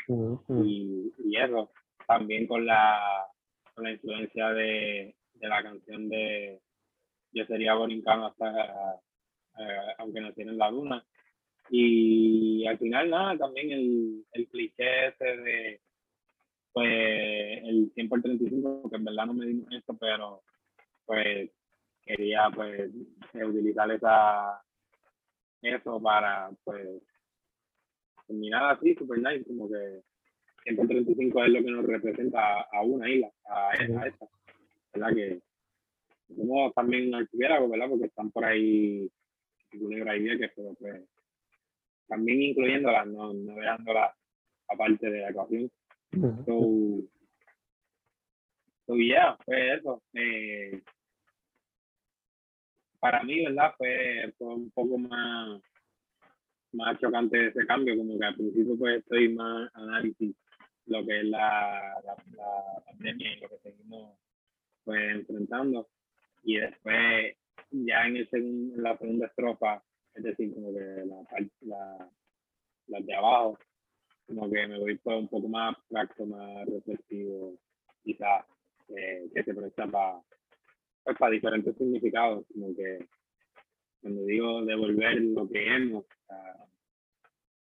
uh 0.08 0.38
-huh. 0.40 0.66
y, 0.66 1.12
y 1.24 1.36
eso, 1.36 1.70
también 2.08 2.46
con 2.46 2.64
la, 2.64 3.26
con 3.74 3.84
la 3.84 3.92
influencia 3.92 4.48
de, 4.48 5.14
de 5.34 5.48
la 5.48 5.62
canción 5.62 6.08
de 6.08 6.60
Yo 7.32 7.44
sería 7.44 7.74
borincano 7.74 8.26
hasta 8.26 9.00
eh, 9.58 9.94
aunque 9.98 10.20
naciera 10.20 10.50
en 10.50 10.58
la 10.58 10.70
luna. 10.70 11.06
Y 11.70 12.66
al 12.66 12.78
final, 12.78 13.10
nada, 13.10 13.36
también 13.36 13.70
el, 13.70 14.24
el 14.32 14.48
cliché 14.48 15.08
ese 15.08 15.36
de 15.36 15.80
pues 16.72 17.62
el 17.64 17.90
100 17.94 18.08
por 18.08 18.22
35, 18.22 18.88
que 18.88 18.96
en 18.96 19.04
verdad 19.04 19.26
no 19.26 19.34
me 19.34 19.46
dimos 19.46 19.70
esto, 19.72 19.96
pero 19.98 20.42
pues 21.04 21.50
quería 22.02 22.48
pues 22.54 22.90
utilizar 23.34 23.90
esa 23.90 24.62
eso 25.60 26.00
para 26.00 26.50
pues 26.64 27.02
terminar 28.26 28.76
así, 28.76 28.94
super 28.94 29.18
nice, 29.18 29.44
como 29.44 29.68
que 29.68 30.02
135 30.76 31.44
es 31.44 31.50
lo 31.50 31.62
que 31.62 31.70
nos 31.70 31.86
representa 31.86 32.60
a 32.62 32.82
una 32.82 33.08
isla, 33.08 33.30
a, 33.46 33.70
a 33.70 34.06
esta, 34.06 34.26
¿verdad? 34.92 35.14
Que 35.14 35.40
somos 36.36 36.74
también 36.74 37.14
archipiélagos, 37.14 37.70
¿verdad? 37.70 37.88
Porque 37.88 38.06
están 38.06 38.30
por 38.30 38.44
ahí 38.44 39.10
Culebra 39.70 40.16
y 40.16 40.22
Vieques, 40.22 40.50
pero 40.54 40.74
pues 40.74 41.02
también 42.06 42.42
incluyéndolas, 42.42 43.06
no, 43.06 43.32
no 43.34 43.54
dejándolas 43.54 44.14
aparte 44.68 45.10
de 45.10 45.20
la 45.20 45.30
ecuación. 45.30 45.70
So, 46.46 47.02
so 48.86 48.96
yeah, 48.96 49.36
fue 49.44 49.74
eso. 49.74 50.02
Eh, 50.14 50.82
para 52.98 53.22
mí, 53.22 53.44
¿verdad? 53.44 53.74
Fue, 53.76 54.32
fue 54.38 54.54
un 54.54 54.70
poco 54.70 54.98
más, 54.98 55.60
más 56.72 56.98
chocante 56.98 57.48
ese 57.48 57.66
cambio, 57.66 57.96
como 57.96 58.18
que 58.18 58.24
al 58.24 58.34
principio 58.34 58.76
pues 58.78 58.98
estoy 58.98 59.34
más 59.34 59.70
análisis 59.74 60.34
lo 60.88 61.04
que 61.04 61.20
es 61.20 61.24
la, 61.24 62.00
la, 62.04 62.16
la 62.36 62.84
pandemia 62.84 63.34
y 63.34 63.40
lo 63.40 63.48
que 63.48 63.58
seguimos 63.58 64.18
pues 64.84 65.00
enfrentando. 65.14 65.88
Y 66.42 66.56
después 66.56 67.36
ya 67.70 68.06
en, 68.06 68.16
el 68.16 68.28
segundo, 68.30 68.74
en 68.76 68.82
la 68.82 68.96
segunda 68.96 69.26
estrofa, 69.26 69.82
es 70.14 70.22
decir, 70.22 70.54
como 70.54 70.72
que 70.72 71.04
la, 71.04 71.26
la, 71.60 72.10
la 72.86 73.00
de 73.00 73.14
abajo, 73.14 73.58
como 74.26 74.50
que 74.50 74.66
me 74.66 74.78
voy 74.78 74.96
por 74.98 75.14
un 75.14 75.28
poco 75.28 75.48
más 75.48 75.76
abstracto, 75.76 76.26
más 76.26 76.66
reflexivo, 76.66 77.58
quizás, 78.02 78.44
eh, 78.88 79.28
que 79.34 79.42
se 79.44 79.54
presta 79.54 79.86
para 79.86 80.20
pues, 81.04 81.16
para 81.18 81.32
diferentes 81.32 81.76
significados, 81.76 82.44
como 82.52 82.74
que 82.74 83.06
cuando 84.00 84.24
digo 84.24 84.64
devolver 84.64 85.20
lo 85.20 85.48
que 85.48 85.66
hemos, 85.66 86.04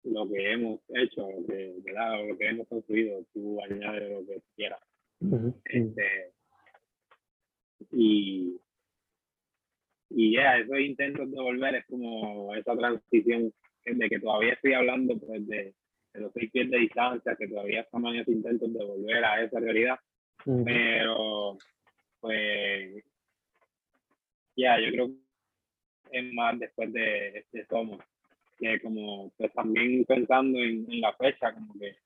lo 0.04 0.28
que 0.28 0.52
hemos 0.52 0.80
hecho, 0.88 1.28
lo 1.30 1.46
que, 1.46 1.74
lo 1.84 2.38
que 2.38 2.46
hemos 2.46 2.68
construido, 2.68 3.24
tú 3.32 3.62
añades 3.62 4.10
lo 4.10 4.26
que 4.26 4.42
quieras. 4.56 4.80
este, 5.64 6.32
y 7.92 8.56
y 10.14 10.32
ya, 10.32 10.58
esos 10.58 10.78
intentos 10.78 11.30
de 11.30 11.40
volver 11.40 11.74
es 11.76 11.86
como 11.86 12.54
esa 12.54 12.76
transición 12.76 13.52
de 13.84 14.08
que 14.08 14.20
todavía 14.20 14.52
estoy 14.52 14.74
hablando 14.74 15.18
pues, 15.18 15.46
de, 15.46 15.74
de 16.12 16.20
los 16.20 16.32
seis 16.34 16.50
pies 16.52 16.70
de 16.70 16.78
distancia, 16.78 17.36
que 17.36 17.48
todavía 17.48 17.80
estamos 17.80 18.12
en 18.12 18.20
esos 18.20 18.34
intentos 18.34 18.72
de 18.72 18.84
volver 18.84 19.24
a 19.24 19.42
esa 19.42 19.58
realidad. 19.58 19.98
Pero, 20.44 21.56
pues, 22.20 23.04
ya, 24.56 24.78
yo 24.80 24.90
creo 24.90 25.08
que 25.08 26.18
es 26.18 26.32
más 26.34 26.58
después 26.58 26.92
de, 26.92 27.46
de 27.50 27.66
Somos, 27.66 28.04
que 28.58 28.80
como, 28.80 29.32
pues 29.36 29.52
también 29.52 30.04
pensando 30.04 30.58
en, 30.58 30.86
en 30.90 31.00
la 31.00 31.12
fecha, 31.14 31.52
como 31.52 31.74
que, 31.78 31.96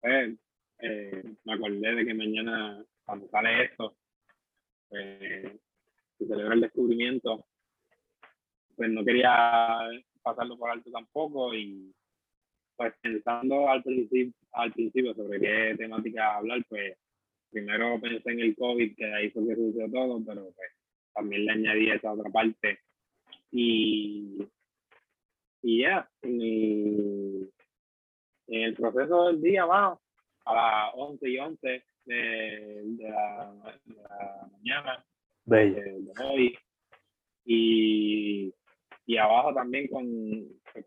pues, 0.00 0.36
eh, 0.80 1.22
me 1.44 1.54
acordé 1.54 1.94
de 1.94 2.04
que 2.04 2.14
mañana, 2.14 2.84
cuando 3.04 3.28
sale 3.28 3.64
esto, 3.64 3.96
pues, 4.88 5.52
se 6.18 6.26
celebra 6.26 6.54
el 6.54 6.60
descubrimiento, 6.60 7.46
pues 8.76 8.90
no 8.90 9.04
quería 9.04 9.78
pasarlo 10.22 10.56
por 10.56 10.70
alto 10.70 10.90
tampoco 10.90 11.54
y 11.54 11.94
pues 12.76 12.92
pensando 13.00 13.68
al 13.68 13.82
principio, 13.82 14.32
al 14.52 14.72
principio 14.72 15.14
sobre 15.14 15.38
qué 15.38 15.74
temática 15.76 16.36
hablar, 16.36 16.64
pues 16.68 16.96
primero 17.50 18.00
pensé 18.00 18.32
en 18.32 18.40
el 18.40 18.56
COVID, 18.56 18.96
que 18.96 19.04
ahí 19.14 19.30
fue 19.30 19.46
que 19.46 19.54
sucedió 19.54 19.90
todo, 19.90 20.20
pero 20.26 20.50
pues 20.56 20.70
también 21.14 21.44
le 21.44 21.52
añadí 21.52 21.90
esa 21.90 22.12
otra 22.12 22.30
parte. 22.30 22.80
Y, 23.52 24.38
y 25.64 25.80
ya, 25.80 26.06
en, 26.20 27.50
el 28.48 28.74
proceso 28.74 29.28
del 29.28 29.40
día, 29.40 29.64
vamos, 29.64 29.98
a 30.44 30.54
las 30.54 30.94
11 30.94 31.28
y 31.30 31.38
11 31.38 31.84
de, 32.04 32.14
de, 32.84 33.08
la, 33.08 33.54
mañana 34.52 35.04
de, 35.46 36.12
hoy, 36.22 36.58
y, 37.46 38.52
y 39.06 39.16
abajo 39.16 39.54
también 39.54 39.88
con, 39.88 40.04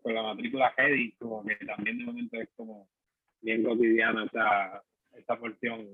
con 0.00 0.14
la 0.14 0.22
matrícula 0.22 0.72
Heady, 0.76 1.12
como 1.18 1.44
que 1.44 1.56
también 1.66 1.98
de 1.98 2.04
momento 2.04 2.40
es 2.40 2.48
como 2.54 2.88
bien 3.40 3.64
cotidiana 3.64 4.26
esa, 4.26 4.84
esa 5.16 5.36
porción 5.40 5.88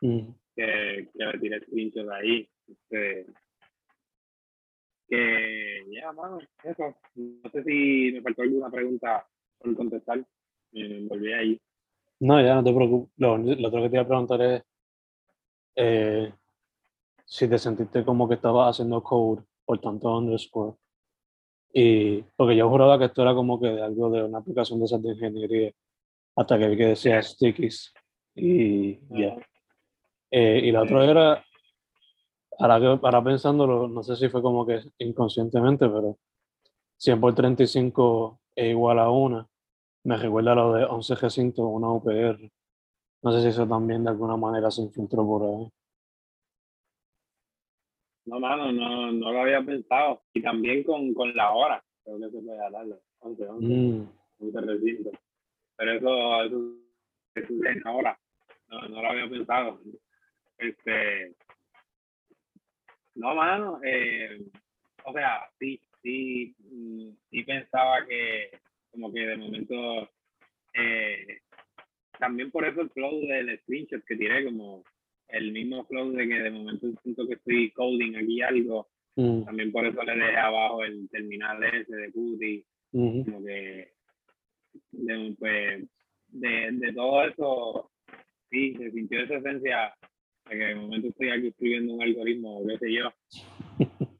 mm. 0.00 0.28
que, 0.54 1.08
que 1.12 1.24
le 1.24 1.38
tiré 1.40 1.60
de 1.60 2.14
ahí. 2.14 2.48
Este, 2.68 3.26
que 5.08 5.84
ya, 5.90 6.12
mano, 6.12 6.38
eso. 6.62 6.94
No 7.14 7.50
sé 7.50 7.62
si 7.64 8.12
me 8.12 8.22
faltó 8.22 8.42
alguna 8.42 8.70
pregunta 8.70 9.26
por 9.58 9.74
contestar. 9.74 10.24
Me 10.72 11.00
volví 11.06 11.32
ahí. 11.32 11.60
No, 12.20 12.40
ya 12.42 12.54
no 12.54 12.64
te 12.64 12.72
preocupes. 12.72 13.12
Lo, 13.16 13.38
lo 13.38 13.68
otro 13.68 13.82
que 13.82 13.88
te 13.88 13.96
iba 13.96 14.02
a 14.02 14.08
preguntar 14.08 14.42
es 14.42 14.62
eh, 15.76 16.32
si 17.24 17.48
te 17.48 17.58
sentiste 17.58 18.04
como 18.04 18.28
que 18.28 18.34
estabas 18.34 18.70
haciendo 18.70 19.02
code 19.02 19.42
por 19.64 19.80
tanto 19.80 20.16
underscore. 20.16 20.76
Y 21.72 22.22
porque 22.36 22.56
yo 22.56 22.68
juraba 22.68 22.98
que 22.98 23.04
esto 23.06 23.22
era 23.22 23.34
como 23.34 23.60
que 23.60 23.68
algo 23.68 24.10
de 24.10 24.24
una 24.24 24.38
aplicación 24.38 24.78
de 24.78 24.86
esas 24.86 25.02
de 25.02 25.10
ingeniería, 25.10 25.72
hasta 26.36 26.58
que 26.58 26.68
vi 26.68 26.76
que 26.76 26.86
decía 26.86 27.22
stickies. 27.22 27.92
Y 28.34 28.98
ya. 29.10 29.36
Eh, 30.30 30.60
y 30.64 30.72
la 30.72 30.82
otra 30.82 31.04
era 31.04 31.44
ahora, 32.58 32.98
ahora 33.02 33.24
pensándolo, 33.24 33.88
no 33.88 34.02
sé 34.02 34.16
si 34.16 34.28
fue 34.28 34.42
como 34.42 34.66
que 34.66 34.80
inconscientemente, 34.98 35.88
pero 35.88 36.18
100 36.98 37.20
por 37.20 37.34
35 37.34 38.40
es 38.54 38.70
igual 38.70 38.98
a 38.98 39.10
1. 39.10 39.48
Me 40.04 40.16
recuerda 40.16 40.54
lo 40.54 40.72
de 40.72 40.84
11 40.84 41.14
recintos, 41.16 41.64
una 41.68 41.90
UPR. 41.90 42.50
No 43.22 43.32
sé 43.32 43.42
si 43.42 43.48
eso 43.48 43.66
también 43.66 44.04
de 44.04 44.10
alguna 44.10 44.36
manera 44.36 44.70
se 44.70 44.82
infiltró 44.82 45.24
por 45.24 45.42
ahí. 45.42 45.72
No, 48.26 48.40
mano, 48.40 48.70
no, 48.72 49.10
no 49.12 49.32
lo 49.32 49.40
había 49.40 49.62
pensado. 49.62 50.22
Y 50.34 50.42
también 50.42 50.82
con, 50.82 51.14
con 51.14 51.34
la 51.34 51.52
hora, 51.52 51.82
creo 52.04 52.18
que 52.18 52.30
se 52.30 52.42
puede 52.42 52.64
hablarlo. 52.64 53.00
11, 53.20 53.48
11, 53.48 53.66
mm. 53.66 54.08
11 54.40 54.60
recintos. 54.60 55.12
Pero 55.76 55.92
eso, 55.92 56.44
eso, 56.44 56.74
eso 57.34 57.54
es 57.64 57.86
ahora. 57.86 58.18
No, 58.68 58.88
no 58.88 59.02
lo 59.02 59.08
había 59.08 59.28
pensado. 59.28 59.80
Este, 60.58 61.34
no, 63.18 63.34
mano, 63.34 63.80
eh, 63.84 64.40
o 65.04 65.12
sea, 65.12 65.40
sí, 65.58 65.80
sí, 66.02 66.54
mm, 66.58 67.10
sí 67.30 67.42
pensaba 67.42 68.06
que 68.06 68.50
como 68.90 69.12
que 69.12 69.20
de 69.26 69.36
momento, 69.36 70.08
eh, 70.74 71.40
también 72.18 72.50
por 72.50 72.64
eso 72.64 72.80
el 72.80 72.90
flow 72.90 73.20
del 73.20 73.58
screenshot 73.60 74.04
que 74.04 74.16
tiré, 74.16 74.44
como 74.44 74.84
el 75.28 75.52
mismo 75.52 75.84
flow 75.86 76.12
de 76.12 76.28
que 76.28 76.34
de 76.40 76.50
momento 76.50 76.86
siento 77.02 77.26
que 77.26 77.34
estoy 77.34 77.70
coding 77.72 78.16
aquí 78.16 78.40
algo, 78.40 78.88
mm. 79.16 79.44
también 79.44 79.72
por 79.72 79.86
eso 79.86 80.02
le 80.04 80.16
dejé 80.16 80.36
abajo 80.36 80.84
el 80.84 81.08
terminal 81.10 81.62
ese 81.64 81.94
de 81.94 82.12
Qt, 82.12 82.66
como 82.92 83.44
que 83.44 83.92
de, 84.92 85.36
pues, 85.38 85.88
de, 86.28 86.68
de 86.72 86.92
todo 86.92 87.24
eso, 87.24 87.90
sí, 88.50 88.74
se 88.76 88.90
sintió 88.92 89.20
esa 89.20 89.36
esencia 89.36 89.94
que 90.50 90.64
de 90.64 90.74
momento 90.74 91.08
estoy 91.08 91.30
aquí 91.30 91.48
escribiendo 91.48 91.94
un 91.94 92.02
algoritmo, 92.02 92.62
qué 92.66 92.78
sé 92.78 92.92
yo. 92.92 93.12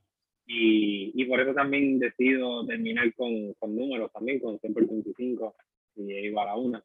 Y, 0.51 1.13
y 1.15 1.27
por 1.27 1.39
eso 1.43 1.53
también 1.53 1.99
decido 1.99 2.65
terminar 2.65 3.13
con, 3.15 3.53
con 3.59 3.77
números 3.77 4.11
también, 4.11 4.41
con 4.41 4.59
125 4.59 5.55
y 5.97 6.11
igual 6.11 6.49
a 6.49 6.57
una. 6.57 6.83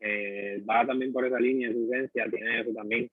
Eh, 0.00 0.62
va 0.68 0.86
también 0.86 1.12
por 1.12 1.26
esa 1.26 1.38
línea 1.38 1.68
de 1.68 1.74
su 1.74 1.84
esencia, 1.92 2.24
tiene 2.30 2.60
eso 2.60 2.72
también. 2.72 3.10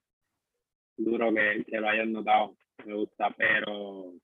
Duro 0.96 1.34
que, 1.34 1.62
que 1.66 1.78
lo 1.78 1.88
hayan 1.90 2.10
notado, 2.10 2.56
me 2.86 2.94
gusta, 2.94 3.34
pero 3.36 4.14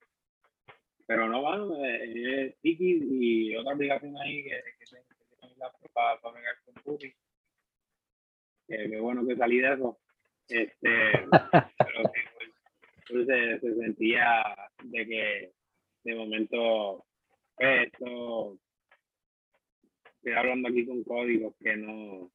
pero 1.09 1.27
no, 1.27 1.41
bueno, 1.41 1.83
eh, 1.83 2.45
es 2.45 2.61
Tiki 2.61 2.99
y 3.09 3.55
otra 3.55 3.73
aplicación 3.73 4.15
ahí 4.19 4.43
que, 4.43 4.49
que, 4.49 4.85
que, 4.85 5.57
la 5.57 5.71
para, 5.91 6.21
para 6.21 6.35
pegar 6.35 6.55
con 6.63 6.75
Puppy. 6.83 7.07
Eh, 8.67 8.89
qué 8.91 8.99
bueno 8.99 9.25
que 9.25 9.35
salí 9.35 9.57
de 9.57 9.73
eso. 9.73 9.97
Este, 10.49 10.89
pero 11.77 12.03
pues, 13.07 13.25
pues, 13.27 13.27
se, 13.61 13.75
sentía 13.75 14.43
de 14.83 15.05
que 15.05 15.51
de 16.03 16.15
momento 16.15 17.05
esto 17.57 18.57
estoy 20.05 20.33
hablando 20.33 20.69
aquí 20.69 20.87
con 20.87 21.03
códigos 21.03 21.53
que 21.59 21.77
no 21.77 22.31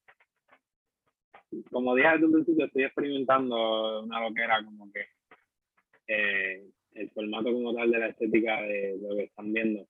como 1.71 1.95
dije 1.95 2.09
desde 2.09 2.25
un 2.25 2.33
principio 2.33 2.65
estoy 2.65 2.83
experimentando 2.83 4.03
una 4.03 4.21
loquera 4.21 4.63
como 4.63 4.89
que 4.93 5.07
eh, 6.07 6.63
el 6.93 7.11
formato 7.11 7.51
como 7.51 7.73
tal 7.75 7.91
de 7.91 7.99
la 7.99 8.07
estética 8.07 8.61
de 8.61 8.97
lo 9.01 9.15
que 9.15 9.23
están 9.23 9.51
viendo 9.51 9.87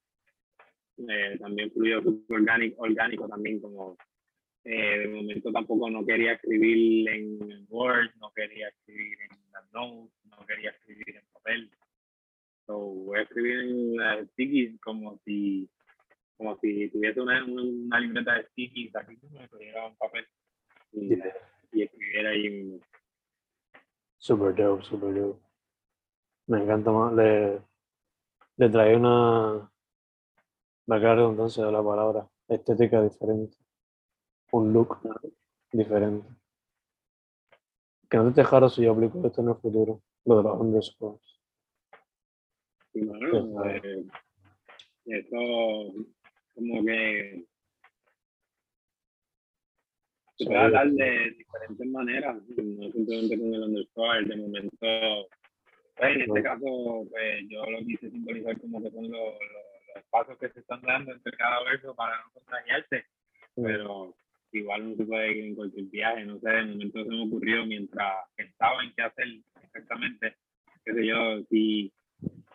eh, 0.97 1.38
también 1.39 1.71
fluido 1.71 2.01
orgánico, 2.30 2.82
orgánico 2.82 3.28
también 3.28 3.59
como 3.59 3.97
eh, 4.66 4.97
de 4.97 5.07
momento 5.07 5.51
tampoco 5.51 5.91
no 5.91 6.03
quería 6.03 6.34
escribir 6.34 7.07
en 7.07 7.68
Word, 7.70 8.09
no 8.20 8.32
quería 8.34 8.68
escribir 8.70 9.18
en 9.22 9.38
notes, 9.72 10.11
no 10.24 10.45
quería 10.47 10.72
escribir 10.72 11.18
en 11.18 11.26
papel. 11.32 11.72
So, 12.66 12.80
voy 12.80 13.20
a 13.20 13.22
escribir 13.22 13.59
en 13.59 13.97
las 13.97 14.28
sticky 14.30 14.80
como 14.80 15.20
si 15.24 15.70
como 16.36 16.57
si 16.57 16.89
tuviese 16.89 17.22
una, 17.22 17.45
una 17.45 17.99
libreta 17.99 18.34
de 18.34 18.43
sticky 18.47 18.91
aquí 18.95 19.18
me 19.32 19.47
pudiera 19.47 19.88
un 19.88 19.95
papel 19.97 20.26
y, 20.91 21.13
y 21.72 21.84
escribiera 21.84 22.32
ahí. 22.32 22.82
Super 24.18 24.55
dope, 24.55 24.84
super 24.84 25.13
dope. 25.13 25.39
Me 26.47 26.63
encanta 26.63 26.91
más. 26.91 27.13
Le, 27.13 27.61
le 28.57 28.70
trae 28.70 28.95
una, 28.95 29.72
la 30.88 30.97
redundancia 30.97 31.63
de 31.63 31.72
la 31.72 31.84
palabra, 31.84 32.28
estética 32.47 33.03
diferente 33.03 33.64
un 34.55 34.73
look 34.73 34.97
diferente. 35.71 36.27
Que 38.09 38.17
no 38.17 38.33
te 38.33 38.41
dejara 38.41 38.69
si 38.69 38.83
yo 38.83 38.93
aplico 38.93 39.25
esto 39.25 39.41
en 39.41 39.49
el 39.49 39.55
futuro, 39.55 40.01
lo 40.25 40.37
de 40.37 40.43
los 40.43 40.59
underscores. 40.59 41.41
Bueno, 42.93 43.65
eh, 43.65 44.05
eso 45.05 45.93
como 46.53 46.85
que 46.85 47.45
se 50.37 50.45
puede 50.45 50.59
hablar 50.59 50.89
de 50.91 51.31
diferentes 51.31 51.87
maneras, 51.87 52.35
no 52.35 52.91
simplemente 52.91 53.39
con 53.39 53.53
el 53.53 53.63
underscore, 53.63 54.25
de 54.25 54.35
momento, 54.37 55.27
pues, 55.97 56.15
en 56.15 56.21
este 56.21 56.43
caso, 56.43 57.05
pues, 57.09 57.49
yo 57.49 57.65
lo 57.65 57.79
quise 57.79 58.09
simbolizar 58.09 58.59
como 58.59 58.81
que 58.81 58.91
son 58.91 59.11
los, 59.11 59.21
los, 59.21 60.03
pasos 60.09 60.37
que 60.37 60.49
se 60.49 60.59
están 60.59 60.81
dando 60.81 61.13
entre 61.13 61.31
cada 61.37 61.63
verso 61.63 61.95
para 61.95 62.17
no 62.17 62.31
contagiarse, 62.33 63.05
pero 63.55 64.13
igual 64.51 64.83
uno 64.83 64.95
se 64.95 65.05
puede 65.05 65.37
ir 65.37 65.45
en 65.45 65.55
cualquier 65.55 65.85
viaje, 65.85 66.25
no 66.25 66.39
sé, 66.39 66.49
de 66.49 66.65
momento 66.65 67.03
se 67.03 67.09
me 67.09 67.25
ocurrió 67.25 67.65
mientras 67.65 68.13
pensaba 68.35 68.83
en 68.83 68.93
qué 68.95 69.01
hacer 69.01 69.27
exactamente, 69.63 70.35
qué 70.83 70.93
sé 70.93 71.05
yo, 71.05 71.43
si, 71.49 71.93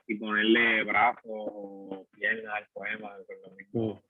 si 0.06 0.14
ponerle 0.14 0.84
brazos 0.84 1.22
o 1.26 2.06
piernas 2.12 2.54
al 2.54 2.66
poema 2.72 3.10
con, 3.26 3.36
lo 3.42 3.56
mismo, 3.56 4.02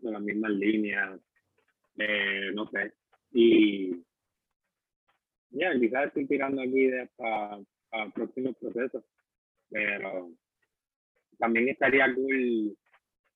con 0.00 0.12
las 0.12 0.22
mismas 0.22 0.52
líneas, 0.52 1.20
eh, 1.98 2.50
no 2.54 2.66
sé. 2.68 2.92
Y 3.32 4.02
ya, 5.50 5.78
quizás 5.78 6.06
estoy 6.06 6.26
tirando 6.26 6.62
aquí 6.62 6.86
de 6.86 7.02
hasta, 7.02 7.58
próximos 8.14 8.56
procesos, 8.56 9.04
pero 9.68 10.30
también 11.38 11.68
estaría 11.68 12.14
cool, 12.14 12.74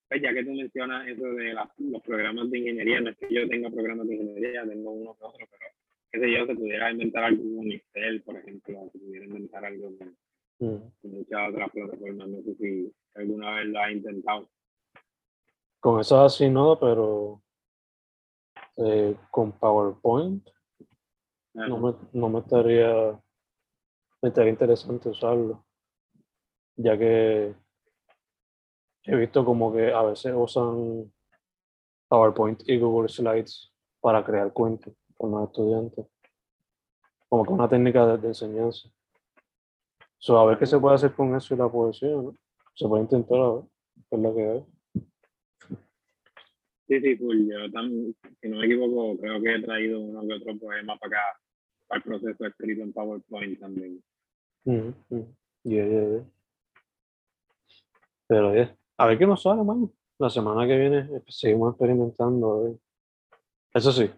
pues 0.09 0.23
ya 0.23 0.33
que 0.33 0.45
tú 0.45 0.53
mencionas 0.53 1.09
eso 1.09 1.25
de 1.25 1.55
los 1.55 2.03
programas 2.03 2.51
de 2.51 2.59
ingeniería, 2.59 3.01
no 3.01 3.11
es 3.11 3.17
que 3.17 3.33
yo 3.33 3.49
tenga 3.49 3.71
programas 3.71 4.07
de 4.07 4.15
ingeniería, 4.15 4.65
tengo 4.65 4.91
uno 4.93 5.17
que 5.17 5.25
otro, 5.25 5.47
pero 5.51 5.73
qué 6.13 6.21
sé 6.21 6.33
yo, 6.33 6.47
se 6.47 6.55
pudiera 6.55 6.91
inventar 6.93 7.25
algo 7.25 7.43
con 7.57 7.73
Excel, 7.73 8.23
por 8.23 8.37
ejemplo, 8.37 8.91
se 8.93 8.99
pudiera 8.99 9.25
inventar 9.25 9.65
algo 9.65 9.91
con, 9.99 10.17
muchas 11.03 11.51
otras 11.51 11.71
plataformas, 11.71 12.29
no 12.29 12.43
sé 12.43 12.55
si 12.55 12.93
alguna 13.15 13.57
vez 13.57 13.67
lo 13.67 13.81
has 13.81 13.93
intentado. 13.93 14.49
Con 15.81 16.01
eso 16.01 16.21
así 16.21 16.49
no, 16.49 16.79
pero 16.79 17.43
eh, 18.77 19.17
con 19.31 19.53
PowerPoint 19.53 20.49
no 21.55 21.79
me, 21.79 21.95
no 22.13 22.29
me 22.29 22.39
estaría, 22.41 23.19
me 24.23 24.29
estaría 24.29 24.53
interesante 24.53 25.09
usarlo, 25.09 25.65
ya 26.77 26.97
que 26.97 27.55
he 29.07 29.17
visto 29.17 29.45
como 29.45 29.73
que 29.73 29.93
a 29.93 30.03
veces 30.03 30.33
usan 30.37 31.13
PowerPoint 32.09 32.69
y 32.69 32.79
Google 32.79 33.09
Slides 33.09 33.73
para 34.01 34.25
crear 34.25 34.53
cuentos 34.53 34.93
con 35.17 35.31
los 35.31 35.49
estudiantes, 35.49 36.07
como 37.29 37.45
que 37.45 37.53
una 37.53 37.69
técnica 37.69 38.17
de, 38.17 38.29
enseñanza. 38.29 38.89
So, 40.19 40.39
a 40.39 40.47
ver 40.47 40.59
qué 40.59 40.67
se 40.67 40.79
puede 40.79 40.97
hacer 40.97 41.13
con 41.15 41.35
eso 41.35 41.55
y 41.55 41.59
la 41.59 41.69
poesía, 41.69 42.09
¿no? 42.09 42.35
Se 42.75 42.87
puede 42.87 43.05
intentar 43.05 43.39
a 43.39 43.53
ver, 43.53 43.63
es 44.11 44.19
lo 44.19 44.35
que 44.35 44.43
hay. 44.43 44.65
Sí, 46.89 47.01
sí, 47.01 47.19
cool. 47.19 47.49
Yo 47.49 47.71
también, 47.73 48.15
si 48.41 48.49
no 48.49 48.59
me 48.59 48.67
equivoco, 48.67 49.19
creo 49.21 49.41
que 49.41 49.55
he 49.55 49.63
traído 49.63 50.01
uno 50.01 50.21
que 50.23 50.35
otro 50.35 50.59
poema 50.59 50.97
para 50.99 51.17
acá 51.17 51.41
al 51.89 52.03
proceso 52.03 52.47
escrito 52.47 52.83
en 52.83 52.93
PowerPoint 52.93 53.59
también. 53.59 54.03
Mm 54.65 54.91
Pero 58.29 58.55
yeah. 58.55 58.77
A 58.99 59.07
ver 59.07 59.19
qué 59.19 59.27
nos 59.27 59.43
sale, 59.43 59.63
man. 59.63 59.91
La 60.19 60.31
semana 60.31 60.67
que 60.67 60.77
viene 60.77 60.99
eh, 60.99 61.23
seguimos 61.29 61.73
experimentando. 61.73 62.79
Eso 63.73 63.93
sí, 63.93 64.11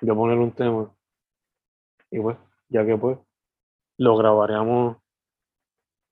yo 0.00 0.16
poner 0.16 0.38
un 0.38 0.52
tema. 0.52 0.94
Y 2.10 2.20
pues, 2.20 2.36
ya 2.68 2.84
que 2.86 2.96
pues, 2.96 3.18
lo 3.98 4.16
grabaríamos 4.16 4.96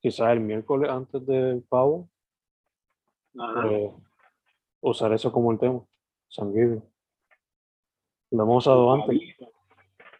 quizás 0.01 0.33
el 0.33 0.41
miércoles 0.41 0.91
antes 0.91 1.26
del 1.26 1.62
pavo. 1.62 2.11
Pues, 3.33 3.93
usar 4.81 5.12
eso 5.12 5.33
como 5.33 5.53
el 5.53 5.59
tema. 5.59 5.83
Sanguíneo. 6.28 6.83
Lo 8.31 8.43
hemos 8.45 8.66
usado 8.66 8.93
antes. 8.93 9.18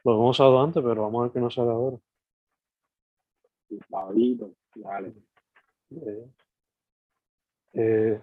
Lo 0.05 0.15
hemos 0.15 0.31
usado 0.31 0.61
antes, 0.61 0.83
pero 0.83 1.03
vamos 1.03 1.21
a 1.21 1.23
ver 1.25 1.33
qué 1.33 1.41
nos 1.41 1.55
sale 1.55 1.71
ahora. 1.71 1.99
vale. 4.77 5.15
Eh, 5.91 6.31
eh, 7.81 8.21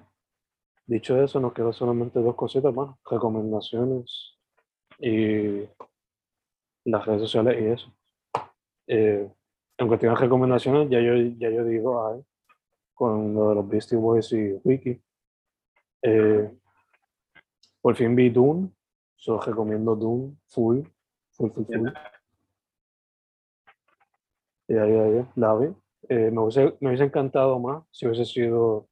dicho 0.85 1.21
eso, 1.21 1.39
nos 1.39 1.53
quedan 1.53 1.73
solamente 1.73 2.19
dos 2.19 2.35
cositas 2.35 2.73
más, 2.73 2.95
recomendaciones 3.09 4.37
y 4.99 5.63
las 6.85 7.05
redes 7.05 7.21
sociales 7.21 7.61
y 7.61 7.65
eso. 7.65 7.93
Eh, 8.87 9.29
en 9.77 9.87
cuestión 9.87 10.13
de 10.13 10.19
recomendaciones, 10.19 10.89
ya 10.89 10.99
yo, 10.99 11.15
ya 11.37 11.49
yo 11.49 11.63
digo 11.65 12.23
con 12.93 13.33
lo 13.33 13.49
de 13.49 13.55
los 13.55 13.69
Beastie 13.69 13.97
Boys 13.97 14.31
y 14.31 14.59
Wiki. 14.63 14.99
por 17.81 17.95
fin 17.95 18.15
vi 18.15 18.29
Dune, 18.29 18.71
solo 19.15 19.41
recomiendo 19.41 19.95
Dune 19.95 20.35
full 20.47 20.83
ya, 24.67 24.85
ya, 24.85 25.09
ya, 25.09 25.31
la 25.35 25.55
vi. 25.55 25.67
Eh, 26.09 26.31
me, 26.31 26.41
hubiese, 26.41 26.77
me 26.79 26.89
hubiese 26.89 27.03
encantado 27.05 27.59
más 27.59 27.83
si 27.91 28.05
hubiese 28.05 28.25
sido 28.25 28.87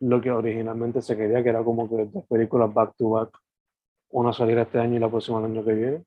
lo 0.00 0.20
que 0.20 0.30
originalmente 0.30 1.02
se 1.02 1.16
quería, 1.16 1.42
que 1.42 1.48
era 1.48 1.64
como 1.64 1.88
que 1.88 2.06
dos 2.06 2.24
películas 2.26 2.72
back 2.72 2.94
to 2.96 3.10
back, 3.10 3.30
una 4.10 4.32
salir 4.32 4.58
este 4.58 4.78
año 4.78 4.96
y 4.96 5.00
la 5.00 5.10
próxima 5.10 5.38
el 5.38 5.46
año 5.46 5.64
que 5.64 5.74
viene. 5.74 6.04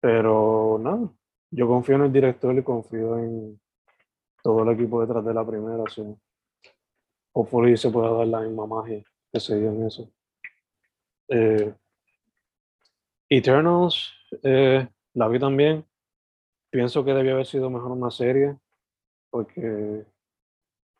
Pero 0.00 0.78
nada, 0.80 1.08
yo 1.50 1.68
confío 1.68 1.96
en 1.96 2.02
el 2.02 2.12
director 2.12 2.56
y 2.56 2.62
confío 2.62 3.18
en 3.18 3.60
todo 4.42 4.62
el 4.62 4.70
equipo 4.70 5.00
detrás 5.00 5.24
de 5.24 5.34
la 5.34 5.46
primera. 5.46 5.84
Así. 5.86 6.02
Hopefully 7.34 7.76
se 7.76 7.90
pueda 7.90 8.10
dar 8.10 8.26
la 8.26 8.40
misma 8.40 8.66
magia 8.66 9.02
que 9.32 9.40
se 9.40 9.58
dio 9.58 9.70
en 9.70 9.86
eso. 9.86 10.10
Eh, 11.28 11.74
Eternals, 13.28 14.12
eh, 14.42 14.86
la 15.14 15.28
vi 15.28 15.38
también. 15.38 15.86
Pienso 16.70 17.04
que 17.04 17.14
debió 17.14 17.34
haber 17.34 17.46
sido 17.46 17.70
mejor 17.70 17.92
una 17.92 18.10
serie, 18.10 18.56
porque 19.30 20.04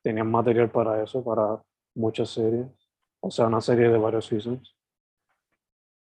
tenían 0.03 0.31
material 0.31 0.71
para 0.71 1.03
eso, 1.03 1.25
para 1.25 1.63
muchas 1.95 2.31
series. 2.31 2.67
O 3.21 3.31
sea, 3.31 3.47
una 3.47 3.61
serie 3.61 3.89
de 3.89 3.99
varios 3.99 4.27
seasons. 4.27 4.77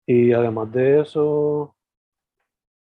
Y 0.05 0.31
además 0.31 0.71
de 0.71 1.01
eso, 1.01 1.75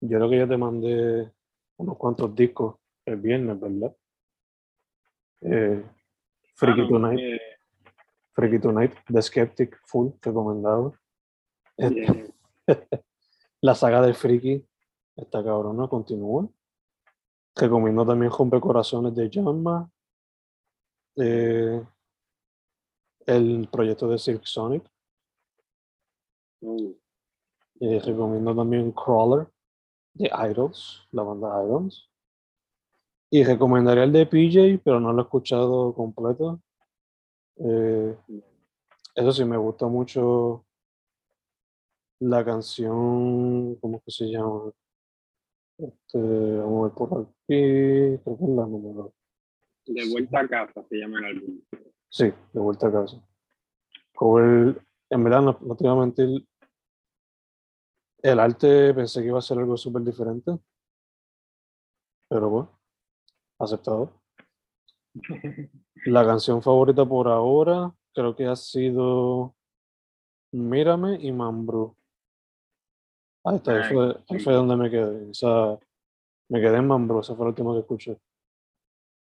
yo 0.01 0.17
creo 0.17 0.29
que 0.29 0.37
yo 0.39 0.47
te 0.47 0.57
mandé 0.57 1.31
unos 1.77 1.97
cuantos 1.97 2.35
discos 2.35 2.75
el 3.05 3.15
viernes, 3.17 3.59
¿verdad? 3.59 3.95
Eh, 5.41 5.83
Freaky 6.55 6.81
ah, 6.81 6.87
Tonight. 6.87 7.19
Eh. 7.19 7.41
Freaky 8.33 8.59
Tonight, 8.59 8.93
The 9.11 9.21
Skeptic, 9.21 9.79
full, 9.85 10.11
recomendado. 10.21 10.95
La 13.61 13.73
saga 13.73 14.01
del 14.01 14.15
friki, 14.15 14.65
esta 15.15 15.43
cabrona, 15.43 15.87
continúa. 15.87 16.47
Recomiendo 17.55 18.05
también 18.05 18.31
Corazones 18.31 19.15
de 19.15 19.29
Jamma. 19.31 19.89
Eh, 21.17 21.81
el 23.25 23.67
proyecto 23.71 24.07
de 24.07 24.17
Silk 24.17 24.45
Sonic. 24.45 24.83
Mm. 26.61 26.91
Eh, 27.81 27.99
recomiendo 27.99 28.55
también 28.55 28.91
Crawler 28.91 29.47
de 30.13 30.29
Idols, 30.49 31.07
la 31.11 31.23
banda 31.23 31.63
Idols. 31.63 32.09
Y 33.29 33.43
recomendaría 33.43 34.03
el 34.03 34.13
de 34.13 34.25
PJ, 34.25 34.81
pero 34.83 34.99
no 34.99 35.11
lo 35.11 35.21
he 35.21 35.23
escuchado 35.23 35.93
completo. 35.93 36.61
Eh, 37.57 38.17
eso 39.15 39.31
sí, 39.31 39.45
me 39.45 39.57
gusta 39.57 39.87
mucho 39.87 40.65
la 42.19 42.43
canción, 42.45 43.75
¿cómo 43.75 44.01
que 44.01 44.11
se 44.11 44.25
llama? 44.25 44.71
Este, 45.77 46.17
vamos 46.17 46.79
a 46.79 46.87
ver 46.87 46.95
por 46.95 47.21
aquí, 47.21 48.17
creo 48.23 48.37
que 48.37 48.43
es 48.43 48.49
la 48.49 48.65
número. 48.65 49.13
De 49.85 50.09
vuelta 50.09 50.39
a 50.39 50.47
casa 50.47 50.83
se 50.89 50.97
llama 50.97 51.19
el 51.19 51.25
álbum. 51.25 51.61
Sí, 52.09 52.25
de 52.53 52.59
vuelta 52.59 52.87
a 52.87 52.91
casa. 52.91 53.21
el 54.39 54.81
en 55.09 55.23
verdad, 55.23 55.41
no, 55.41 55.57
no 55.61 55.75
te 55.75 55.83
voy 55.87 55.97
a 55.97 55.99
mentir, 56.01 56.47
el 58.23 58.39
arte 58.39 58.93
pensé 58.93 59.21
que 59.21 59.27
iba 59.27 59.37
a 59.37 59.41
ser 59.41 59.59
algo 59.59 59.77
súper 59.77 60.01
diferente, 60.01 60.57
pero 62.27 62.49
bueno, 62.49 62.79
aceptado. 63.59 64.11
La 66.05 66.25
canción 66.25 66.61
favorita 66.61 67.05
por 67.05 67.27
ahora 67.27 67.93
creo 68.13 68.35
que 68.35 68.45
ha 68.45 68.55
sido 68.55 69.55
Mírame 70.51 71.17
y 71.21 71.31
Mambrú. 71.31 71.95
Ahí 73.43 73.57
está, 73.57 73.75
ahí 73.75 73.93
fue, 73.93 74.39
fue, 74.39 74.53
donde 74.53 74.75
me 74.75 74.89
quedé. 74.89 75.29
O 75.29 75.33
sea, 75.33 75.77
me 76.49 76.59
quedé 76.59 76.77
en 76.77 76.87
Mambro, 76.87 77.19
esa 77.19 77.35
fue 77.35 77.45
la 77.45 77.49
última 77.49 77.73
que 77.73 77.79
escuché. 77.81 78.17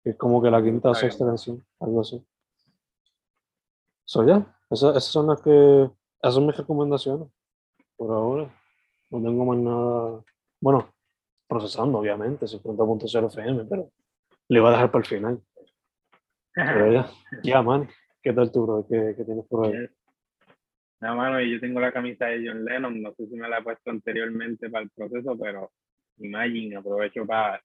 Es 0.05 0.17
como 0.17 0.43
que 0.43 0.51
la 0.51 0.63
quinta 0.63 0.91
o 0.91 0.95
sexta 0.95 1.25
canción, 1.25 1.65
algo 1.81 2.03
así. 2.03 2.23
So, 4.05 4.27
ya, 4.27 4.55
esas, 4.71 5.03
son 5.05 5.29
las 5.29 5.41
que. 5.41 5.91
Esas 6.21 6.35
son 6.35 6.47
mis 6.47 6.57
recomendaciones. 6.57 7.29
Por 7.97 8.11
ahora. 8.11 8.55
No 9.11 9.23
tengo 9.23 9.45
más 9.45 9.59
nada. 9.59 10.25
Bueno, 10.61 10.89
procesando, 11.49 11.99
obviamente, 11.99 12.47
50.0 12.47 13.27
FM, 13.27 13.65
pero 13.65 13.91
le 14.49 14.59
iba 14.59 14.69
a 14.69 14.73
dejar 14.73 14.91
para 14.91 15.01
el 15.01 15.09
final. 15.09 15.43
Pero 16.55 16.93
ya, 16.93 17.11
ya, 17.43 17.63
man. 17.63 17.89
¿Qué 18.23 18.33
tal 18.33 18.51
tú, 18.51 18.65
bro? 18.65 18.87
¿Qué, 18.89 19.15
qué 19.17 19.25
tienes 19.25 19.47
por 19.47 19.67
ahí? 19.67 19.89
No, 21.01 21.17
mano, 21.17 21.41
y 21.41 21.53
yo 21.53 21.61
tengo 21.61 21.81
la 21.81 21.93
camisa 21.93 22.27
de 22.27 22.47
John 22.47 22.65
Lennon, 22.65 23.03
no 23.03 23.13
sé 23.15 23.27
si 23.27 23.37
me 23.37 23.49
la 23.49 23.59
he 23.59 23.63
puesto 23.63 23.91
anteriormente 23.91 24.71
para 24.71 24.85
el 24.85 24.91
proceso, 24.91 25.37
pero 25.39 25.71
Imagine, 26.19 26.77
aprovecho 26.77 27.27
para, 27.27 27.63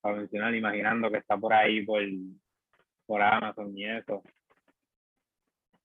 para 0.00 0.16
mencionar, 0.16 0.54
imaginando 0.54 1.10
que 1.10 1.18
está 1.18 1.36
por 1.36 1.52
ahí 1.52 1.84
por, 1.84 2.02
por 3.06 3.22
Amazon 3.22 3.76
y 3.76 3.84
eso. 3.84 4.22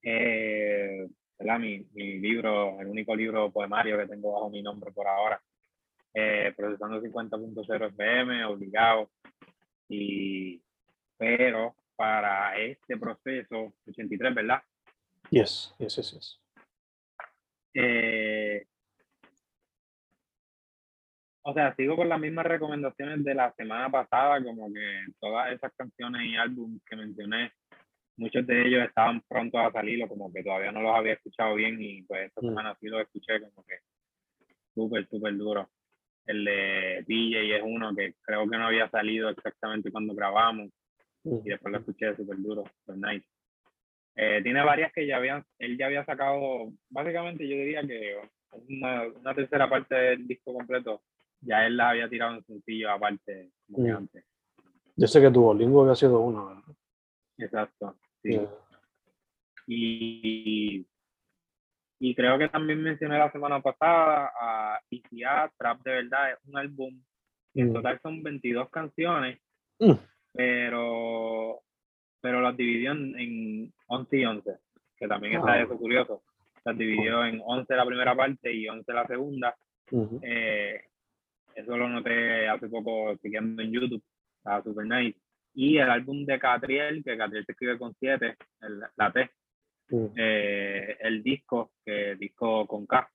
Eh. 0.02 1.08
Mi, 1.38 1.86
mi 1.94 2.20
libro, 2.20 2.80
el 2.80 2.88
único 2.88 3.16
libro 3.16 3.52
poemario 3.52 3.98
que 3.98 4.08
tengo 4.08 4.34
bajo 4.34 4.50
mi 4.50 4.62
nombre 4.62 4.92
por 4.92 5.08
ahora. 5.08 5.42
Eh, 6.14 6.54
procesando 6.56 7.02
50.0 7.02 7.88
FM, 7.90 8.46
obligado. 8.46 9.12
Y, 9.90 10.62
pero 11.18 11.76
para 11.96 12.58
este 12.58 12.98
proceso, 12.98 13.74
83, 13.86 14.34
¿verdad? 14.34 14.62
Yes, 15.30 15.76
yes, 15.78 15.96
yes, 15.98 16.12
yes. 16.14 16.40
Eh, 17.74 18.66
o 21.48 21.54
sea, 21.54 21.76
sigo 21.76 21.96
con 21.96 22.10
las 22.10 22.20
mismas 22.20 22.46
recomendaciones 22.48 23.24
de 23.24 23.36
la 23.36 23.54
semana 23.54 23.90
pasada, 23.90 24.44
como 24.44 24.74
que 24.74 25.06
todas 25.20 25.54
esas 25.54 25.72
canciones 25.76 26.24
y 26.26 26.36
álbumes 26.36 26.82
que 26.90 26.96
mencioné, 26.96 27.52
muchos 28.18 28.48
de 28.48 28.66
ellos 28.68 28.84
estaban 28.88 29.22
prontos 29.22 29.62
a 29.62 29.72
salir 29.72 30.04
o 30.04 30.08
como 30.08 30.34
que 30.34 30.42
todavía 30.44 30.72
no 30.72 30.82
los 30.82 30.96
había 30.96 31.14
escuchado 31.14 31.54
bien 31.54 31.80
y 31.80 32.02
pues 32.04 32.28
esta 32.28 32.42
Mm. 32.42 32.46
semana 32.48 32.76
sí 32.80 32.88
los 32.88 33.02
escuché 33.02 33.40
como 33.42 33.64
que 33.66 33.76
súper, 34.74 35.08
súper 35.08 35.38
duro. 35.38 35.70
El 36.26 36.44
de 36.46 37.04
DJ 37.08 37.58
es 37.58 37.62
uno 37.64 37.96
que 37.96 38.16
creo 38.24 38.50
que 38.50 38.58
no 38.58 38.66
había 38.66 38.90
salido 38.90 39.30
exactamente 39.30 39.92
cuando 39.92 40.16
grabamos 40.16 40.70
y 41.24 41.50
después 41.50 41.72
lo 41.72 41.78
escuché 41.80 42.16
súper 42.16 42.38
duro, 42.38 42.64
super 42.80 42.98
nice. 42.98 43.28
Eh, 44.16 44.42
tiene 44.42 44.64
varias 44.64 44.92
que 44.94 45.06
ya 45.06 45.18
habían, 45.18 45.44
él 45.60 45.78
ya 45.78 45.86
había 45.88 46.06
sacado, 46.06 46.72
básicamente 46.90 47.48
yo 47.48 47.56
diría 47.56 47.82
que 47.86 48.16
una, 48.70 49.04
una 49.08 49.36
tercera 49.36 49.70
parte 49.70 49.94
del 49.94 50.26
disco 50.26 50.54
completo, 50.54 51.04
ya 51.42 51.66
él 51.66 51.78
la 51.78 51.90
había 51.90 52.10
tirado 52.10 52.36
en 52.36 52.44
sencillo 52.46 52.92
aparte, 52.92 53.52
como 53.72 53.86
que 53.86 53.92
Mm. 53.94 53.98
antes. 53.98 54.26
Yo 54.98 55.08
sé 55.08 55.20
que 55.22 55.30
Duolingo 55.30 55.82
había 55.84 55.96
sido 55.96 56.20
uno, 56.22 56.46
¿verdad? 56.48 56.64
Exacto, 57.38 57.96
sí. 58.24 58.30
Yeah. 58.32 58.50
Y, 59.68 60.86
y 62.00 62.16
creo 62.16 62.38
que 62.38 62.50
también 62.50 62.82
mencioné 62.82 63.18
la 63.18 63.32
semana 63.32 63.62
pasada 63.62 64.32
a 64.40 64.80
ICA, 64.90 65.52
Trap 65.58 65.82
de 65.84 65.92
Verdad, 65.92 66.32
es 66.34 66.38
un 66.48 66.58
álbum 66.58 67.02
que 67.54 67.62
en 67.62 67.70
Mm. 67.70 67.74
total 67.74 68.00
son 68.02 68.24
22 68.24 68.70
canciones, 68.70 69.40
Mm. 69.80 69.94
pero, 70.34 71.62
pero 72.22 72.42
las 72.42 72.56
dividió 72.56 72.92
en, 72.92 73.20
en 73.20 73.74
11 73.88 74.18
y 74.18 74.26
11, 74.26 74.52
que 74.98 75.08
también 75.08 75.36
está 75.40 75.54
Ah. 75.54 75.62
eso 75.62 75.78
curioso. 75.78 76.24
Las 76.64 76.78
dividió 76.78 77.26
en 77.26 77.42
11 77.46 77.76
la 77.76 77.86
primera 77.86 78.16
parte 78.16 78.52
y 78.54 78.68
11 78.68 78.92
la 78.94 79.06
segunda. 79.08 79.56
Eh, 80.22 80.82
eso 81.56 81.78
lo 81.78 81.90
noté 81.90 82.48
hace 82.48 82.68
poco 82.68 83.16
chequeando 83.18 83.62
en 83.62 83.72
YouTube, 83.72 84.04
estaba 84.38 84.64
super 84.64 84.86
nice. 84.86 85.20
Y 85.54 85.78
el 85.78 85.90
álbum 85.90 86.26
de 86.26 86.38
Catriel, 86.38 87.04
que 87.04 87.18
Catriel 87.18 87.46
se 87.46 87.54
escribe 87.54 87.80
con 87.80 87.96
7, 87.98 88.36
la 88.98 89.12
T, 89.12 89.32
eh, 90.18 90.98
el 91.00 91.24
disco, 91.24 91.72
que 91.84 92.16
disco 92.16 92.68
con 92.68 92.86
K, 92.86 93.10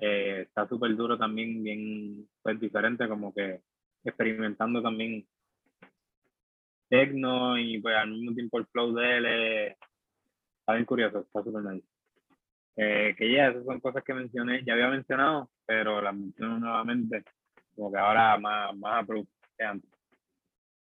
eh, 0.00 0.42
está 0.46 0.68
súper 0.68 0.94
duro 0.96 1.18
también, 1.18 1.62
bien 1.62 2.28
pues, 2.42 2.58
diferente, 2.60 3.08
como 3.08 3.32
que 3.32 3.60
experimentando 4.04 4.82
también 4.82 5.26
techno 6.88 7.58
y 7.58 7.80
pues 7.80 7.96
al 7.96 8.10
mismo 8.10 8.34
tiempo 8.34 8.58
el 8.58 8.66
flow 8.66 8.94
de 8.94 9.16
él 9.16 9.26
eh, 9.26 9.76
está 10.60 10.74
bien 10.74 10.84
curioso, 10.84 11.20
está 11.20 11.42
súper 11.42 11.62
nice. 11.64 11.86
Eh, 12.76 13.14
que 13.16 13.32
ya, 13.32 13.48
esas 13.48 13.64
son 13.64 13.80
cosas 13.80 14.02
que 14.02 14.14
mencioné, 14.14 14.64
ya 14.64 14.74
había 14.74 14.88
mencionado, 14.88 15.50
pero 15.64 16.02
las 16.02 16.14
menciono 16.14 16.58
nuevamente, 16.58 17.22
como 17.74 17.92
que 17.92 17.98
ahora 17.98 18.38
más, 18.38 18.76
más 18.76 19.02
approved 19.02 19.28
que 19.56 19.64
antes. 19.64 19.90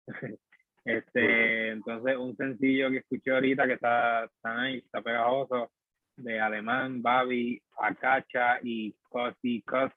Este, 0.85 1.69
entonces, 1.69 2.17
un 2.17 2.37
sencillo 2.37 2.91
que 2.91 2.97
escuché 2.97 3.31
ahorita 3.31 3.69
que 3.69 3.75
está, 3.75 4.25
está 4.25 4.65
nice, 4.65 4.85
está 4.85 5.01
pegajoso, 5.01 5.71
de 6.17 6.41
Alemán, 6.41 7.01
Babi, 7.01 7.63
Acacha 7.79 8.59
y 8.65 8.93
Cozy 9.09 9.63
Cuts. 9.63 9.95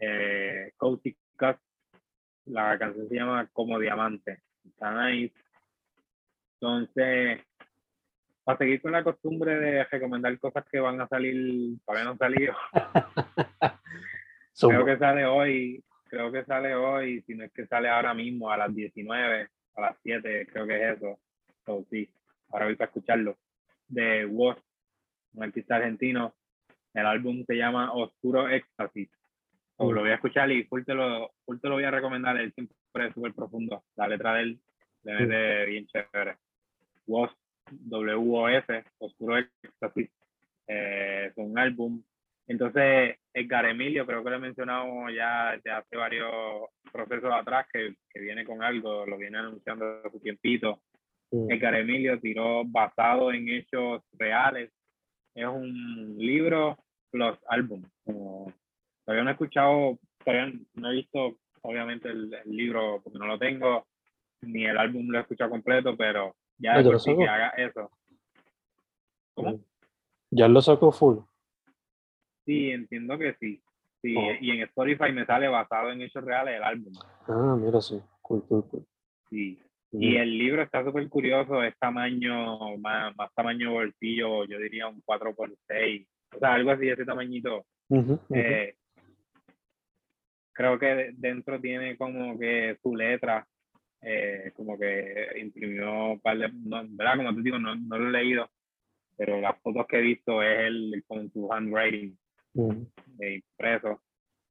Eh, 0.00 0.72
Cozy. 0.78 1.14
La 2.46 2.78
canción 2.78 3.06
se 3.06 3.16
llama 3.16 3.46
Como 3.52 3.78
Diamante. 3.78 4.40
Está 4.64 5.10
nice. 5.10 5.34
Entonces, 6.54 7.42
para 8.44 8.58
seguir 8.58 8.80
con 8.80 8.92
la 8.92 9.02
costumbre 9.02 9.58
de 9.58 9.84
recomendar 9.84 10.38
cosas 10.38 10.64
que 10.70 10.78
van 10.78 11.00
a 11.00 11.08
salir, 11.08 11.78
todavía 11.84 12.04
no 12.04 12.10
han 12.12 12.18
salido, 12.18 12.54
So, 14.56 14.70
creo 14.70 14.86
que 14.86 14.96
sale 14.96 15.26
hoy, 15.26 15.84
creo 16.08 16.32
que 16.32 16.42
sale 16.46 16.74
hoy, 16.74 17.20
si 17.26 17.34
no 17.34 17.44
es 17.44 17.52
que 17.52 17.66
sale 17.66 17.90
ahora 17.90 18.14
mismo 18.14 18.50
a 18.50 18.56
las 18.56 18.74
19, 18.74 19.48
a 19.74 19.80
las 19.82 19.98
7, 20.02 20.46
creo 20.50 20.66
que 20.66 20.76
es 20.76 20.96
eso. 20.96 21.18
So, 21.66 21.84
sí, 21.90 22.08
ahora 22.48 22.64
voy 22.64 22.74
para 22.74 22.86
escucharlo. 22.86 23.36
De 23.86 24.24
Woz, 24.24 24.56
un 25.34 25.42
artista 25.42 25.76
argentino. 25.76 26.34
El 26.94 27.04
álbum 27.04 27.44
se 27.46 27.54
llama 27.54 27.92
Oscuro 27.92 28.48
Éxtasis. 28.48 29.10
So, 29.76 29.90
Mm. 29.90 29.94
Lo 29.94 30.00
voy 30.00 30.10
a 30.10 30.14
escuchar 30.14 30.50
y 30.50 30.64
full 30.64 30.84
te 30.84 30.94
lo, 30.94 31.32
full 31.44 31.58
te 31.60 31.68
lo 31.68 31.74
voy 31.74 31.84
a 31.84 31.90
recomendar. 31.90 32.38
Él 32.38 32.50
siempre 32.54 33.08
es 33.08 33.12
súper 33.12 33.34
profundo. 33.34 33.84
La 33.94 34.08
letra 34.08 34.36
de 34.36 34.42
él 34.42 34.60
le 35.02 35.14
mete 35.20 35.66
bien 35.66 35.86
chévere. 35.86 36.38
Woz, 37.06 37.30
W-O-S, 37.70 38.84
Oscuro 39.00 39.36
Éxtasis. 39.36 40.08
Eh, 40.66 41.26
es 41.26 41.36
un 41.36 41.58
álbum 41.58 42.02
entonces, 42.48 43.16
Edgar 43.34 43.66
Emilio, 43.66 44.06
creo 44.06 44.22
que 44.22 44.30
lo 44.30 44.36
he 44.36 44.40
mencionado 44.40 45.10
ya 45.10 45.52
desde 45.52 45.70
hace 45.70 45.96
varios 45.96 46.30
procesos 46.92 47.32
atrás, 47.32 47.66
que, 47.72 47.94
que 48.08 48.20
viene 48.20 48.44
con 48.44 48.62
algo, 48.62 49.04
lo 49.04 49.18
viene 49.18 49.38
anunciando 49.38 50.00
hace 50.04 50.20
tiempito. 50.20 50.80
mm, 51.32 51.50
Edgar 51.50 51.74
Emilio 51.74 52.20
tiró 52.20 52.64
basado 52.64 53.32
en 53.32 53.48
hechos 53.48 54.02
reales. 54.12 54.70
Es 55.34 55.46
un 55.46 56.16
libro 56.18 56.78
plus 57.10 57.36
álbum. 57.48 57.82
Como, 58.04 58.52
todavía 59.04 59.24
no 59.24 59.30
he 59.30 59.32
escuchado, 59.32 59.98
todavía 60.24 60.52
no 60.74 60.90
he 60.90 60.94
visto, 60.94 61.36
obviamente, 61.62 62.08
el, 62.08 62.32
el 62.32 62.56
libro 62.56 63.00
porque 63.02 63.18
no 63.18 63.26
lo 63.26 63.38
tengo, 63.38 63.86
ni 64.42 64.66
el 64.66 64.78
álbum 64.78 65.08
lo 65.08 65.18
he 65.18 65.22
escuchado 65.22 65.50
completo, 65.50 65.96
pero 65.96 66.36
ya 66.58 66.76
¿Ya 66.76 66.82
de 66.82 66.92
lo 66.92 66.98
sí 67.00 67.14
que 67.16 67.28
haga 67.28 67.48
eso. 67.56 67.90
¿Cómo? 69.34 69.60
Ya 70.30 70.46
lo 70.48 70.62
sacó 70.62 70.92
full. 70.92 71.18
Sí, 72.46 72.70
entiendo 72.70 73.18
que 73.18 73.34
sí. 73.34 73.60
Sí, 74.02 74.14
Oh. 74.16 74.30
y 74.40 74.50
en 74.52 74.62
Spotify 74.62 75.10
me 75.12 75.26
sale 75.26 75.48
basado 75.48 75.90
en 75.90 76.00
hechos 76.00 76.24
reales 76.24 76.56
el 76.56 76.62
álbum. 76.62 76.92
Ah, 77.28 77.56
mira, 77.58 77.80
sí. 77.80 78.00
Cool, 78.22 78.42
cool, 78.46 78.64
cool. 78.70 78.86
Sí. 79.28 79.58
Mm. 79.92 80.02
Y 80.02 80.16
el 80.16 80.38
libro 80.38 80.62
está 80.62 80.84
súper 80.84 81.08
curioso, 81.08 81.62
es 81.62 81.76
tamaño, 81.78 82.76
más, 82.78 83.14
más 83.16 83.32
tamaño 83.34 83.72
bolsillo, 83.72 84.44
yo 84.44 84.58
diría 84.58 84.86
un 84.88 85.02
4x6, 85.02 86.06
o 86.34 86.38
sea, 86.38 86.54
algo 86.54 86.70
así, 86.70 86.88
ese 86.88 87.04
tamañito. 87.04 87.64
Eh, 88.34 88.74
creo 90.52 90.78
que 90.78 90.86
de- 90.86 91.12
dentro 91.16 91.60
tiene 91.60 91.96
como 91.96 92.38
que 92.38 92.76
su 92.82 92.94
letra, 92.96 93.46
eh, 94.02 94.52
como 94.54 94.78
que 94.78 95.28
imprimió 95.40 96.12
un 96.12 96.20
par 96.20 96.38
de, 96.38 96.50
no, 96.52 96.82
¿verdad? 96.90 97.16
Como 97.16 97.34
te 97.34 97.42
digo, 97.42 97.58
no, 97.58 97.74
no 97.76 97.98
lo 97.98 98.08
he 98.08 98.12
leído, 98.22 98.48
pero 99.16 99.40
las 99.40 99.58
fotos 99.62 99.86
que 99.86 99.98
he 99.98 100.02
visto 100.02 100.42
es 100.42 100.58
él 100.66 101.04
con 101.06 101.30
su 101.32 101.50
handwriting 101.52 102.16
Mm. 102.56 102.86
de 103.18 103.34
impreso. 103.34 104.00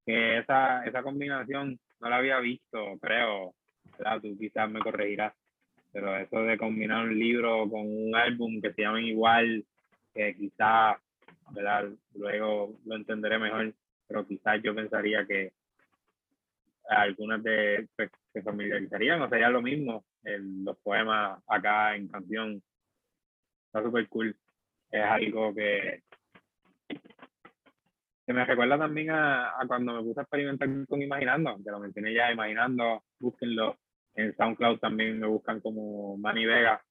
Que 0.05 0.37
esa, 0.37 0.85
esa 0.85 1.01
combinación 1.01 1.79
no 1.99 2.09
la 2.09 2.17
había 2.17 2.39
visto, 2.39 2.97
creo. 3.01 3.55
¿verdad? 3.97 4.21
Tú 4.21 4.37
quizás 4.37 4.69
me 4.69 4.79
corregirás. 4.79 5.33
Pero 5.91 6.15
eso 6.17 6.39
de 6.41 6.57
combinar 6.57 7.05
un 7.05 7.17
libro 7.17 7.69
con 7.69 7.81
un 7.81 8.15
álbum 8.15 8.61
que 8.61 8.73
se 8.73 8.81
llamen 8.81 9.05
igual, 9.05 9.65
que 10.13 10.35
quizás. 10.35 10.97
Luego 12.15 12.79
lo 12.85 12.95
entenderé 12.95 13.37
mejor, 13.37 13.73
pero 14.07 14.25
quizás 14.27 14.61
yo 14.63 14.73
pensaría 14.73 15.25
que 15.25 15.53
algunas 16.89 17.41
de 17.43 17.87
pues, 17.95 18.09
se 18.33 18.41
familiarizarían 18.41 19.21
o 19.21 19.29
sería 19.29 19.49
lo 19.49 19.61
mismo 19.61 20.03
en 20.23 20.65
los 20.65 20.77
poemas 20.77 21.41
acá 21.47 21.95
en 21.95 22.07
canción. 22.07 22.61
Está 23.67 23.83
súper 23.83 24.07
cool. 24.09 24.35
Es 24.91 25.03
algo 25.03 25.53
que, 25.53 26.01
que 28.25 28.33
me 28.33 28.45
recuerda 28.45 28.77
también 28.77 29.11
a, 29.11 29.49
a 29.49 29.67
cuando 29.67 29.93
me 29.93 30.03
puse 30.03 30.19
a 30.19 30.23
experimentar 30.23 30.67
con 30.87 31.01
Imaginando, 31.01 31.57
que 31.63 31.71
lo 31.71 31.79
mencioné 31.79 32.13
ya, 32.13 32.31
Imaginando, 32.31 33.03
búsquenlo. 33.19 33.77
En 34.15 34.35
SoundCloud 34.35 34.79
también 34.79 35.19
me 35.19 35.27
buscan 35.27 35.59
como 35.59 36.17
Manny 36.17 36.45
Vega. 36.45 36.81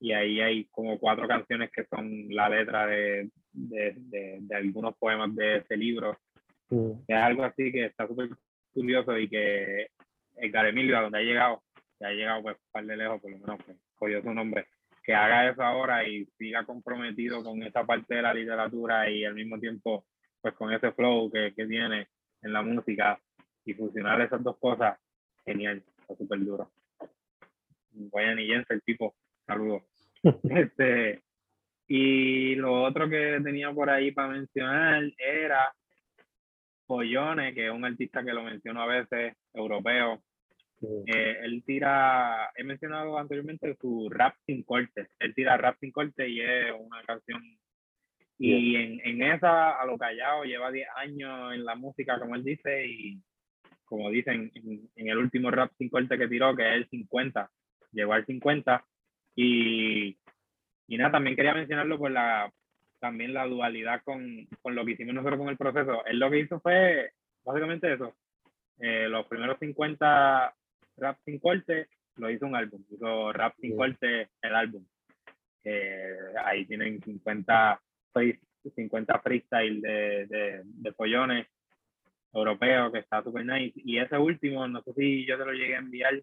Y 0.00 0.12
ahí 0.12 0.40
hay 0.40 0.64
como 0.66 0.98
cuatro 0.98 1.28
canciones 1.28 1.70
que 1.70 1.84
son 1.84 2.26
la 2.30 2.48
letra 2.48 2.86
de, 2.86 3.30
de, 3.52 3.94
de, 3.96 4.38
de 4.40 4.56
algunos 4.56 4.96
poemas 4.96 5.34
de 5.34 5.58
ese 5.58 5.76
libro. 5.76 6.18
Mm. 6.70 6.92
Es 7.06 7.16
algo 7.16 7.44
así 7.44 7.70
que 7.70 7.86
está 7.86 8.06
súper 8.06 8.30
curioso 8.72 9.16
y 9.16 9.28
que 9.28 9.88
Edgar 10.36 10.66
Emilio, 10.66 10.98
a 10.98 11.02
donde 11.02 11.18
ha 11.18 11.22
llegado, 11.22 11.62
que 11.98 12.06
ha 12.06 12.10
llegado 12.10 12.42
pues 12.42 12.56
un 12.56 12.72
par 12.72 12.86
de 12.86 12.96
lejos, 12.96 13.20
por 13.20 13.30
lo 13.30 13.38
menos 13.38 13.58
pues, 13.64 13.78
cogió 13.94 14.22
su 14.22 14.34
nombre, 14.34 14.66
que 15.02 15.14
haga 15.14 15.48
eso 15.48 15.62
ahora 15.62 16.06
y 16.06 16.26
siga 16.36 16.64
comprometido 16.64 17.42
con 17.42 17.62
esa 17.62 17.86
parte 17.86 18.16
de 18.16 18.22
la 18.22 18.34
literatura 18.34 19.08
y 19.08 19.24
al 19.24 19.34
mismo 19.34 19.58
tiempo 19.58 20.04
pues 20.46 20.54
con 20.54 20.72
ese 20.72 20.92
flow 20.92 21.28
que, 21.28 21.52
que 21.56 21.66
tiene 21.66 22.06
en 22.40 22.52
la 22.52 22.62
música 22.62 23.18
y 23.64 23.74
fusionar 23.74 24.20
esas 24.20 24.44
dos 24.44 24.56
cosas, 24.58 24.96
genial, 25.44 25.82
está 25.98 26.14
súper 26.14 26.38
duro. 26.38 26.70
Vayan 27.90 28.38
y 28.38 28.46
Jensen, 28.46 28.76
el 28.76 28.82
tipo, 28.82 29.16
saludos. 29.44 29.82
este, 30.44 31.20
Y 31.88 32.54
lo 32.54 32.84
otro 32.84 33.08
que 33.08 33.40
tenía 33.42 33.72
por 33.72 33.90
ahí 33.90 34.12
para 34.12 34.28
mencionar 34.28 35.02
era 35.18 35.74
Pollone, 36.86 37.52
que 37.52 37.66
es 37.66 37.72
un 37.72 37.84
artista 37.84 38.22
que 38.24 38.32
lo 38.32 38.44
menciono 38.44 38.82
a 38.82 38.86
veces, 38.86 39.34
europeo. 39.52 40.22
Eh, 40.80 41.38
él 41.42 41.64
tira, 41.66 42.52
he 42.54 42.62
mencionado 42.62 43.18
anteriormente 43.18 43.74
su 43.80 44.08
rap 44.10 44.36
sin 44.46 44.62
corte. 44.62 45.08
Él 45.18 45.34
tira 45.34 45.56
rap 45.56 45.76
sin 45.80 45.90
corte 45.90 46.28
y 46.28 46.40
es 46.40 46.72
una 46.78 47.02
canción. 47.02 47.42
Y 48.38 48.76
en, 48.76 49.00
en, 49.02 49.22
esa, 49.22 49.80
a 49.80 49.86
lo 49.86 49.96
callado, 49.96 50.44
lleva 50.44 50.70
10 50.70 50.88
años 50.96 51.54
en 51.54 51.64
la 51.64 51.74
música, 51.74 52.18
como 52.20 52.34
él 52.34 52.44
dice, 52.44 52.86
y 52.86 53.18
como 53.86 54.10
dicen, 54.10 54.50
en, 54.54 54.90
en, 54.94 55.08
el 55.08 55.18
último 55.18 55.50
rap 55.50 55.72
sin 55.78 55.88
corte 55.88 56.18
que 56.18 56.28
tiró, 56.28 56.54
que 56.54 56.68
es 56.68 56.76
el 56.76 56.88
50, 56.88 57.50
llegó 57.92 58.12
al 58.12 58.26
50. 58.26 58.84
Y, 59.36 60.18
y 60.88 60.98
nada, 60.98 61.12
también 61.12 61.36
quería 61.36 61.54
mencionarlo 61.54 61.98
por 61.98 62.10
la, 62.10 62.52
también 63.00 63.32
la 63.32 63.46
dualidad 63.46 64.02
con, 64.04 64.46
con, 64.62 64.74
lo 64.74 64.84
que 64.84 64.92
hicimos 64.92 65.14
nosotros 65.14 65.38
con 65.38 65.48
el 65.48 65.56
proceso. 65.56 66.04
Él 66.06 66.18
lo 66.18 66.30
que 66.30 66.40
hizo 66.40 66.60
fue 66.60 67.12
básicamente 67.44 67.92
eso. 67.92 68.14
Eh, 68.78 69.08
los 69.08 69.26
primeros 69.26 69.58
50 69.58 70.54
rap 70.98 71.18
sin 71.24 71.38
corte 71.38 71.88
lo 72.16 72.30
hizo 72.30 72.46
un 72.46 72.56
álbum. 72.56 72.82
Hizo 72.90 73.32
rap 73.32 73.54
sin 73.60 73.76
corte 73.76 74.28
el 74.42 74.54
álbum. 74.54 74.84
Eh, 75.64 76.16
ahí 76.44 76.64
tienen 76.66 77.00
50, 77.02 77.80
50 78.74 79.20
freestyle 79.20 79.80
de, 79.80 80.26
de, 80.26 80.62
de 80.64 80.92
pollones 80.92 81.46
europeos 82.32 82.92
que 82.92 82.98
está 82.98 83.22
super 83.22 83.44
nice. 83.44 83.80
Y 83.84 83.98
ese 83.98 84.18
último, 84.18 84.66
no 84.68 84.82
sé 84.82 84.92
si 84.94 85.26
yo 85.26 85.38
te 85.38 85.44
lo 85.44 85.52
llegué 85.52 85.76
a 85.76 85.80
enviar, 85.80 86.22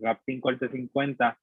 rap 0.00 0.20
sin 0.24 0.40
corte 0.40 0.68
50 0.68 1.38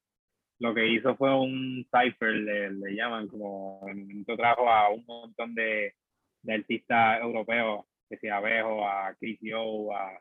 lo 0.59 0.73
que 0.73 0.87
hizo 0.87 1.15
fue 1.15 1.35
un 1.35 1.85
cipher, 1.91 2.31
le, 2.31 2.71
le 2.71 2.95
llaman, 2.95 3.27
como 3.27 3.81
en 3.87 4.01
momento 4.01 4.37
trajo 4.37 4.69
a 4.69 4.89
un 4.89 5.03
montón 5.05 5.53
de, 5.53 5.93
de 6.43 6.53
artistas 6.53 7.21
europeos, 7.21 7.85
que 8.09 8.17
sea 8.17 8.37
Abejo, 8.37 8.87
a 8.87 9.13
Chris 9.19 9.37
Yo, 9.41 9.93
a 9.93 10.19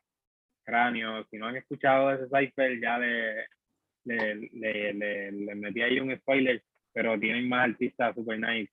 Cráneo. 0.64 1.24
Si 1.30 1.36
no 1.36 1.46
han 1.46 1.56
escuchado 1.56 2.10
ese 2.12 2.24
cipher, 2.24 2.80
ya 2.80 2.98
le, 2.98 3.46
le, 4.04 4.34
le, 4.52 4.92
le, 5.32 5.54
metí 5.54 5.82
ahí 5.82 6.00
un 6.00 6.16
spoiler, 6.16 6.62
pero 6.94 7.18
tienen 7.18 7.48
más 7.48 7.68
artistas 7.68 8.14
super 8.14 8.38
nice. 8.38 8.72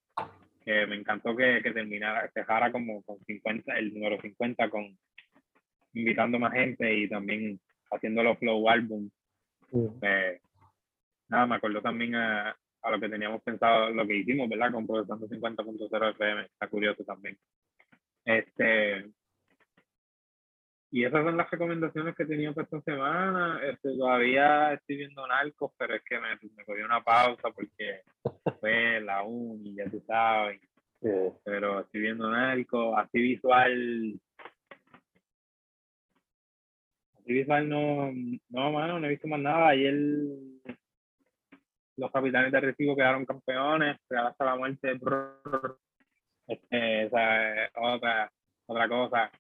Que 0.63 0.85
me 0.85 0.95
encantó 0.95 1.35
que, 1.35 1.59
que 1.63 1.71
terminara, 1.71 2.29
dejara 2.33 2.71
como 2.71 3.01
con 3.01 3.17
50, 3.25 3.73
el 3.79 3.93
número 3.93 4.21
50 4.21 4.69
con 4.69 4.95
invitando 5.93 6.39
más 6.39 6.53
gente 6.53 6.93
y 6.93 7.09
también 7.09 7.59
haciendo 7.91 8.23
los 8.23 8.37
flow 8.37 8.69
album. 8.69 9.09
Eh, 10.01 10.39
nada, 11.29 11.47
me 11.47 11.55
acuerdo 11.55 11.81
también 11.81 12.13
a, 12.15 12.55
a, 12.81 12.91
lo 12.91 12.99
que 12.99 13.09
teníamos 13.09 13.41
pensado, 13.41 13.89
lo 13.89 14.05
que 14.05 14.17
hicimos, 14.17 14.47
¿verdad? 14.47 14.71
Con 14.71 14.85
Procesando 14.85 15.27
50.0 15.27 16.11
FM, 16.11 16.41
está 16.43 16.67
curioso 16.67 17.03
también. 17.03 17.37
Este, 18.23 19.09
y 20.93 21.05
esas 21.05 21.23
son 21.23 21.37
las 21.37 21.49
recomendaciones 21.49 22.15
que 22.15 22.25
tenía 22.25 22.51
para 22.51 22.65
esta 22.65 22.81
semana. 22.81 23.61
Este, 23.63 23.95
todavía 23.97 24.73
estoy 24.73 24.97
viendo 24.97 25.25
Narcos, 25.25 25.71
pero 25.77 25.95
es 25.95 26.03
que 26.03 26.19
me, 26.19 26.35
me 26.55 26.65
cogí 26.65 26.81
una 26.81 27.01
pausa 27.01 27.49
porque 27.55 28.01
fue 28.59 28.99
la 29.01 29.23
uni, 29.23 29.75
ya 29.75 29.89
tú 29.89 30.03
sabes. 30.05 30.59
Pero 31.45 31.79
estoy 31.79 32.01
viendo 32.01 32.29
Narcos, 32.29 32.93
así 32.97 33.21
visual. 33.21 34.19
Así 37.19 37.33
visual 37.33 37.69
no, 37.69 38.11
no, 38.49 38.71
mano, 38.73 38.99
no 38.99 39.07
he 39.07 39.11
visto 39.11 39.29
más 39.29 39.39
nada. 39.39 39.69
Ayer 39.69 39.95
los 41.95 42.11
capitanes 42.11 42.51
de 42.51 42.59
Recibo 42.59 42.97
quedaron 42.97 43.25
campeones, 43.25 43.97
hasta 44.09 44.45
la 44.45 44.57
muerte. 44.57 44.99
Este, 46.47 47.03
esa 47.05 47.63
es 47.63 47.71
otra, 47.75 48.29
otra 48.65 48.89
cosa. 48.89 49.31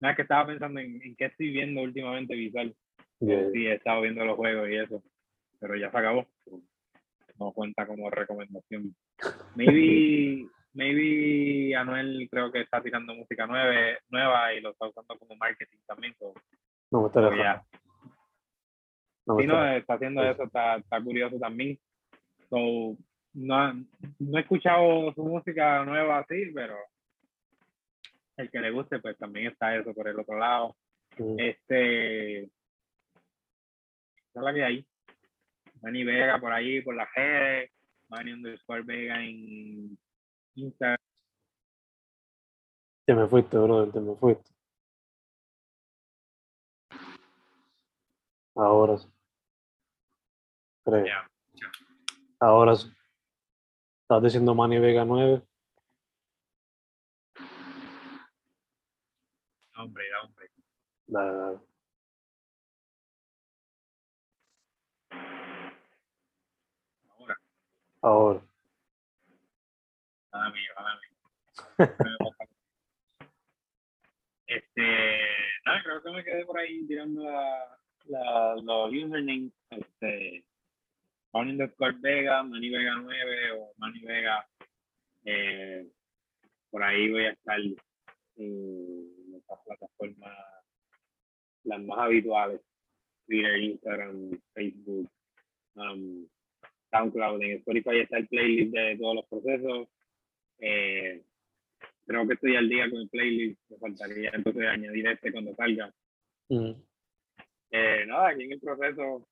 Nada, 0.00 0.14
que 0.14 0.22
estaba 0.22 0.46
pensando 0.46 0.80
en, 0.80 1.00
en 1.02 1.16
qué 1.16 1.26
estoy 1.26 1.50
viendo 1.50 1.80
últimamente 1.80 2.34
visual. 2.34 2.74
Sí, 3.18 3.66
he 3.66 3.74
estado 3.74 4.02
viendo 4.02 4.24
los 4.24 4.36
juegos 4.36 4.68
y 4.68 4.76
eso, 4.76 5.02
pero 5.58 5.76
ya 5.76 5.90
se 5.90 5.96
acabó. 5.96 6.26
No 7.38 7.52
cuenta 7.52 7.86
como 7.86 8.10
recomendación. 8.10 8.94
Maybe, 9.54 10.46
maybe 10.74 11.74
Anuel 11.74 12.28
creo 12.30 12.52
que 12.52 12.60
está 12.60 12.82
tirando 12.82 13.14
música 13.14 13.46
nueva, 13.46 13.98
nueva 14.10 14.54
y 14.54 14.60
lo 14.60 14.70
está 14.70 14.88
usando 14.88 15.18
como 15.18 15.36
marketing 15.36 15.78
también. 15.86 16.14
no 16.90 17.02
me 17.02 17.06
está 17.06 17.64
No, 19.26 19.38
sí, 19.38 19.46
no, 19.46 19.66
está 19.72 19.94
haciendo 19.94 20.22
eso, 20.22 20.44
está, 20.44 20.76
está 20.76 21.02
curioso 21.02 21.38
también. 21.38 21.78
So, 22.50 22.96
no, 23.32 23.74
no 24.18 24.38
he 24.38 24.40
escuchado 24.40 25.12
su 25.14 25.24
música 25.24 25.84
nueva 25.84 26.18
así, 26.18 26.52
pero 26.54 26.76
el 28.36 28.50
que 28.50 28.60
le 28.60 28.70
guste, 28.70 28.98
pues 28.98 29.16
también 29.18 29.48
está 29.48 29.76
eso 29.76 29.94
por 29.94 30.08
el 30.08 30.18
otro 30.18 30.38
lado. 30.38 30.76
Este, 31.38 32.42
es 32.42 32.50
la 34.34 34.52
que 34.52 34.64
hay. 34.64 34.86
Manny 35.82 36.04
Vega 36.04 36.38
por 36.38 36.52
ahí, 36.52 36.82
por 36.82 36.94
la 36.94 37.08
redes, 37.14 37.70
Manny 38.08 38.32
underscore 38.32 38.82
Vega 38.82 39.22
en 39.22 39.98
Instagram. 40.54 40.98
Te 43.06 43.14
me 43.14 43.26
fuiste, 43.28 43.56
brother, 43.56 43.92
te 43.92 44.00
me 44.00 44.16
fuiste. 44.16 44.50
Ahora 48.56 48.98
sí. 48.98 49.08
Creo. 50.84 51.04
Yeah. 51.04 51.28
Ahora 52.40 52.74
sí. 52.74 52.90
Estás 54.02 54.22
diciendo 54.22 54.54
Manny 54.54 54.78
Vega 54.78 55.04
9. 55.04 55.42
Hombre, 59.86 60.04
hombre. 60.20 60.50
Dale, 61.06 61.32
dale. 61.32 61.58
Ahora. 67.08 67.36
Ahora. 68.02 68.40
Nada 70.32 70.50
mío, 70.50 70.72
nada 70.76 71.00
mío. 71.00 71.10
este, 74.48 75.18
nada, 75.64 75.82
creo 75.84 76.02
que 76.02 76.10
me 76.10 76.24
quedé 76.24 76.44
por 76.44 76.58
ahí 76.58 76.84
tirando 76.88 77.22
la, 77.22 77.78
la, 78.06 78.56
los 78.56 78.90
usernames. 78.90 79.52
Este, 79.70 80.44
underscore 81.32 81.94
Vega, 82.00 82.42
Manny 82.42 82.70
Vega 82.70 82.96
9 82.96 83.52
o 83.52 83.72
Manny 83.76 84.00
Vega. 84.00 84.48
Eh, 85.24 85.86
por 86.70 86.82
ahí 86.82 87.08
voy 87.08 87.26
a 87.26 87.30
estar 87.30 87.60
en 88.36 89.15
estas 89.46 89.64
plataformas, 89.64 90.36
las 91.64 91.82
más 91.82 91.98
habituales, 91.98 92.60
Twitter, 93.26 93.58
Instagram, 93.58 94.40
Facebook, 94.54 95.10
um, 95.74 96.26
SoundCloud, 96.90 97.42
en 97.42 97.58
Spotify 97.58 97.98
está 98.00 98.18
el 98.18 98.28
playlist 98.28 98.72
de 98.72 98.96
todos 98.96 99.16
los 99.16 99.26
procesos. 99.26 99.88
Eh, 100.58 101.22
creo 102.06 102.26
que 102.26 102.34
estoy 102.34 102.56
al 102.56 102.68
día 102.68 102.88
con 102.90 103.00
el 103.00 103.08
playlist, 103.08 103.60
me 103.68 103.78
faltaría 103.78 104.30
entonces 104.32 104.64
añadir 104.66 105.06
este 105.06 105.32
cuando 105.32 105.54
salga. 105.54 105.92
Mm. 106.48 106.72
Eh, 107.70 108.04
nada, 108.06 108.28
aquí 108.28 108.44
en 108.44 108.52
el 108.52 108.60
proceso, 108.60 109.28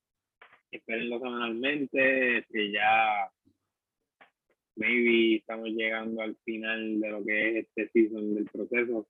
espérenlo 0.71 1.19
semanalmente, 1.19 2.45
que 2.51 2.71
ya 2.71 3.31
maybe 4.75 5.37
estamos 5.37 5.69
llegando 5.69 6.21
al 6.21 6.35
final 6.43 6.99
de 6.99 7.09
lo 7.09 7.23
que 7.23 7.49
es 7.49 7.67
este 7.67 7.89
season 7.89 8.35
del 8.35 8.45
proceso. 8.45 9.07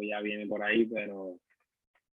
Ya 0.00 0.20
viene 0.20 0.46
por 0.46 0.62
ahí, 0.62 0.86
pero 0.86 1.38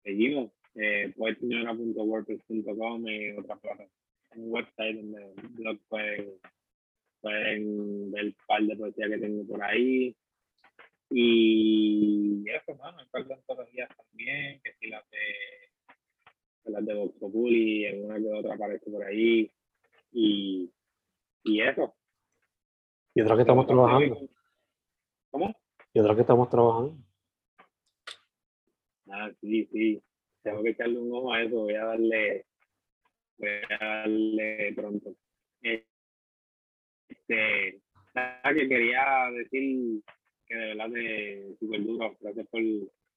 seguimos. 0.02 0.50
Eh, 0.74 1.12
poetseñora.wordpress.com 1.16 3.06
y 3.06 3.32
otra 3.32 3.60
un 4.34 4.50
website 4.50 4.96
donde 4.96 5.34
blog 5.50 5.78
pueden, 5.88 6.32
pueden 7.20 8.10
ver 8.10 8.24
el 8.24 8.36
par 8.46 8.62
de 8.62 8.76
poesía 8.76 9.08
que 9.08 9.18
tengo 9.18 9.46
por 9.46 9.62
ahí. 9.62 10.16
Y 11.10 12.42
eso, 12.48 12.74
mano, 12.76 13.00
hay 13.00 13.06
par 13.10 13.26
de 13.26 13.34
antologías 13.34 13.90
también, 13.94 14.60
que 14.64 14.72
si 14.80 14.88
las 14.88 15.04
de 15.10 15.18
las 16.70 16.86
de 16.86 16.94
Vox 16.94 17.18
Populi, 17.18 17.86
alguna 17.86 18.18
que 18.18 18.32
otra 18.32 18.54
aparece 18.54 18.90
por 18.90 19.04
ahí. 19.04 19.50
Y, 20.12 20.72
y 21.44 21.60
eso, 21.60 21.94
y 23.14 23.20
otra 23.20 23.36
que 23.36 23.42
estamos 23.42 23.66
trabajando. 23.66 24.18
¿Cómo? 25.30 25.54
Y 25.92 26.00
otra 26.00 26.14
que 26.14 26.20
estamos 26.22 26.48
trabajando. 26.48 26.96
Ah, 29.12 29.30
sí, 29.42 29.68
sí. 29.70 30.02
Tengo 30.42 30.62
que 30.62 30.70
echarle 30.70 30.98
un 30.98 31.12
ojo 31.12 31.32
a 31.32 31.42
eso. 31.42 31.56
Voy 31.56 31.74
a 31.74 31.84
darle, 31.84 32.46
voy 33.36 33.48
a 33.78 33.84
darle 33.84 34.72
pronto. 34.74 35.14
Este, 37.08 37.82
nada 38.14 38.54
que 38.54 38.68
quería 38.68 39.30
decir 39.32 40.02
que 40.46 40.54
de 40.54 40.66
verdad 40.74 40.96
es 40.96 41.58
súper 41.58 41.84
duro. 41.84 42.16
Gracias 42.20 42.46
por, 42.48 42.62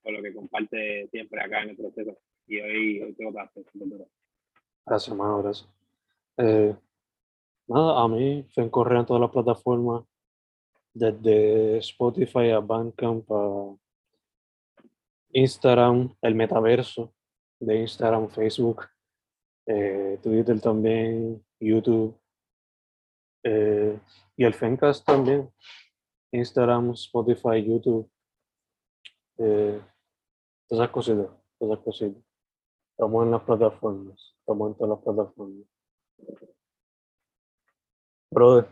por, 0.03 0.13
lo 0.13 0.21
que 0.21 0.33
comparte 0.33 1.07
siempre 1.11 1.41
acá 1.41 1.63
en 1.63 1.69
el 1.69 1.77
proceso. 1.77 2.17
Y 2.45 2.59
hoy, 2.59 3.01
hoy 3.01 3.13
tengo 3.13 3.31
que 3.31 3.39
hacer 3.39 3.63
súper 3.71 3.87
duro. 3.87 4.07
Gracias, 4.85 5.11
hermano, 5.11 5.43
gracias. 5.43 5.69
Eh, 6.37 6.75
nada, 7.67 8.03
a 8.03 8.07
mí 8.09 8.45
se 8.53 8.69
correr 8.69 8.99
en 8.99 9.05
todas 9.05 9.21
las 9.21 9.31
plataformas, 9.31 10.03
desde 10.93 11.77
Spotify 11.77 12.49
a 12.49 12.59
Bandcamp 12.59 13.31
a 13.31 13.77
Instagram, 15.35 16.15
el 16.21 16.33
metaverso 16.33 17.13
de 17.59 17.81
Instagram, 17.81 18.29
Facebook, 18.29 18.85
eh, 19.67 20.17
Twitter 20.23 20.61
también, 20.61 21.45
YouTube, 21.59 22.17
eh, 23.43 23.99
y 24.37 24.45
el 24.45 24.53
Fencast 24.53 25.05
también, 25.05 25.51
Instagram, 26.31 26.91
Spotify, 26.91 27.61
YouTube, 27.61 28.09
eh, 29.39 29.81
todas 30.69 30.83
esas 30.83 30.91
cositas, 30.91 31.27
todas 31.59 31.73
esas 31.73 31.83
cositas. 31.83 32.23
Estamos 32.91 33.25
en 33.25 33.31
las 33.31 33.43
plataformas, 33.43 34.35
estamos 34.39 34.71
en 34.71 34.77
todas 34.77 34.89
las 34.89 35.03
plataformas. 35.03 35.67
Brother, 38.31 38.69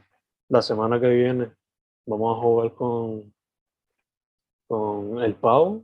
la 0.47 0.61
semana 0.61 0.97
que 0.97 1.09
viene 1.09 1.53
vamos 2.05 2.37
a 2.37 2.41
jugar 2.41 2.73
con, 2.73 3.33
con 4.65 5.21
el 5.21 5.35
pavo 5.35 5.83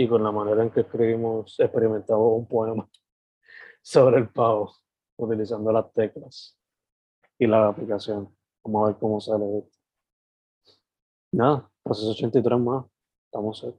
y 0.00 0.08
con 0.08 0.24
la 0.24 0.32
manera 0.32 0.62
en 0.62 0.70
que 0.70 0.80
escribimos, 0.80 1.60
experimentamos 1.60 2.32
un 2.32 2.48
poema 2.48 2.88
sobre 3.82 4.16
el 4.16 4.30
pavo, 4.30 4.74
utilizando 5.18 5.70
las 5.70 5.92
teclas 5.92 6.58
y 7.38 7.46
la 7.46 7.68
aplicación. 7.68 8.34
Vamos 8.64 8.82
a 8.82 8.86
ver 8.92 8.98
cómo 8.98 9.20
sale 9.20 9.58
esto. 9.58 9.78
Nada, 11.32 11.70
proceso 11.82 12.12
83 12.12 12.58
más. 12.58 12.86
Estamos 13.26 13.60
cerca. 13.60 13.78